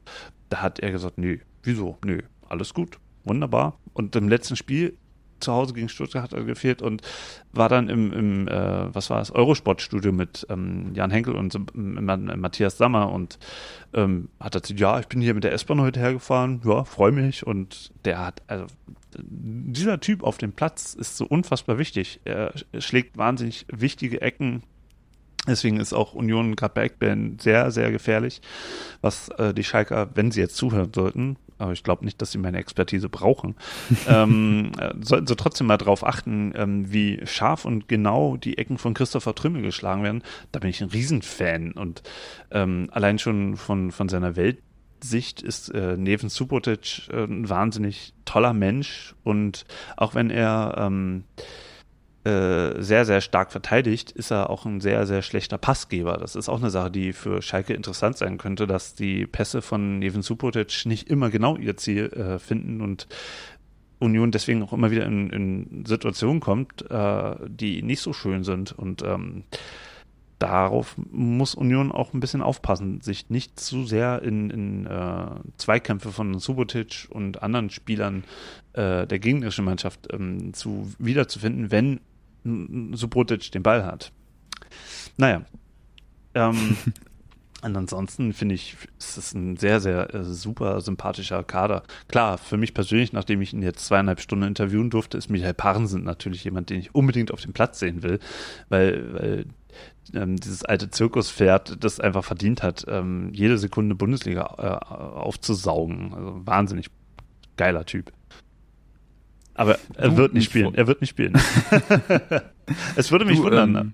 [0.49, 1.97] Da hat er gesagt, nö, wieso?
[2.05, 3.77] Nö, alles gut, wunderbar.
[3.93, 4.97] Und im letzten Spiel
[5.43, 7.01] zu Hause gegen Stuttgart hat er gefehlt und
[7.51, 11.59] war dann im, im äh, was war es, Eurosport-Studio mit ähm, Jan Henkel und äh,
[11.75, 13.37] Matthias Sammer und
[13.93, 17.45] ähm, hat erzählt, ja, ich bin hier mit der S-Bahn heute hergefahren, ja, freue mich
[17.45, 18.65] und der hat, also
[19.15, 22.19] dieser Typ auf dem Platz ist so unfassbar wichtig.
[22.25, 24.63] Er schlägt wahnsinnig wichtige Ecken,
[25.47, 28.41] Deswegen ist auch Union gerade bei Eckbällen sehr, sehr gefährlich,
[29.01, 32.37] was äh, die Schalker, wenn sie jetzt zuhören sollten, aber ich glaube nicht, dass sie
[32.37, 33.55] meine Expertise brauchen,
[34.07, 38.77] ähm, äh, sollten sie trotzdem mal darauf achten, ähm, wie scharf und genau die Ecken
[38.77, 40.23] von Christopher Trümmel geschlagen werden.
[40.53, 42.03] Da bin ich ein Riesenfan und
[42.51, 48.53] ähm, allein schon von, von seiner Weltsicht ist äh, Neven Subotic äh, ein wahnsinnig toller
[48.53, 49.65] Mensch und
[49.97, 51.25] auch wenn er ähm,
[52.25, 56.17] äh, sehr, sehr stark verteidigt, ist er auch ein sehr, sehr schlechter Passgeber.
[56.17, 59.99] Das ist auch eine Sache, die für Schalke interessant sein könnte, dass die Pässe von
[59.99, 63.07] Neven Supotic nicht immer genau ihr Ziel äh, finden und
[63.99, 68.71] Union deswegen auch immer wieder in, in Situationen kommt, äh, die nicht so schön sind.
[68.71, 69.43] Und ähm,
[70.39, 75.25] darauf muss Union auch ein bisschen aufpassen, sich nicht zu sehr in, in äh,
[75.57, 78.23] Zweikämpfe von Subotic und anderen Spielern
[78.73, 81.99] äh, der gegnerischen Mannschaft ähm, zu wiederzufinden, wenn
[82.43, 84.11] Subotic den Ball hat.
[85.17, 85.43] Naja.
[86.33, 86.77] Ähm,
[87.61, 91.83] und ansonsten finde ich, es ist ein sehr, sehr äh, super sympathischer Kader.
[92.07, 96.03] Klar, für mich persönlich, nachdem ich ihn jetzt zweieinhalb Stunden interviewen durfte, ist Michael Parensen
[96.03, 98.19] natürlich jemand, den ich unbedingt auf dem Platz sehen will,
[98.69, 99.45] weil, weil
[100.13, 106.13] ähm, dieses alte Zirkuspferd das einfach verdient hat, ähm, jede Sekunde Bundesliga äh, aufzusaugen.
[106.13, 106.87] Also wahnsinnig
[107.57, 108.11] geiler Typ.
[109.55, 110.73] Aber er du, wird nicht spielen.
[110.73, 111.33] Er wird nicht spielen.
[112.95, 113.75] es würde mich du, wundern.
[113.75, 113.93] Ähm,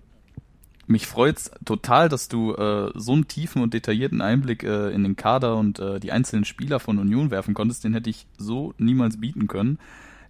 [0.87, 5.15] mich freut's total, dass du äh, so einen tiefen und detaillierten Einblick äh, in den
[5.15, 7.83] Kader und äh, die einzelnen Spieler von Union werfen konntest.
[7.83, 9.77] Den hätte ich so niemals bieten können.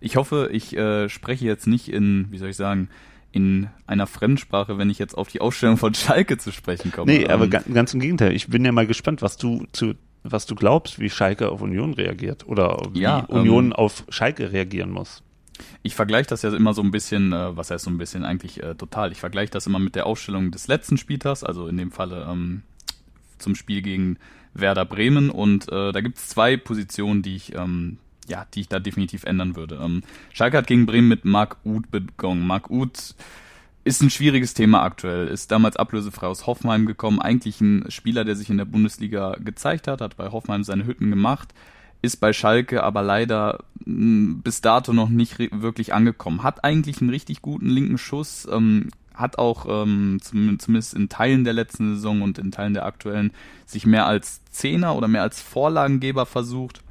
[0.02, 2.90] Ich hoffe, ich äh, spreche jetzt nicht in, wie soll ich sagen,
[3.32, 7.12] in einer Fremdsprache, wenn ich jetzt auf die Ausstellung von Schalke zu sprechen komme.
[7.12, 8.34] Nee, aber ähm, ganz, ganz im Gegenteil.
[8.34, 9.94] Ich bin ja mal gespannt, was du zu
[10.24, 14.52] was du glaubst, wie Schalke auf Union reagiert oder wie ja, Union ähm, auf Schalke
[14.52, 15.24] reagieren muss.
[15.84, 18.64] Ich vergleiche das ja immer so ein bisschen, äh, was heißt so ein bisschen eigentlich
[18.64, 19.12] äh, total.
[19.12, 22.64] Ich vergleiche das immer mit der Aufstellung des letzten Spieltags, also in dem Falle ähm,
[23.38, 24.18] zum Spiel gegen
[24.54, 25.30] Werder Bremen.
[25.30, 27.98] Und äh, da gibt es zwei Positionen, die ich ähm,
[28.30, 29.80] ja, die ich da definitiv ändern würde.
[29.82, 32.46] Ähm, Schalke hat gegen Bremen mit Marc Uth begonnen.
[32.46, 33.16] Marc Uth
[33.90, 35.28] ist ein schwieriges Thema aktuell.
[35.28, 37.20] Ist damals ablösefrei aus Hoffenheim gekommen.
[37.20, 41.10] Eigentlich ein Spieler, der sich in der Bundesliga gezeigt hat, hat bei Hoffenheim seine Hütten
[41.10, 41.56] gemacht,
[42.04, 46.44] ist bei Schalke aber leider mh, bis dato noch nicht wirklich angekommen.
[46.44, 51.54] Hat eigentlich einen richtig guten linken Schuss, ähm, hat auch ähm, zumindest in Teilen der
[51.54, 53.32] letzten Saison und in Teilen der aktuellen
[53.66, 56.84] sich mehr als Zehner oder mehr als Vorlagengeber versucht.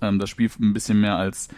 [0.00, 1.48] Ähm, das Spiel ein bisschen mehr als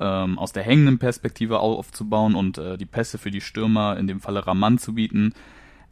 [0.00, 4.20] ähm, aus der hängenden Perspektive aufzubauen und äh, die Pässe für die Stürmer, in dem
[4.20, 5.34] Falle Raman zu bieten.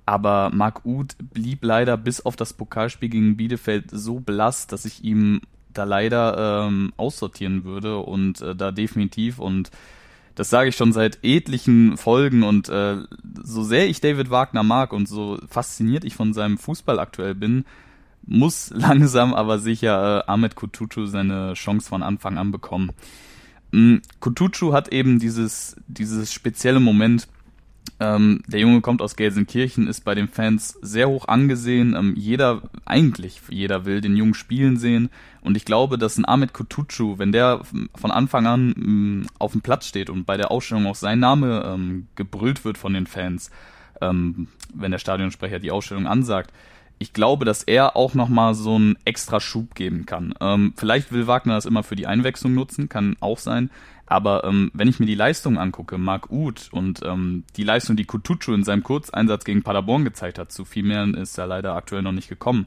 [0.06, 5.04] Aber Marc Uth blieb leider bis auf das Pokalspiel gegen Bielefeld so blass, dass ich
[5.04, 5.42] ihm
[5.74, 9.70] da leider ähm, aussortieren würde und äh, da definitiv und
[10.34, 12.98] das sage ich schon seit etlichen Folgen und äh,
[13.42, 17.64] so sehr ich David Wagner mag und so fasziniert ich von seinem Fußball aktuell bin,
[18.24, 22.92] muss langsam aber sicher äh, Ahmed Kutucu seine Chance von Anfang an bekommen.
[23.72, 27.28] Ähm, Kutucu hat eben dieses, dieses spezielle Moment,
[28.00, 31.94] ähm, der Junge kommt aus Gelsenkirchen, ist bei den Fans sehr hoch angesehen.
[31.96, 35.10] Ähm, jeder, eigentlich jeder will den Jungen spielen sehen.
[35.40, 37.62] Und ich glaube, dass ein Ahmed Kutucu, wenn der
[37.94, 41.62] von Anfang an ähm, auf dem Platz steht und bei der Ausstellung auch sein Name
[41.66, 43.50] ähm, gebrüllt wird von den Fans,
[44.00, 46.52] ähm, wenn der Stadionsprecher die Ausstellung ansagt,
[46.99, 50.34] ich glaube, dass er auch nochmal so einen extra Schub geben kann.
[50.40, 53.70] Ähm, vielleicht will Wagner das immer für die Einwechslung nutzen, kann auch sein.
[54.07, 58.07] Aber ähm, wenn ich mir die Leistung angucke, Marc Uth und ähm, die Leistung, die
[58.07, 62.03] Kutucu in seinem Kurzeinsatz gegen Paderborn gezeigt hat, zu viel mehr ist er leider aktuell
[62.03, 62.66] noch nicht gekommen,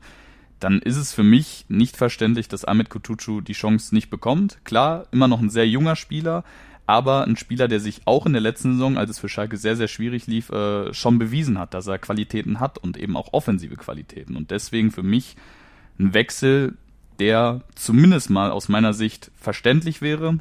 [0.60, 4.60] dann ist es für mich nicht verständlich, dass Ahmed Kutucu die Chance nicht bekommt.
[4.64, 6.44] Klar, immer noch ein sehr junger Spieler,
[6.88, 9.76] aber ein Spieler, der sich auch in der letzten Saison, als es für Schalke sehr,
[9.76, 13.76] sehr schwierig lief, äh, schon bewiesen hat, dass er Qualitäten hat und eben auch offensive
[13.76, 14.36] Qualitäten.
[14.36, 15.36] Und deswegen für mich
[16.00, 16.76] ein Wechsel,
[17.20, 20.40] der zumindest mal aus meiner Sicht verständlich wäre.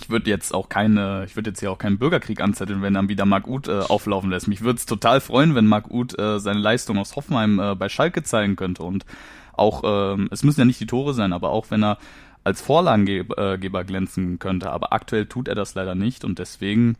[0.00, 3.10] Ich würde jetzt auch keine, ich würde jetzt hier auch keinen Bürgerkrieg anzetteln, wenn dann
[3.10, 4.48] wieder Marc Uth äh, auflaufen lässt.
[4.48, 7.88] Mich würde es total freuen, wenn Marc Uth äh, seine Leistung aus Hoffenheim äh, bei
[7.90, 9.04] Schalke zeigen könnte und
[9.52, 11.98] auch, ähm, es müssen ja nicht die Tore sein, aber auch wenn er
[12.46, 14.70] als Vorlagengeber glänzen könnte.
[14.70, 16.94] Aber aktuell tut er das leider nicht und deswegen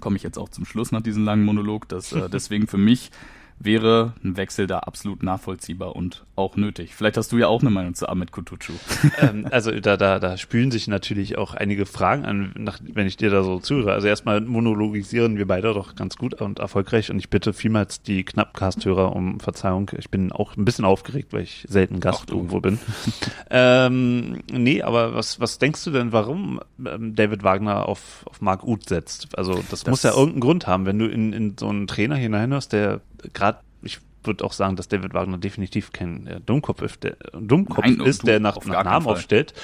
[0.00, 3.12] komme ich jetzt auch zum Schluss nach diesem langen Monolog, dass äh, deswegen für mich
[3.60, 6.94] wäre ein Wechsel da absolut nachvollziehbar und auch nötig.
[6.94, 8.72] Vielleicht hast du ja auch eine Meinung zu Ahmed Kutucu.
[9.20, 13.18] ähm, also da, da, da spülen sich natürlich auch einige Fragen an, nach, wenn ich
[13.18, 13.92] dir da so zuhöre.
[13.92, 18.24] Also erstmal monologisieren wir beide doch ganz gut und erfolgreich und ich bitte vielmals die
[18.24, 19.90] Knappcast-Hörer um Verzeihung.
[19.98, 22.78] Ich bin auch ein bisschen aufgeregt, weil ich selten Gast irgendwo bin.
[23.50, 28.64] ähm, nee, aber was, was denkst du denn, warum ähm, David Wagner auf, auf Mark
[28.64, 29.36] Uth setzt?
[29.36, 32.16] Also das, das muss ja irgendeinen Grund haben, wenn du in, in so einen Trainer
[32.16, 33.02] hineinhörst, der
[33.32, 37.84] gerade, ich würde auch sagen, dass David Wagner definitiv kein äh, Dummkopf ist, der, Dummkopf
[37.84, 39.14] Nein, ist, der nach, auf nach Namen Fall.
[39.14, 39.54] aufstellt.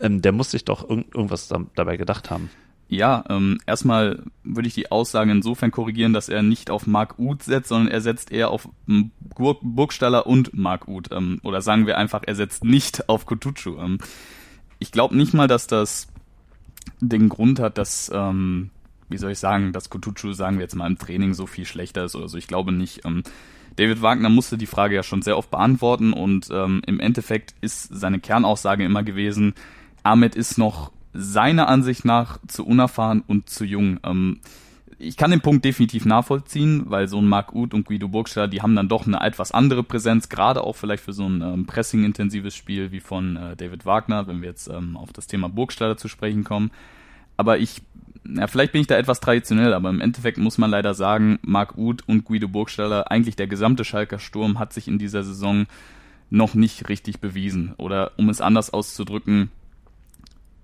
[0.00, 2.50] Ähm, der muss sich doch irgend, irgendwas da, dabei gedacht haben.
[2.90, 7.42] Ja, ähm, erstmal würde ich die Aussage insofern korrigieren, dass er nicht auf Mark Uth
[7.42, 11.10] setzt, sondern er setzt eher auf Burg, Burgstaller und Mark Uth.
[11.12, 13.76] Ähm, oder sagen wir einfach, er setzt nicht auf Kutucu.
[13.78, 13.98] Ähm,
[14.78, 16.08] ich glaube nicht mal, dass das
[17.00, 18.70] den Grund hat, dass, ähm,
[19.08, 22.04] wie soll ich sagen, dass Kutucu, sagen wir jetzt mal, im Training so viel schlechter
[22.04, 22.38] ist oder so.
[22.38, 23.04] Ich glaube nicht.
[23.04, 23.22] Ähm,
[23.76, 27.88] David Wagner musste die Frage ja schon sehr oft beantworten und ähm, im Endeffekt ist
[27.92, 29.54] seine Kernaussage immer gewesen,
[30.02, 34.00] Ahmed ist noch seiner Ansicht nach zu unerfahren und zu jung.
[34.04, 34.40] Ähm,
[34.98, 38.62] ich kann den Punkt definitiv nachvollziehen, weil so ein Marc Uth und Guido Burgstaller, die
[38.62, 42.54] haben dann doch eine etwas andere Präsenz, gerade auch vielleicht für so ein ähm, pressing-intensives
[42.54, 46.08] Spiel wie von äh, David Wagner, wenn wir jetzt ähm, auf das Thema Burgstaller zu
[46.08, 46.72] sprechen kommen.
[47.36, 47.82] Aber ich,
[48.24, 51.76] ja, vielleicht bin ich da etwas traditionell, aber im Endeffekt muss man leider sagen, Marc
[51.76, 55.66] Uth und Guido Burgstaller, eigentlich der gesamte Schalker Sturm hat sich in dieser Saison
[56.30, 57.74] noch nicht richtig bewiesen.
[57.78, 59.50] Oder um es anders auszudrücken,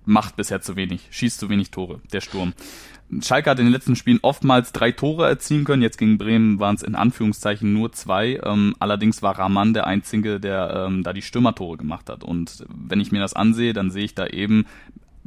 [0.05, 2.53] macht bisher zu wenig, schießt zu wenig Tore, der Sturm.
[3.21, 5.83] Schalke hat in den letzten Spielen oftmals drei Tore erzielen können.
[5.83, 8.39] Jetzt gegen Bremen waren es in Anführungszeichen nur zwei.
[8.43, 12.23] Ähm, allerdings war Rahman der Einzige, der ähm, da die Stürmertore gemacht hat.
[12.23, 14.65] Und wenn ich mir das ansehe, dann sehe ich da eben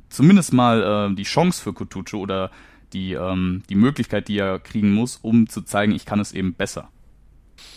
[0.08, 2.50] zumindest mal äh, die Chance für Kutucu oder
[2.92, 6.54] die, ähm, die Möglichkeit, die er kriegen muss, um zu zeigen, ich kann es eben
[6.54, 6.90] besser.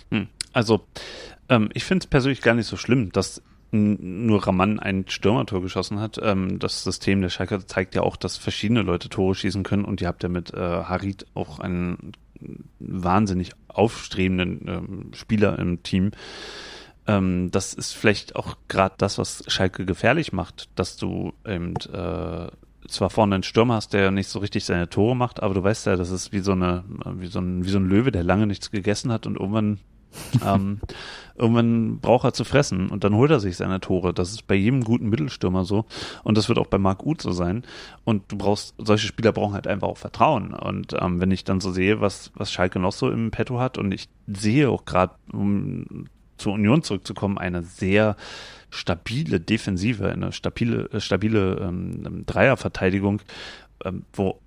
[0.09, 0.27] Hm.
[0.53, 0.85] Also,
[1.49, 3.41] ähm, ich finde es persönlich gar nicht so schlimm, dass
[3.73, 6.19] nur Raman ein Stürmertor geschossen hat.
[6.21, 10.01] Ähm, das System der Schalke zeigt ja auch, dass verschiedene Leute Tore schießen können und
[10.01, 12.11] ihr habt ja mit äh, Harit auch einen
[12.79, 16.11] wahnsinnig aufstrebenden ähm, Spieler im Team.
[17.11, 22.47] Ähm, das ist vielleicht auch gerade das, was Schalke gefährlich macht, dass du eben äh,
[22.87, 25.87] zwar vorne einen Stürmer hast, der nicht so richtig seine Tore macht, aber du weißt
[25.87, 26.83] ja, das ist wie so eine,
[27.17, 29.79] wie so ein, wie so ein Löwe, der lange nichts gegessen hat und irgendwann
[30.45, 30.81] ähm,
[31.35, 34.13] irgendwann braucht er zu fressen und dann holt er sich seine Tore.
[34.13, 35.85] Das ist bei jedem guten Mittelstürmer so
[36.23, 37.63] und das wird auch bei Marc Uth so sein.
[38.03, 40.53] Und du brauchst, solche Spieler brauchen halt einfach auch Vertrauen.
[40.53, 43.77] Und ähm, wenn ich dann so sehe, was, was Schalke noch so im Petto hat
[43.77, 46.07] und ich sehe auch gerade, um
[46.41, 48.15] zur Union zurückzukommen, eine sehr
[48.69, 53.21] stabile Defensive, eine stabile, äh, stabile ähm, Dreierverteidigung,
[53.85, 54.39] ähm, wo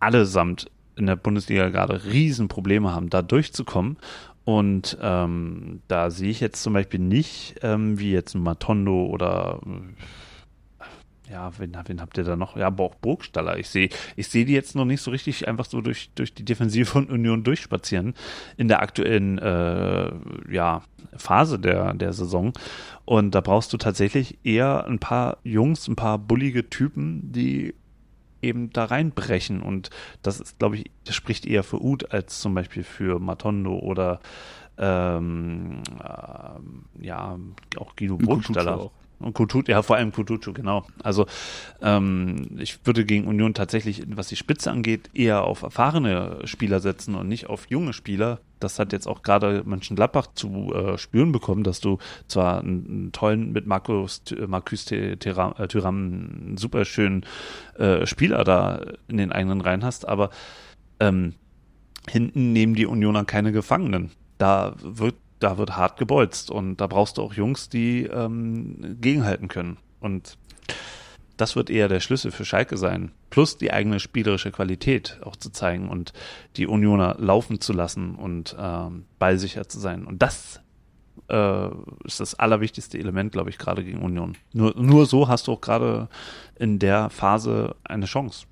[0.00, 3.98] allesamt in der Bundesliga gerade Riesenprobleme haben, da durchzukommen.
[4.44, 9.60] Und ähm, da sehe ich jetzt zum Beispiel nicht, ähm, wie jetzt ein Matondo oder
[9.64, 9.70] äh,
[11.30, 12.56] ja, wen, wen habt ihr da noch?
[12.56, 13.58] Ja, aber auch Burgstaller.
[13.58, 16.44] Ich sehe, ich sehe die jetzt noch nicht so richtig einfach so durch, durch die
[16.44, 18.14] Defensive von Union durchspazieren
[18.56, 20.12] in der aktuellen äh,
[20.50, 20.82] ja,
[21.16, 22.52] Phase der, der Saison.
[23.06, 27.74] Und da brauchst du tatsächlich eher ein paar Jungs, ein paar bullige Typen, die
[28.42, 29.62] eben da reinbrechen.
[29.62, 29.88] Und
[30.22, 34.20] das ist, glaube ich, das spricht eher für Ud als zum Beispiel für Matondo oder
[34.76, 37.38] ähm, äh, ja,
[37.78, 38.90] auch Guido Burgstaller.
[39.18, 40.84] Und Kutucu, ja, vor allem Kutucu, genau.
[41.02, 41.26] Also
[41.80, 47.14] ähm, ich würde gegen Union tatsächlich, was die Spitze angeht, eher auf erfahrene Spieler setzen
[47.14, 48.40] und nicht auf junge Spieler.
[48.60, 51.98] Das hat jetzt auch gerade Mönchengladbach zu äh, spüren bekommen, dass du
[52.28, 57.24] zwar einen, einen tollen mit Markus, Marcus Thuram einen super schönen
[57.78, 60.30] äh, Spieler da in den eigenen Reihen hast, aber
[61.00, 61.34] ähm,
[62.08, 64.10] hinten nehmen die Unioner keine Gefangenen.
[64.38, 69.48] Da wird da wird hart gebolzt und da brauchst du auch Jungs, die ähm, gegenhalten
[69.48, 69.78] können.
[70.00, 70.38] Und
[71.36, 73.10] das wird eher der Schlüssel für Schalke sein.
[73.30, 76.12] Plus die eigene spielerische Qualität auch zu zeigen und
[76.56, 80.04] die Unioner laufen zu lassen und ähm, ballsicher zu sein.
[80.06, 80.60] Und das
[81.28, 81.68] äh,
[82.04, 84.36] ist das allerwichtigste Element, glaube ich, gerade gegen Union.
[84.52, 86.08] Nur, nur so hast du auch gerade
[86.56, 88.46] in der Phase eine Chance.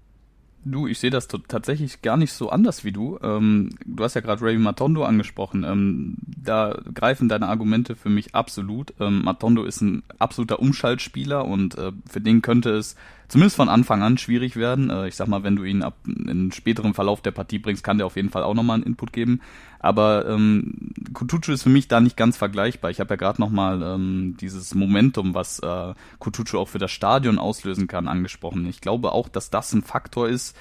[0.64, 3.18] Du, ich sehe das tatsächlich gar nicht so anders wie du.
[3.20, 5.64] Ähm, du hast ja gerade Ray Matondo angesprochen.
[5.64, 8.94] Ähm, da greifen deine Argumente für mich absolut.
[9.00, 12.94] Ähm, Matondo ist ein absoluter Umschaltspieler und äh, für den könnte es
[13.32, 14.90] zumindest von Anfang an schwierig werden.
[14.90, 17.96] Äh, ich sag mal, wenn du ihn ab in späteren Verlauf der Partie bringst, kann
[17.96, 19.40] der auf jeden Fall auch nochmal einen Input geben.
[19.78, 22.90] Aber ähm, Kutucu ist für mich da nicht ganz vergleichbar.
[22.90, 27.38] Ich habe ja gerade nochmal ähm, dieses Momentum, was äh, Kutucu auch für das Stadion
[27.38, 28.66] auslösen kann, angesprochen.
[28.66, 30.54] Ich glaube auch, dass das ein Faktor ist,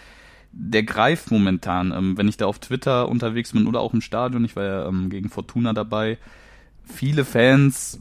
[0.53, 1.91] der greift momentan.
[1.91, 4.87] Ähm, wenn ich da auf Twitter unterwegs bin oder auch im Stadion, ich war ja
[4.87, 6.17] ähm, gegen Fortuna dabei,
[6.85, 7.99] viele Fans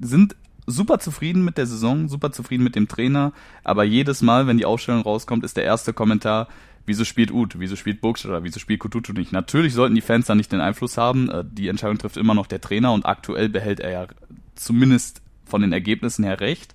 [0.00, 0.34] sind
[0.66, 3.32] super zufrieden mit der Saison, super zufrieden mit dem Trainer,
[3.64, 6.48] aber jedes Mal, wenn die Aufstellung rauskommt, ist der erste Kommentar,
[6.84, 9.32] wieso spielt Ut, wieso spielt oder wieso spielt Kututu nicht.
[9.32, 12.46] Natürlich sollten die Fans da nicht den Einfluss haben, äh, die Entscheidung trifft immer noch
[12.46, 14.06] der Trainer und aktuell behält er ja
[14.54, 16.74] zumindest von den Ergebnissen her recht,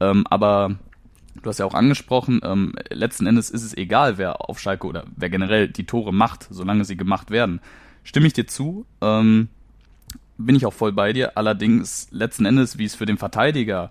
[0.00, 0.76] ähm, aber
[1.42, 5.04] du hast ja auch angesprochen, ähm, letzten Endes ist es egal, wer auf Schalke oder
[5.16, 7.60] wer generell die Tore macht, solange sie gemacht werden.
[8.04, 9.48] Stimme ich dir zu, ähm,
[10.38, 11.36] bin ich auch voll bei dir.
[11.36, 13.90] Allerdings letzten Endes, wie es für den Verteidiger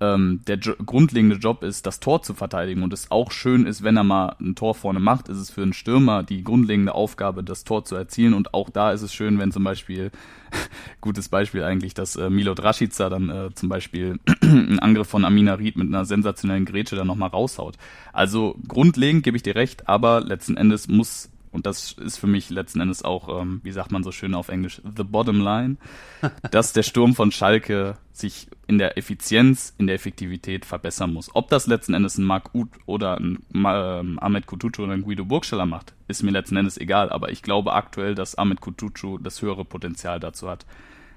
[0.00, 3.82] ähm, der jo grundlegende Job ist, das Tor zu verteidigen und es auch schön ist,
[3.82, 7.42] wenn er mal ein Tor vorne macht, ist es für einen Stürmer die grundlegende Aufgabe,
[7.42, 10.10] das Tor zu erzielen und auch da ist es schön, wenn zum Beispiel,
[11.00, 15.54] gutes Beispiel eigentlich, dass äh, Milo Draschica dann äh, zum Beispiel einen Angriff von Amina
[15.54, 17.76] Ried mit einer sensationellen Grätsche dann nochmal raushaut.
[18.12, 22.50] Also grundlegend gebe ich dir recht, aber letzten Endes muss und das ist für mich
[22.50, 25.76] letzten Endes auch, ähm, wie sagt man so schön auf Englisch, the bottom line,
[26.52, 31.30] dass der Sturm von Schalke sich in der Effizienz, in der Effektivität verbessern muss.
[31.34, 35.24] Ob das letzten Endes ein Marc Uth oder ein ähm, Ahmed Kutucu oder ein Guido
[35.24, 39.42] Burgstaller macht, ist mir letzten Endes egal, aber ich glaube aktuell, dass Ahmed Kutucu das
[39.42, 40.64] höhere Potenzial dazu hat,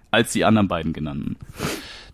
[0.10, 1.38] als die anderen beiden genannten.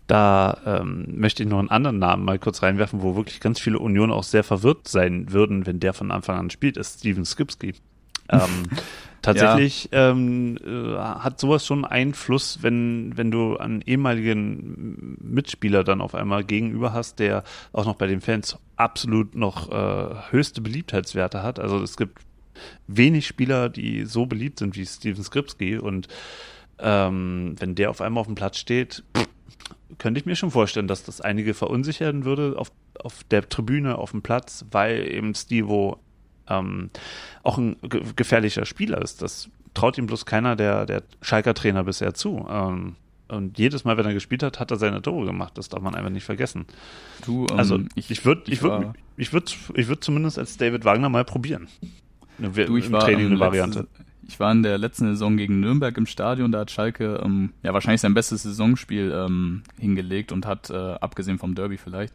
[0.06, 3.78] Da ähm, möchte ich noch einen anderen Namen mal kurz reinwerfen, wo wirklich ganz viele
[3.78, 7.74] Unionen auch sehr verwirrt sein würden, wenn der von Anfang an spielt, ist Steven Skipski.
[8.28, 8.64] Ähm,
[9.22, 10.10] tatsächlich ja.
[10.10, 16.44] ähm, äh, hat sowas schon Einfluss, wenn, wenn du einen ehemaligen Mitspieler dann auf einmal
[16.44, 21.58] gegenüber hast, der auch noch bei den Fans absolut noch äh, höchste Beliebtheitswerte hat.
[21.58, 22.22] Also es gibt
[22.86, 26.08] wenig Spieler, die so beliebt sind wie Steven Skripski und
[26.80, 29.02] ähm, wenn der auf einmal auf dem Platz steht,
[29.98, 32.70] könnte ich mir schon vorstellen, dass das einige verunsichern würde auf,
[33.00, 35.98] auf der Tribüne, auf dem Platz, weil eben Stevo
[36.48, 36.90] ähm,
[37.42, 37.76] auch ein
[38.16, 39.22] gefährlicher Spieler ist.
[39.22, 42.46] Das traut ihm bloß keiner der, der Schalker Trainer bisher zu.
[42.50, 42.96] Ähm,
[43.28, 45.58] und jedes Mal, wenn er gespielt hat, hat er seine Tore gemacht.
[45.58, 46.66] Das darf man einfach nicht vergessen.
[47.24, 50.84] Du, ähm, also ich, ich würde, ich würde, ich würde, ich würde zumindest als David
[50.84, 51.68] Wagner mal probieren.
[52.38, 53.80] Eine, du, ich war Training eine Variante.
[53.80, 57.54] Letzte, ich war in der letzten Saison gegen Nürnberg im Stadion, da hat Schalke ähm,
[57.62, 62.12] ja wahrscheinlich sein bestes Saisonspiel ähm, hingelegt und hat, äh, abgesehen vom Derby vielleicht,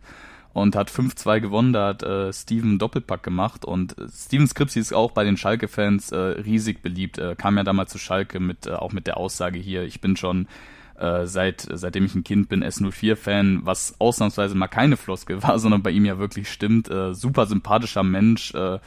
[0.54, 1.74] und hat 5-2 gewonnen.
[1.74, 6.12] Da hat äh, Steven Doppelpack gemacht und äh, Steven Skripsi ist auch bei den Schalke-Fans
[6.12, 7.18] äh, riesig beliebt.
[7.18, 10.16] Äh, kam ja damals zu Schalke mit äh, auch mit der Aussage hier, ich bin
[10.16, 10.48] schon
[10.98, 15.84] äh, seit seitdem ich ein Kind bin S04-Fan, was ausnahmsweise mal keine Floskel war, sondern
[15.84, 16.90] bei ihm ja wirklich stimmt.
[16.90, 18.54] Äh, super sympathischer Mensch.
[18.54, 18.80] Äh,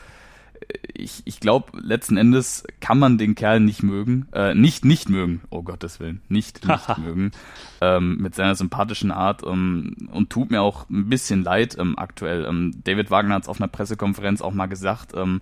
[0.94, 5.42] ich, ich glaube, letzten Endes kann man den Kerl nicht mögen, äh, nicht nicht mögen,
[5.50, 7.32] oh Gottes Willen, nicht nicht mögen,
[7.80, 12.44] ähm, mit seiner sympathischen Art ähm, und tut mir auch ein bisschen leid ähm, aktuell.
[12.44, 15.40] Ähm, David Wagner hat es auf einer Pressekonferenz auch mal gesagt, ähm,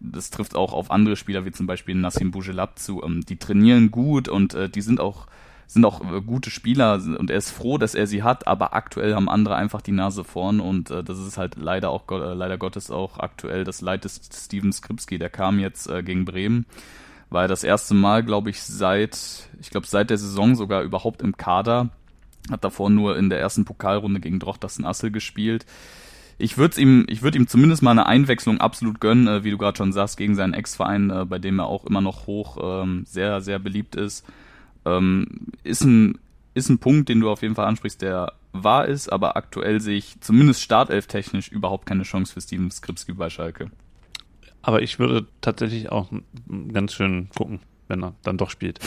[0.00, 3.02] das trifft auch auf andere Spieler wie zum Beispiel Nassim Bougelab zu.
[3.02, 5.26] Ähm, die trainieren gut und äh, die sind auch
[5.66, 9.14] sind auch äh, gute Spieler und er ist froh, dass er sie hat, aber aktuell
[9.14, 12.58] haben andere einfach die Nase vorn und äh, das ist halt leider auch äh, leider
[12.58, 16.66] Gottes auch aktuell das Leid des Steven Skripski, der kam jetzt äh, gegen Bremen,
[17.30, 21.36] war das erste Mal, glaube ich, seit ich glaube seit der Saison sogar überhaupt im
[21.36, 21.90] Kader,
[22.50, 25.66] hat davor nur in der ersten Pokalrunde gegen Drochtersen Assel gespielt.
[26.36, 29.58] Ich würde ihm, ich würde ihm zumindest mal eine Einwechslung absolut gönnen, äh, wie du
[29.58, 33.04] gerade schon sagst, gegen seinen Ex-Verein, äh, bei dem er auch immer noch hoch ähm,
[33.06, 34.26] sehr, sehr beliebt ist.
[34.84, 36.18] Ähm, ist, ein,
[36.54, 39.96] ist ein Punkt, den du auf jeden Fall ansprichst, der wahr ist, aber aktuell sehe
[39.96, 43.70] ich zumindest startelftechnisch überhaupt keine Chance für Steven Skripski bei Schalke.
[44.62, 46.08] Aber ich würde tatsächlich auch
[46.72, 48.80] ganz schön gucken, wenn er dann doch spielt.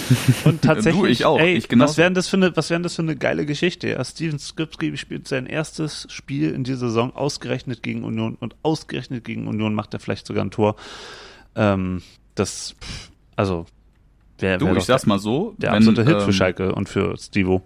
[0.43, 1.39] Und tatsächlich, du, ich auch.
[1.39, 3.89] Ey, ich was wären das für eine, was wären das für eine geile Geschichte?
[3.89, 9.24] Ja, Steven Skripski spielt sein erstes Spiel in dieser Saison ausgerechnet gegen Union und ausgerechnet
[9.24, 10.78] gegen Union macht er vielleicht sogar ein Tor.
[11.55, 12.01] Ähm,
[12.34, 12.76] das,
[13.36, 13.67] also
[14.39, 15.55] Wär, du, ich sag's mal so.
[15.58, 17.64] Der wenn, absolute Hit ähm, für Schalke und für Stivo.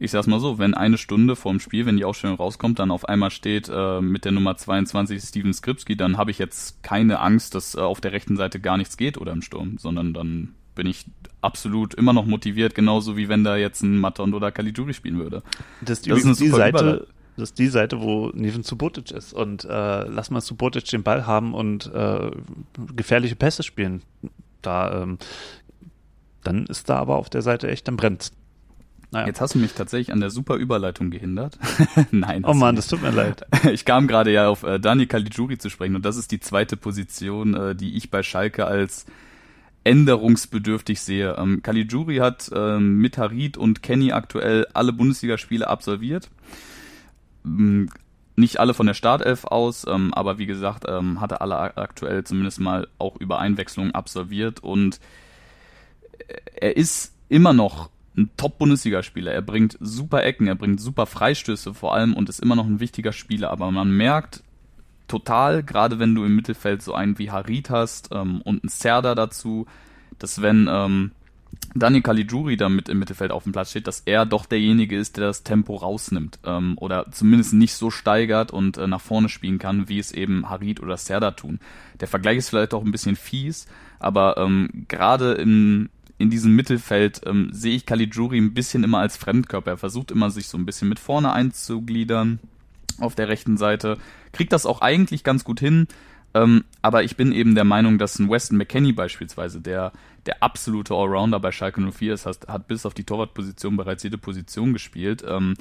[0.00, 3.08] Ich sag's mal so, wenn eine Stunde vorm Spiel, wenn die Ausstellung rauskommt, dann auf
[3.08, 7.56] einmal steht äh, mit der Nummer 22 Steven Skripski, dann habe ich jetzt keine Angst,
[7.56, 10.86] dass äh, auf der rechten Seite gar nichts geht oder im Sturm, sondern dann bin
[10.86, 11.06] ich
[11.40, 15.42] absolut immer noch motiviert, genauso wie wenn da jetzt ein Maton oder Caligiuri spielen würde.
[15.80, 19.32] Das, das ist super Seite, Das ist die Seite, wo Neven Subotic ist.
[19.32, 22.30] Und äh, lass mal Subotic den Ball haben und äh,
[22.94, 24.02] gefährliche Pässe spielen.
[24.62, 25.18] Da, ähm,
[26.44, 28.32] dann ist da aber auf der Seite echt, dann brennt
[29.10, 29.26] naja.
[29.26, 31.58] Jetzt hast du mich tatsächlich an der super Überleitung gehindert.
[32.10, 32.44] Nein.
[32.44, 33.46] Oh man, das tut mir leid.
[33.72, 36.76] Ich kam gerade ja auf äh, Dani Caligiuri zu sprechen und das ist die zweite
[36.76, 39.06] Position, äh, die ich bei Schalke als
[39.84, 41.36] änderungsbedürftig sehe.
[41.38, 46.28] Ähm, Caligiuri hat ähm, mit Harid und Kenny aktuell alle Bundesligaspiele absolviert.
[47.46, 47.88] Ähm,
[48.36, 52.60] nicht alle von der Startelf aus, ähm, aber wie gesagt, ähm, hatte alle aktuell zumindest
[52.60, 55.00] mal auch über Einwechslung absolviert und
[56.56, 59.32] er ist immer noch ein Top-Bundesligaspieler.
[59.32, 62.80] Er bringt super Ecken, er bringt super Freistöße vor allem und ist immer noch ein
[62.80, 63.50] wichtiger Spieler.
[63.50, 64.42] Aber man merkt
[65.06, 69.14] total, gerade wenn du im Mittelfeld so einen wie Harit hast ähm, und einen Serda
[69.14, 69.66] dazu,
[70.18, 71.12] dass wenn ähm,
[71.74, 75.26] Daniel Caligiuri da im Mittelfeld auf dem Platz steht, dass er doch derjenige ist, der
[75.26, 79.88] das Tempo rausnimmt ähm, oder zumindest nicht so steigert und äh, nach vorne spielen kann,
[79.88, 81.60] wie es eben Harit oder Serda tun.
[82.00, 83.66] Der Vergleich ist vielleicht auch ein bisschen fies,
[83.98, 89.16] aber ähm, gerade in, in diesem Mittelfeld ähm, sehe ich Caligiuri ein bisschen immer als
[89.16, 89.72] Fremdkörper.
[89.72, 92.40] Er versucht immer, sich so ein bisschen mit vorne einzugliedern
[92.98, 93.98] auf der rechten Seite.
[94.32, 95.86] Kriegt das auch eigentlich ganz gut hin.
[96.34, 99.92] Ähm, aber ich bin eben der Meinung, dass ein Weston McKenney beispielsweise, der
[100.26, 104.18] der absolute Allrounder bei Schalke 04 ist, hat, hat bis auf die Torwartposition bereits jede
[104.18, 105.24] Position gespielt.
[105.26, 105.54] Ähm,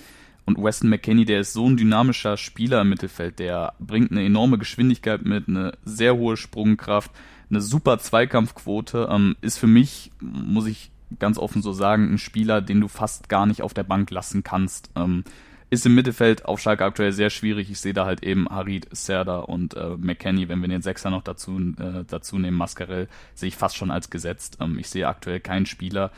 [0.45, 4.57] und Weston McKenney, der ist so ein dynamischer Spieler im Mittelfeld, der bringt eine enorme
[4.57, 7.11] Geschwindigkeit mit, eine sehr hohe Sprungkraft,
[7.49, 12.61] eine super Zweikampfquote, ähm, ist für mich, muss ich ganz offen so sagen, ein Spieler,
[12.61, 14.89] den du fast gar nicht auf der Bank lassen kannst.
[14.95, 15.23] Ähm,
[15.69, 17.69] ist im Mittelfeld auf Schalke aktuell sehr schwierig.
[17.69, 21.23] Ich sehe da halt eben Harid, Serda und äh, McKenny, wenn wir den Sechser noch
[21.23, 24.57] dazu, äh, dazu nehmen, Mascarell, sehe ich fast schon als gesetzt.
[24.61, 26.11] Ähm, ich sehe aktuell keinen Spieler,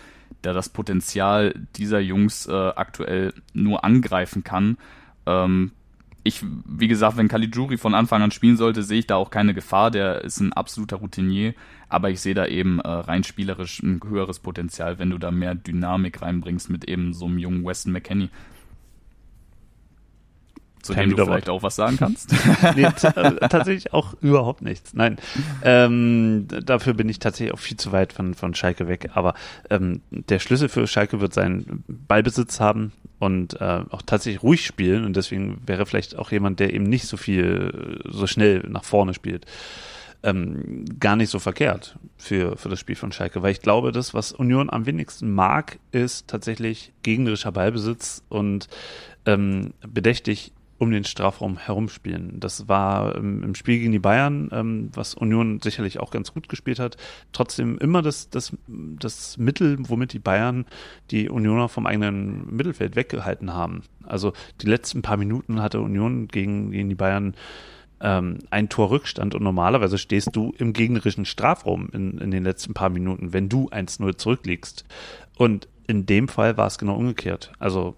[0.43, 4.77] der das Potenzial dieser Jungs äh, aktuell nur angreifen kann.
[5.25, 5.71] Ähm,
[6.23, 9.53] ich, wie gesagt, wenn Caligiuri von Anfang an spielen sollte, sehe ich da auch keine
[9.53, 9.89] Gefahr.
[9.91, 11.53] Der ist ein absoluter Routinier,
[11.87, 15.55] aber ich sehe da eben äh, rein spielerisch ein höheres Potenzial, wenn du da mehr
[15.55, 18.29] Dynamik reinbringst mit eben so einem jungen Weston McKenney.
[20.81, 22.33] Zu dem du vielleicht auch was sagen kannst?
[22.75, 22.91] nee, äh,
[23.49, 24.93] tatsächlich auch überhaupt nichts.
[24.93, 25.17] Nein,
[25.61, 29.09] ähm, dafür bin ich tatsächlich auch viel zu weit von, von Schalke weg.
[29.13, 29.33] Aber
[29.69, 35.05] ähm, der Schlüssel für Schalke wird sein Ballbesitz haben und äh, auch tatsächlich ruhig spielen.
[35.05, 39.13] Und deswegen wäre vielleicht auch jemand, der eben nicht so viel, so schnell nach vorne
[39.13, 39.45] spielt.
[40.21, 44.13] Ähm, gar nicht so verkehrt für, für das Spiel von Schalke, weil ich glaube, das,
[44.13, 48.67] was Union am wenigsten mag, ist tatsächlich gegnerischer Ballbesitz und
[49.25, 52.39] ähm, bedächtig um den Strafraum herumspielen.
[52.39, 56.47] Das war ähm, im Spiel gegen die Bayern, ähm, was Union sicherlich auch ganz gut
[56.47, 56.95] gespielt hat,
[57.33, 60.65] trotzdem immer das, das, das Mittel, womit die Bayern
[61.11, 63.83] die Unioner vom eigenen Mittelfeld weggehalten haben.
[64.03, 64.31] Also
[64.61, 67.35] die letzten paar Minuten hatte Union gegen, gegen die Bayern
[67.99, 72.73] ähm, ein Tor Rückstand und normalerweise stehst du im gegnerischen Strafraum in, in den letzten
[72.73, 74.85] paar Minuten, wenn du 1-0 zurückliegst.
[75.37, 77.51] Und in dem Fall war es genau umgekehrt.
[77.59, 77.95] Also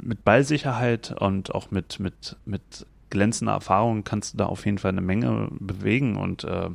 [0.00, 4.92] mit Ballsicherheit und auch mit, mit, mit glänzender Erfahrung kannst du da auf jeden Fall
[4.92, 6.70] eine Menge bewegen und äh,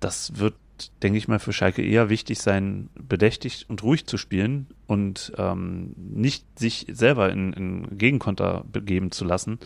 [0.00, 0.54] das wird,
[1.02, 5.94] denke ich mal, für Schalke eher wichtig sein, bedächtig und ruhig zu spielen und ähm,
[5.96, 9.58] nicht sich selber in, in Gegenkonter begeben zu lassen.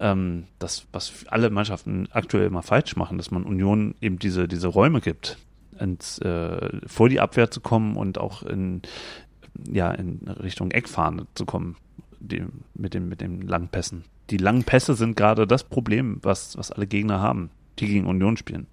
[0.00, 4.68] Ähm, das, was alle Mannschaften aktuell immer falsch machen, dass man Union eben diese, diese
[4.68, 5.38] Räume gibt,
[5.78, 8.82] ins, äh, vor die Abwehr zu kommen und auch in,
[9.70, 11.76] ja, in Richtung Eckfahne zu kommen,
[12.20, 12.44] die,
[12.74, 14.04] mit, dem, mit den langen Pässen.
[14.30, 18.36] Die langen Pässe sind gerade das Problem, was, was alle Gegner haben, die gegen Union
[18.36, 18.66] spielen.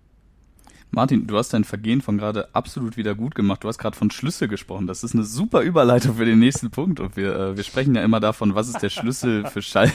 [0.93, 3.63] Martin, du hast dein Vergehen von gerade absolut wieder gut gemacht.
[3.63, 4.87] Du hast gerade von Schlüssel gesprochen.
[4.87, 6.99] Das ist eine super Überleitung für den nächsten Punkt.
[6.99, 9.93] Und wir, äh, wir sprechen ja immer davon, was ist der Schlüssel für Schalke,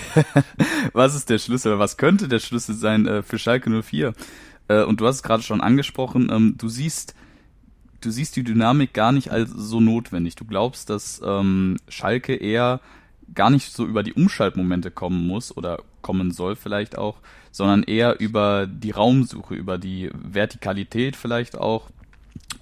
[0.94, 4.14] was ist der Schlüssel, was könnte der Schlüssel sein äh, für Schalke 04?
[4.68, 6.30] Äh, und du hast es gerade schon angesprochen.
[6.32, 7.14] Ähm, du siehst
[8.06, 10.36] du siehst die Dynamik gar nicht als so notwendig.
[10.36, 12.80] Du glaubst, dass ähm, Schalke eher
[13.34, 17.16] gar nicht so über die Umschaltmomente kommen muss oder kommen soll vielleicht auch,
[17.50, 21.90] sondern eher über die Raumsuche, über die Vertikalität vielleicht auch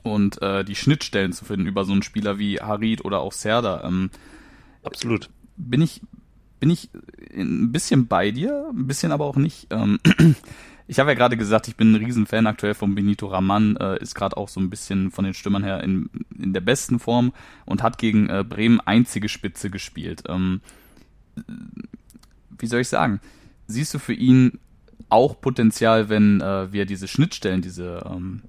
[0.02, 3.84] und äh, die Schnittstellen zu finden über so einen Spieler wie Harid oder auch Serda.
[3.84, 4.10] Ähm,
[4.82, 5.28] Absolut.
[5.56, 6.00] Bin ich
[6.60, 6.88] bin ich
[7.36, 9.66] ein bisschen bei dir, ein bisschen aber auch nicht.
[9.70, 10.00] Ähm,
[10.86, 14.14] ich habe ja gerade gesagt, ich bin ein Riesenfan aktuell von Benito Raman, äh, ist
[14.14, 17.32] gerade auch so ein bisschen von den Stürmern her in, in der besten Form
[17.64, 20.24] und hat gegen äh, Bremen einzige Spitze gespielt.
[20.28, 20.60] Ähm,
[22.58, 23.20] wie soll ich sagen?
[23.66, 24.58] Siehst du für ihn
[25.08, 28.42] auch Potenzial, wenn äh, wir diese Schnittstellen, diese, ähm,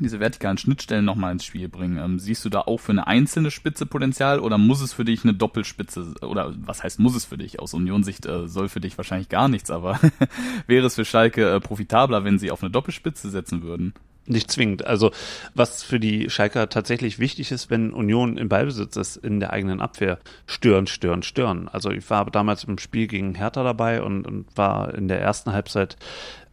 [0.00, 1.98] diese vertikalen Schnittstellen nochmal ins Spiel bringen.
[1.98, 5.24] Ähm, siehst du da auch für eine einzelne Spitze Potenzial oder muss es für dich
[5.24, 7.60] eine Doppelspitze oder was heißt muss es für dich?
[7.60, 10.00] Aus Unionssicht äh, soll für dich wahrscheinlich gar nichts, aber
[10.66, 13.94] wäre es für Schalke äh, profitabler, wenn sie auf eine Doppelspitze setzen würden?
[14.26, 14.86] Nicht zwingend.
[14.86, 15.10] Also
[15.54, 19.82] was für die Schalker tatsächlich wichtig ist, wenn Union im Ballbesitz ist, in der eigenen
[19.82, 21.68] Abwehr, stören, stören, stören.
[21.68, 25.52] Also ich war damals im Spiel gegen Hertha dabei und, und war in der ersten
[25.52, 25.96] Halbzeit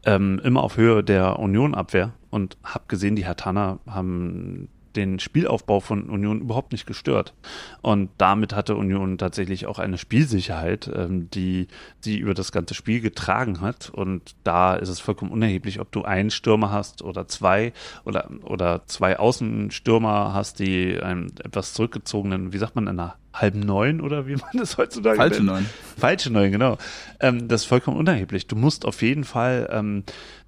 [0.05, 6.09] ähm, immer auf Höhe der Union-Abwehr und habe gesehen, die Hertaner haben den Spielaufbau von
[6.09, 7.33] Union überhaupt nicht gestört.
[7.81, 11.67] Und damit hatte Union tatsächlich auch eine Spielsicherheit, ähm, die
[11.99, 13.89] sie über das ganze Spiel getragen hat.
[13.89, 17.73] Und da ist es vollkommen unerheblich, ob du einen Stürmer hast oder zwei
[18.05, 24.01] oder, oder zwei Außenstürmer hast, die einen etwas zurückgezogenen, wie sagt man, einer halben neun
[24.01, 25.65] oder wie man das heutzutage Falsche neun.
[25.97, 26.77] Falsche neun, genau.
[27.19, 28.47] Ähm, das ist vollkommen unerheblich.
[28.47, 30.03] Du musst auf jeden Fall ähm,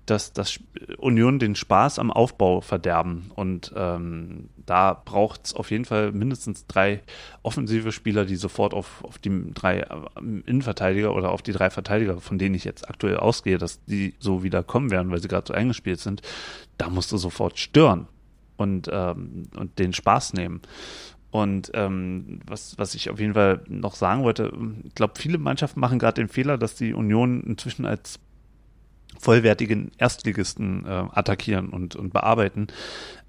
[0.05, 0.59] dass das
[0.97, 3.31] Union den Spaß am Aufbau verderben.
[3.35, 7.01] Und ähm, da braucht es auf jeden Fall mindestens drei
[7.41, 9.85] offensive Spieler, die sofort auf, auf die drei äh,
[10.45, 14.43] Innenverteidiger oder auf die drei Verteidiger, von denen ich jetzt aktuell ausgehe, dass die so
[14.43, 16.21] wieder kommen werden, weil sie gerade so eingespielt sind,
[16.77, 18.07] da musst du sofort stören
[18.57, 20.61] und, ähm, und den Spaß nehmen.
[21.31, 24.53] Und ähm, was, was ich auf jeden Fall noch sagen wollte,
[24.83, 28.19] ich glaube, viele Mannschaften machen gerade den Fehler, dass die Union inzwischen als
[29.19, 32.67] vollwertigen Erstligisten äh, attackieren und, und bearbeiten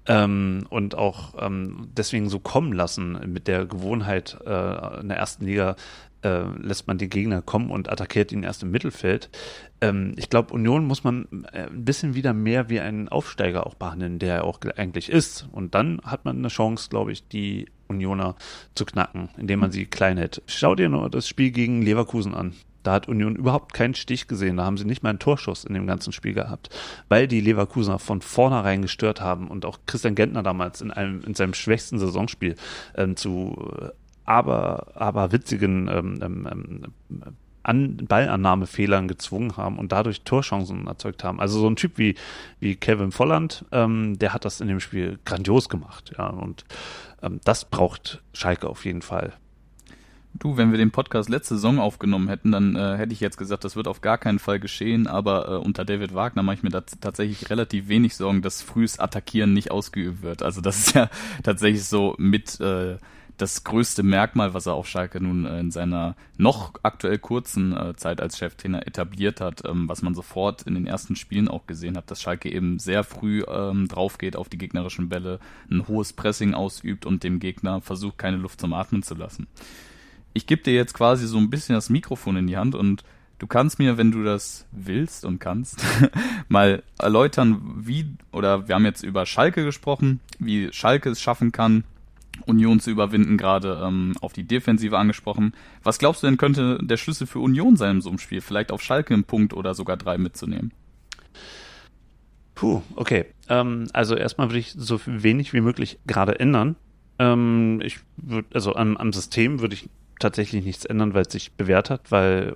[0.07, 5.45] ähm, und auch ähm, deswegen so kommen lassen mit der Gewohnheit äh, in der ersten
[5.45, 5.75] Liga
[6.23, 9.29] äh, lässt man den Gegner kommen und attackiert ihn erst im Mittelfeld.
[9.81, 13.75] Ähm, ich glaube, Union muss man äh, ein bisschen wieder mehr wie einen Aufsteiger auch
[13.75, 15.47] behandeln, der er auch eigentlich ist.
[15.51, 18.35] Und dann hat man eine Chance, glaube ich, die Unioner
[18.73, 20.41] zu knacken, indem man sie klein hält.
[20.47, 22.53] Schau dir nur das Spiel gegen Leverkusen an.
[22.85, 24.57] Da hat Union überhaupt keinen Stich gesehen.
[24.57, 26.69] Da haben sie nicht mal einen Torschuss in dem ganzen Spiel gehabt,
[27.09, 31.33] weil die Leverkusener von vornherein gestört haben und auch Christian Gentner damals in einem in
[31.33, 32.55] seinem schwächsten Saisonspiel
[32.95, 33.89] ähm, zu äh,
[34.25, 37.33] aber aber witzigen ähm, ähm, ähm,
[37.65, 41.39] an Ballannahmefehlern gezwungen haben und dadurch Torchancen erzeugt haben.
[41.39, 42.15] Also so ein Typ wie,
[42.59, 46.13] wie Kevin Volland, ähm, der hat das in dem Spiel grandios gemacht.
[46.17, 46.63] Ja, und
[47.23, 49.33] ähm, das braucht Schalke auf jeden Fall.
[50.37, 53.63] Du, wenn wir den Podcast letzte Saison aufgenommen hätten, dann äh, hätte ich jetzt gesagt,
[53.63, 56.71] das wird auf gar keinen Fall geschehen, aber äh, unter David Wagner mache ich mir
[56.71, 60.43] tatsächlich relativ wenig Sorgen, dass frühes Attackieren nicht ausgeübt wird.
[60.43, 61.09] Also das ist ja
[61.43, 62.97] tatsächlich so mit äh,
[63.37, 67.95] das größte Merkmal, was er auf Schalke nun äh, in seiner noch aktuell kurzen äh,
[67.95, 71.95] Zeit als Cheftrainer etabliert hat, ähm, was man sofort in den ersten Spielen auch gesehen
[71.95, 75.39] hat, dass Schalke eben sehr früh ähm, drauf geht auf die gegnerischen Bälle,
[75.71, 79.47] ein hohes Pressing ausübt und dem Gegner versucht, keine Luft zum Atmen zu lassen
[80.35, 83.03] ich gebe dir jetzt quasi so ein bisschen das Mikrofon in die Hand und
[83.39, 85.83] du kannst mir, wenn du das willst und kannst,
[86.49, 91.85] mal erläutern, wie, oder wir haben jetzt über Schalke gesprochen, wie Schalke es schaffen kann,
[92.45, 95.53] Union zu überwinden, gerade ähm, auf die Defensive angesprochen.
[95.83, 98.41] Was glaubst du denn könnte der Schlüssel für Union sein in so einem Spiel?
[98.41, 100.73] Vielleicht auf Schalke einen Punkt oder sogar drei mitzunehmen?
[102.55, 103.25] Puh, okay.
[103.47, 106.75] Ähm, also erstmal würde ich so wenig wie möglich gerade ändern.
[107.19, 111.53] Ähm, ich würde, also am, am System würde ich tatsächlich nichts ändern, weil es sich
[111.53, 112.55] bewährt hat, weil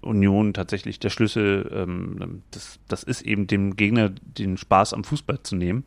[0.00, 5.42] Union tatsächlich der Schlüssel, ähm, das, das ist eben dem Gegner den Spaß am Fußball
[5.42, 5.84] zu nehmen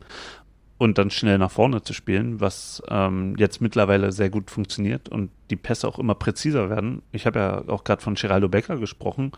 [0.78, 5.30] und dann schnell nach vorne zu spielen, was ähm, jetzt mittlerweile sehr gut funktioniert und
[5.50, 7.02] die Pässe auch immer präziser werden.
[7.12, 9.32] Ich habe ja auch gerade von Geraldo Becker gesprochen.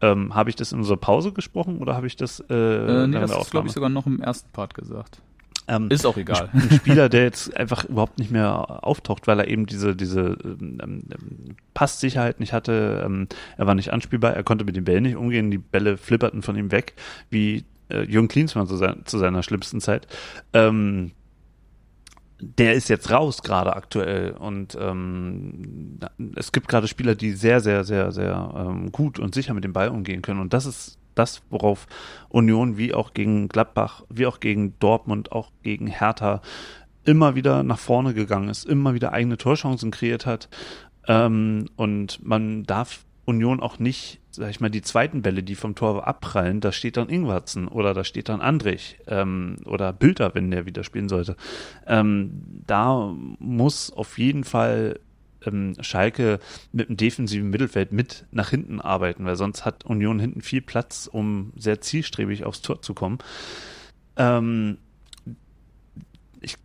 [0.00, 3.18] Ähm, habe ich das in unserer Pause gesprochen oder habe ich das äh, äh nee,
[3.18, 5.20] das ist, glaube ich, sogar noch im ersten Part gesagt.
[5.68, 6.48] Ähm, ist auch egal.
[6.52, 10.78] Ein, Spieler, der jetzt einfach überhaupt nicht mehr auftaucht, weil er eben diese, diese ähm,
[10.80, 13.02] ähm, Passsicherheit nicht hatte.
[13.04, 13.28] Ähm,
[13.58, 16.56] er war nicht anspielbar, er konnte mit den Bällen nicht umgehen, die Bälle flipperten von
[16.56, 16.94] ihm weg,
[17.28, 20.06] wie äh, Jürgen Klinsmann zu, sein, zu seiner schlimmsten Zeit.
[20.54, 21.12] Ähm,
[22.40, 25.98] der ist jetzt raus gerade aktuell und ähm,
[26.36, 29.72] es gibt gerade Spieler, die sehr, sehr, sehr, sehr ähm, gut und sicher mit dem
[29.72, 31.86] Ball umgehen können und das ist das, worauf
[32.28, 36.40] Union wie auch gegen Gladbach, wie auch gegen Dortmund, auch gegen Hertha
[37.04, 40.48] immer wieder nach vorne gegangen ist, immer wieder eigene Torchancen kreiert hat.
[41.06, 45.74] Ähm, und man darf Union auch nicht, sag ich mal, die zweiten Bälle, die vom
[45.74, 50.50] Tor abprallen, da steht dann Ingwarzen oder da steht dann Andrich ähm, oder Bilder, wenn
[50.50, 51.36] der wieder spielen sollte.
[51.86, 55.00] Ähm, da muss auf jeden Fall
[55.46, 56.40] ähm, Schalke
[56.72, 61.08] mit dem defensiven Mittelfeld mit nach hinten arbeiten, weil sonst hat Union hinten viel Platz,
[61.10, 63.18] um sehr zielstrebig aufs Tor zu kommen.
[64.16, 64.78] Ähm,
[66.40, 66.56] ich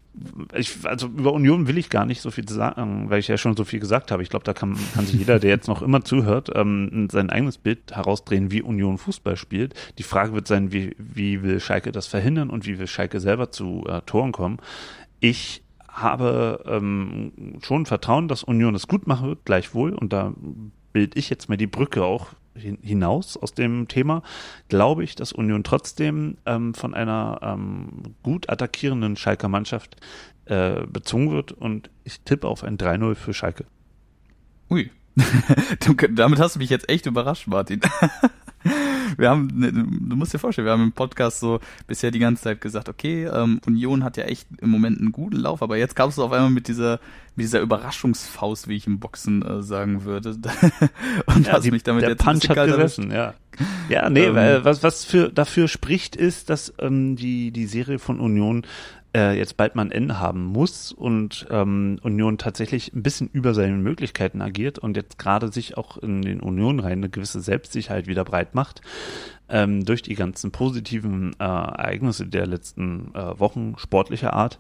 [0.55, 3.55] ich, also über Union will ich gar nicht so viel sagen, weil ich ja schon
[3.55, 4.21] so viel gesagt habe.
[4.21, 7.57] Ich glaube, da kann, kann sich jeder, der jetzt noch immer zuhört, ähm, sein eigenes
[7.57, 9.73] Bild herausdrehen, wie Union Fußball spielt.
[9.97, 13.51] Die Frage wird sein, wie, wie will Schalke das verhindern und wie will Schalke selber
[13.51, 14.57] zu äh, Toren kommen.
[15.19, 15.62] Ich
[15.93, 19.93] habe ähm, schon Vertrauen, dass Union es gut machen wird, gleichwohl.
[19.93, 20.33] Und da
[20.91, 24.21] bild ich jetzt mal die Brücke auch hinaus aus dem Thema,
[24.69, 29.95] glaube ich, dass Union trotzdem ähm, von einer ähm, gut attackierenden Schalker Mannschaft
[30.45, 33.65] äh, bezwungen wird und ich tippe auf ein 3-0 für Schalke.
[34.69, 34.91] Ui.
[36.11, 37.81] damit hast du mich jetzt echt überrascht, Martin.
[39.18, 42.44] wir haben, ne, du musst dir vorstellen, wir haben im Podcast so bisher die ganze
[42.44, 45.95] Zeit gesagt, okay, ähm, Union hat ja echt im Moment einen guten Lauf, aber jetzt
[45.95, 46.99] kamst du auf einmal mit dieser,
[47.35, 50.31] mit dieser Überraschungsfaust, wie ich im Boxen äh, sagen würde.
[51.26, 53.34] Und ja, hast die, mich damit der jetzt Punch hat gerissen, ja.
[53.90, 57.99] Ja, nee, ähm, weil was, was für, dafür spricht, ist, dass ähm, die, die Serie
[57.99, 58.65] von Union
[59.15, 63.53] äh, jetzt bald mal ein Ende haben muss und ähm, Union tatsächlich ein bisschen über
[63.53, 68.07] seine Möglichkeiten agiert und jetzt gerade sich auch in den Union rein eine gewisse Selbstsicherheit
[68.07, 68.81] wieder breit macht
[69.49, 74.60] ähm, durch die ganzen positiven äh, Ereignisse der letzten äh, Wochen sportlicher Art.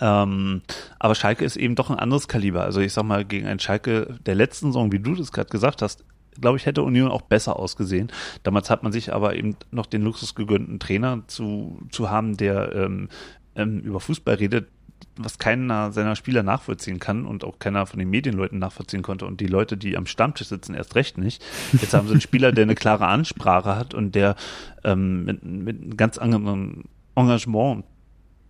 [0.00, 0.62] Ähm,
[0.98, 2.64] aber Schalke ist eben doch ein anderes Kaliber.
[2.64, 5.82] Also ich sag mal, gegen einen Schalke der letzten Saison, wie du das gerade gesagt
[5.82, 6.04] hast,
[6.40, 8.10] glaube ich, hätte Union auch besser ausgesehen.
[8.42, 12.36] Damals hat man sich aber eben noch den Luxus gegönnt, einen Trainer zu, zu haben,
[12.36, 13.08] der ähm,
[13.56, 14.68] ähm, über Fußball redet,
[15.16, 19.40] was keiner seiner Spieler nachvollziehen kann und auch keiner von den Medienleuten nachvollziehen konnte und
[19.40, 21.44] die Leute, die am Stammtisch sitzen, erst recht nicht.
[21.72, 24.36] Jetzt haben sie einen Spieler, der eine klare Ansprache hat und der
[24.82, 27.84] ähm, mit, mit ganz anderen Engagement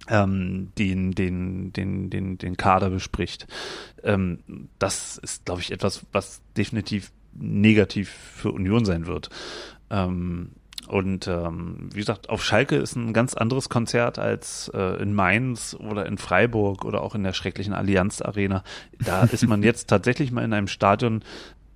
[0.08, 3.46] ähm, den, den, den, den, den Kader bespricht.
[4.02, 4.40] Ähm,
[4.78, 9.30] das ist, glaube ich, etwas, was definitiv negativ für Union sein wird.
[9.90, 10.50] Ähm,
[10.88, 15.76] und ähm, wie gesagt, auf Schalke ist ein ganz anderes Konzert als äh, in Mainz
[15.78, 18.62] oder in Freiburg oder auch in der schrecklichen Allianz Arena.
[18.98, 21.22] Da ist man jetzt tatsächlich mal in einem Stadion,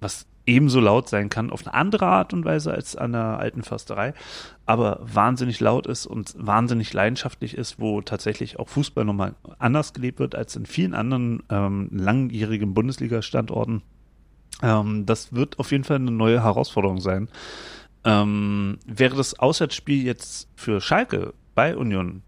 [0.00, 3.62] was ebenso laut sein kann, auf eine andere Art und Weise als an der alten
[3.62, 4.14] Försterei,
[4.64, 10.18] aber wahnsinnig laut ist und wahnsinnig leidenschaftlich ist, wo tatsächlich auch Fußball nochmal anders gelebt
[10.18, 13.82] wird als in vielen anderen ähm, langjährigen Bundesliga-Standorten.
[14.62, 17.28] Ähm, das wird auf jeden Fall eine neue Herausforderung sein.
[18.04, 22.22] Ähm, wäre das Auswärtsspiel jetzt für Schalke bei Union,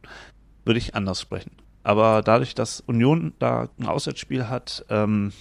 [0.65, 1.53] würde ich anders sprechen.
[1.83, 5.33] Aber dadurch, dass Union da ein Auswärtsspiel hat, ähm,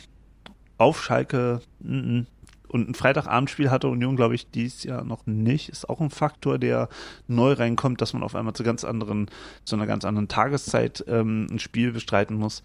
[0.77, 2.26] auf Schalke n -n.
[2.69, 6.57] und ein Freitagabendspiel hatte Union, glaube ich, dies Jahr noch nicht, ist auch ein Faktor,
[6.57, 6.88] der
[7.27, 9.30] neu reinkommt, dass man auf einmal zu ganz anderen,
[9.65, 12.64] zu einer ganz anderen Tageszeit ähm, ein Spiel bestreiten muss.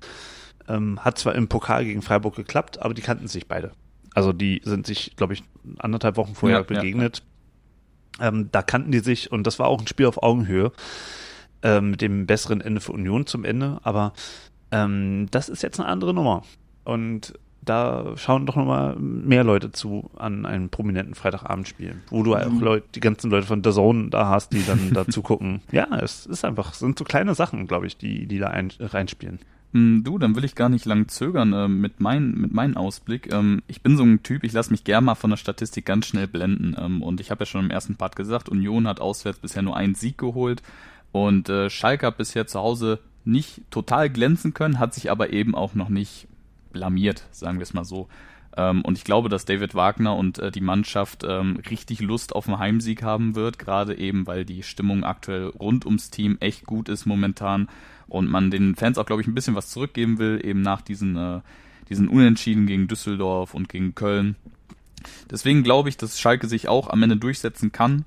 [0.69, 3.73] Ähm, hat zwar im Pokal gegen Freiburg geklappt, aber die kannten sich beide.
[4.15, 5.43] Also die sind sich, glaube ich,
[5.79, 7.19] anderthalb Wochen vorher ja, begegnet.
[7.19, 7.34] Ja.
[8.21, 10.73] Ähm, da kannten die sich und das war auch ein Spiel auf Augenhöhe
[11.63, 13.81] äh, mit dem besseren Ende für Union zum Ende.
[13.83, 14.13] Aber
[14.71, 16.43] ähm, das ist jetzt eine andere Nummer.
[16.85, 17.35] Und
[17.65, 22.61] da schauen doch nochmal mehr Leute zu an einem prominenten Freitagabendspiel, wo du auch mhm.
[22.61, 25.63] Leute, die ganzen Leute von The Zone da hast, die dann dazu gucken.
[25.73, 28.71] Ja, es ist einfach, es sind so kleine Sachen, glaube ich, die, die da ein,
[28.79, 29.39] reinspielen.
[29.75, 33.33] Hm, du, dann will ich gar nicht lang zögern äh, mit, mein, mit meinem Ausblick.
[33.33, 36.07] Ähm, ich bin so ein Typ, ich lasse mich gern mal von der Statistik ganz
[36.07, 36.77] schnell blenden.
[36.79, 39.77] Ähm, und ich habe ja schon im ersten Part gesagt, Union hat auswärts bisher nur
[39.77, 40.63] einen Sieg geholt.
[41.11, 45.57] Und äh, Schalke hat bisher zu Hause nicht total glänzen können, hat sich aber eben
[45.57, 46.29] auch noch nicht
[46.73, 48.09] blamiert, sagen wir es mal so.
[48.57, 52.49] Ähm, und ich glaube, dass David Wagner und äh, die Mannschaft ähm, richtig Lust auf
[52.49, 56.89] einen Heimsieg haben wird, gerade eben, weil die Stimmung aktuell rund ums Team echt gut
[56.89, 57.69] ist momentan
[58.07, 61.17] und man den Fans auch, glaube ich, ein bisschen was zurückgeben will, eben nach diesen,
[61.17, 61.41] äh,
[61.89, 64.37] diesen Unentschieden gegen Düsseldorf und gegen Köln.
[65.31, 68.05] Deswegen glaube ich, dass Schalke sich auch am Ende durchsetzen kann.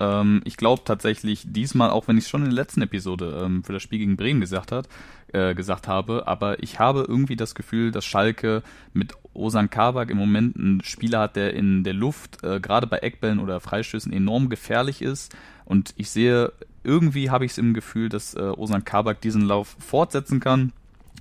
[0.00, 3.62] Ähm, ich glaube tatsächlich diesmal, auch wenn ich es schon in der letzten Episode ähm,
[3.62, 4.88] für das Spiel gegen Bremen gesagt hat,
[5.32, 8.62] äh, gesagt habe, aber ich habe irgendwie das Gefühl, dass Schalke
[8.92, 12.98] mit Osan Kabak im Moment einen Spieler hat, der in der Luft, äh, gerade bei
[12.98, 15.34] Eckbällen oder Freistößen, enorm gefährlich ist.
[15.64, 16.52] Und ich sehe
[16.82, 20.72] irgendwie habe ich es im Gefühl, dass äh, Osan Kabak diesen Lauf fortsetzen kann.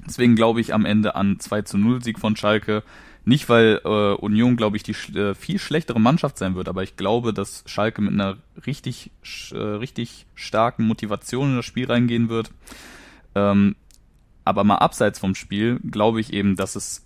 [0.08, 2.84] Deswegen glaube ich am Ende an 2 zu 0 Sieg von Schalke.
[3.26, 6.96] Nicht, weil äh, Union, glaube ich, die äh, viel schlechtere Mannschaft sein wird, aber ich
[6.96, 9.12] glaube, dass Schalke mit einer richtig,
[9.52, 12.52] äh, richtig starken Motivation in das Spiel reingehen wird.
[13.36, 13.76] Ähm,
[14.50, 17.06] aber mal abseits vom Spiel glaube ich eben, dass es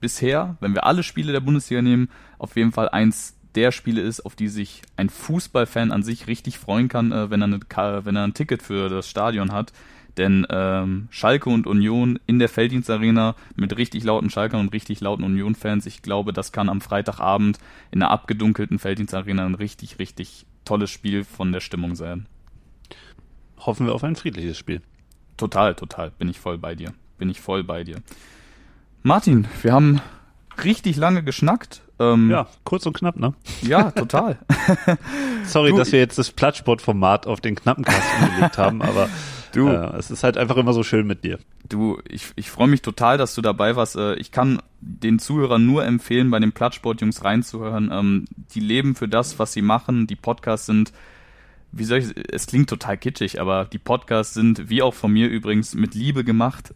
[0.00, 2.08] bisher, wenn wir alle Spiele der Bundesliga nehmen,
[2.38, 6.58] auf jeden Fall eins der Spiele ist, auf die sich ein Fußballfan an sich richtig
[6.58, 7.60] freuen kann, äh, wenn, er eine,
[8.04, 9.72] wenn er ein Ticket für das Stadion hat.
[10.16, 15.24] Denn ähm, Schalke und Union in der Felddienstarena mit richtig lauten Schalkern und richtig lauten
[15.24, 17.58] Union-Fans, ich glaube, das kann am Freitagabend
[17.90, 22.26] in einer abgedunkelten Felddienstarena ein richtig, richtig tolles Spiel von der Stimmung sein.
[23.58, 24.82] Hoffen wir auf ein friedliches Spiel.
[25.42, 26.12] Total, total.
[26.12, 26.92] Bin ich voll bei dir.
[27.18, 27.96] Bin ich voll bei dir.
[29.02, 30.00] Martin, wir haben
[30.62, 31.82] richtig lange geschnackt.
[31.98, 33.34] Ähm, ja, kurz und knapp, ne?
[33.60, 34.38] Ja, total.
[35.44, 39.08] Sorry, du, dass wir jetzt das Plattsport-Format auf den knappen Cast umgelegt haben, aber
[39.52, 41.40] du, äh, es ist halt einfach immer so schön mit dir.
[41.68, 43.96] Du, ich, ich freue mich total, dass du dabei warst.
[43.96, 47.90] Äh, ich kann den Zuhörern nur empfehlen, bei den Plattsport-Jungs reinzuhören.
[47.92, 50.06] Ähm, die leben für das, was sie machen.
[50.06, 50.92] Die Podcasts sind
[51.72, 55.28] wie soll ich, es klingt total kitschig, aber die Podcasts sind, wie auch von mir
[55.28, 56.72] übrigens, mit Liebe gemacht.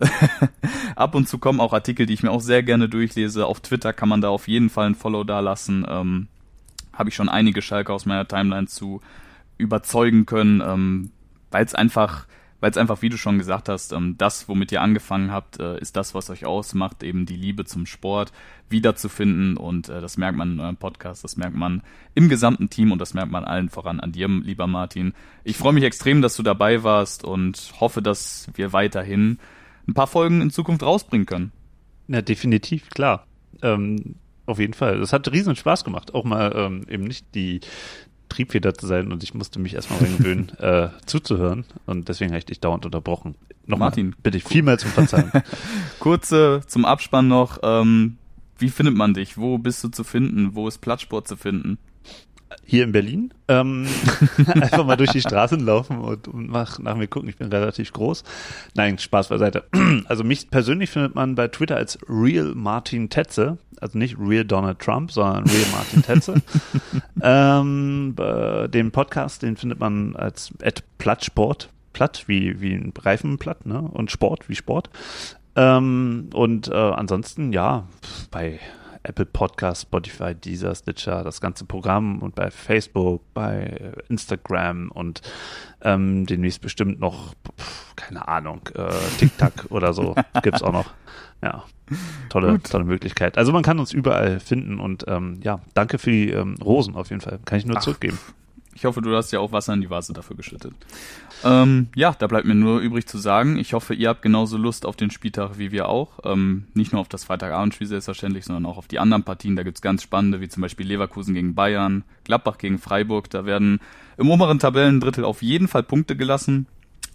[0.97, 3.47] Ab und zu kommen auch Artikel, die ich mir auch sehr gerne durchlese.
[3.47, 5.85] Auf Twitter kann man da auf jeden Fall ein Follow da lassen.
[5.87, 6.29] Ähm,
[6.95, 9.03] Habe ich schon einige Schalke aus meiner Timeline zu
[9.59, 11.11] überzeugen können, ähm,
[11.51, 12.27] weil es einfach
[12.61, 15.79] weil es einfach, wie du schon gesagt hast, ähm, das, womit ihr angefangen habt, äh,
[15.79, 18.33] ist das, was euch ausmacht, eben die Liebe zum Sport
[18.69, 21.83] wiederzufinden und äh, das merkt man in eurem Podcast, das merkt man
[22.15, 25.13] im gesamten Team und das merkt man allen voran an dir, lieber Martin.
[25.45, 29.39] Ich freue mich extrem, dass du dabei warst und hoffe, dass wir weiterhin
[29.87, 31.53] ein paar Folgen in Zukunft rausbringen können.
[32.09, 33.27] Ja, definitiv, klar.
[33.63, 34.17] Ähm,
[34.47, 35.01] auf jeden Fall.
[35.01, 37.61] Das hat riesen Spaß gemacht, auch mal ähm, eben nicht die
[38.37, 42.45] Triebfeder zu sein und ich musste mich erstmal gewöhnen, äh, zuzuhören und deswegen habe ich
[42.45, 43.35] dich dauernd unterbrochen.
[43.65, 45.33] Nochmal, Martin, bitte ich vielmals um Verzeihen.
[45.99, 48.19] Kurze zum Abspann noch, ähm,
[48.59, 49.39] wie findet man dich?
[49.39, 50.55] Wo bist du zu finden?
[50.55, 51.79] Wo ist Plattsport zu finden?
[52.65, 53.33] Hier in Berlin.
[53.49, 53.87] Ähm,
[54.47, 57.29] einfach mal durch die Straßen laufen und, und nach, nach mir gucken.
[57.29, 58.25] Ich bin relativ groß.
[58.75, 59.65] Nein, Spaß beiseite.
[60.09, 63.59] Also mich persönlich findet man bei Twitter als Real Martin Tetze.
[63.81, 66.35] Also nicht Real Donald Trump, sondern Real Martin Tetze.
[67.23, 68.15] ähm,
[68.73, 71.71] den Podcast, den findet man als at Plattsport.
[71.93, 73.81] Platt wie, wie ein Reifenplatt, ne?
[73.81, 74.91] Und Sport wie Sport.
[75.57, 77.89] Ähm, und äh, ansonsten, ja,
[78.31, 78.61] bei
[79.09, 85.23] Apple Podcast, Spotify, Deezer, Stitcher, das ganze Programm und bei Facebook, bei Instagram und
[85.83, 87.35] ähm, demnächst bestimmt noch,
[87.97, 88.89] keine Ahnung, äh,
[89.19, 90.93] TikTok oder so gibt's auch noch.
[91.43, 91.65] Ja,
[92.31, 93.37] tolle, tolle Möglichkeit.
[93.37, 97.11] Also man kann uns überall finden und ähm, ja, danke für die ähm, Rosen auf
[97.11, 97.39] jeden Fall.
[97.45, 98.19] Kann ich nur Ach, zurückgeben.
[98.77, 100.75] Ich hoffe, du hast ja auch Wasser in die Vase dafür geschüttet.
[101.45, 104.85] Ähm, ja, da bleibt mir nur übrig zu sagen, ich hoffe, ihr habt genauso Lust
[104.85, 106.21] auf den Spieltag wie wir auch.
[106.25, 109.57] Ähm, nicht nur auf das Freitagabendspiel selbstverständlich, sondern auch auf die anderen Partien.
[109.57, 113.31] Da gibt's ganz spannende, wie zum Beispiel Leverkusen gegen Bayern, Gladbach gegen Freiburg.
[113.31, 113.81] Da werden
[114.19, 116.67] im oberen Tabellendrittel auf jeden Fall Punkte gelassen.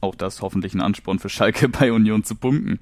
[0.02, 2.80] Auch das hoffentlich ein Ansporn für Schalke bei Union zu punkten.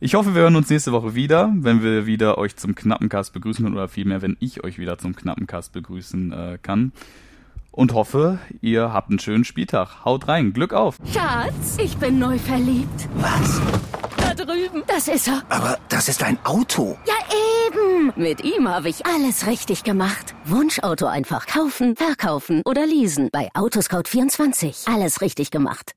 [0.00, 3.64] Ich hoffe, wir hören uns nächste Woche wieder, wenn wir wieder euch zum Knappencast begrüßen
[3.64, 6.90] können oder vielmehr, wenn ich euch wieder zum Knappencast begrüßen äh, kann
[7.76, 10.04] und hoffe, ihr habt einen schönen Spieltag.
[10.04, 10.96] Haut rein, Glück auf.
[11.12, 13.08] Schatz, ich bin neu verliebt.
[13.16, 13.60] Was?
[14.16, 14.82] Da drüben.
[14.88, 15.42] Das ist er.
[15.50, 16.98] Aber das ist ein Auto.
[17.06, 17.14] Ja,
[17.68, 18.12] eben.
[18.16, 20.34] Mit ihm habe ich alles richtig gemacht.
[20.46, 23.28] Wunschauto einfach kaufen, verkaufen oder leasen.
[23.30, 24.92] Bei Autoscout24.
[24.92, 25.92] Alles richtig gemacht.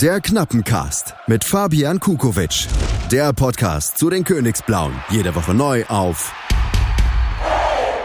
[0.00, 2.66] Der Knappencast mit Fabian Kukowitsch.
[3.12, 4.92] Der Podcast zu den Königsblauen.
[5.08, 6.32] Jede Woche neu auf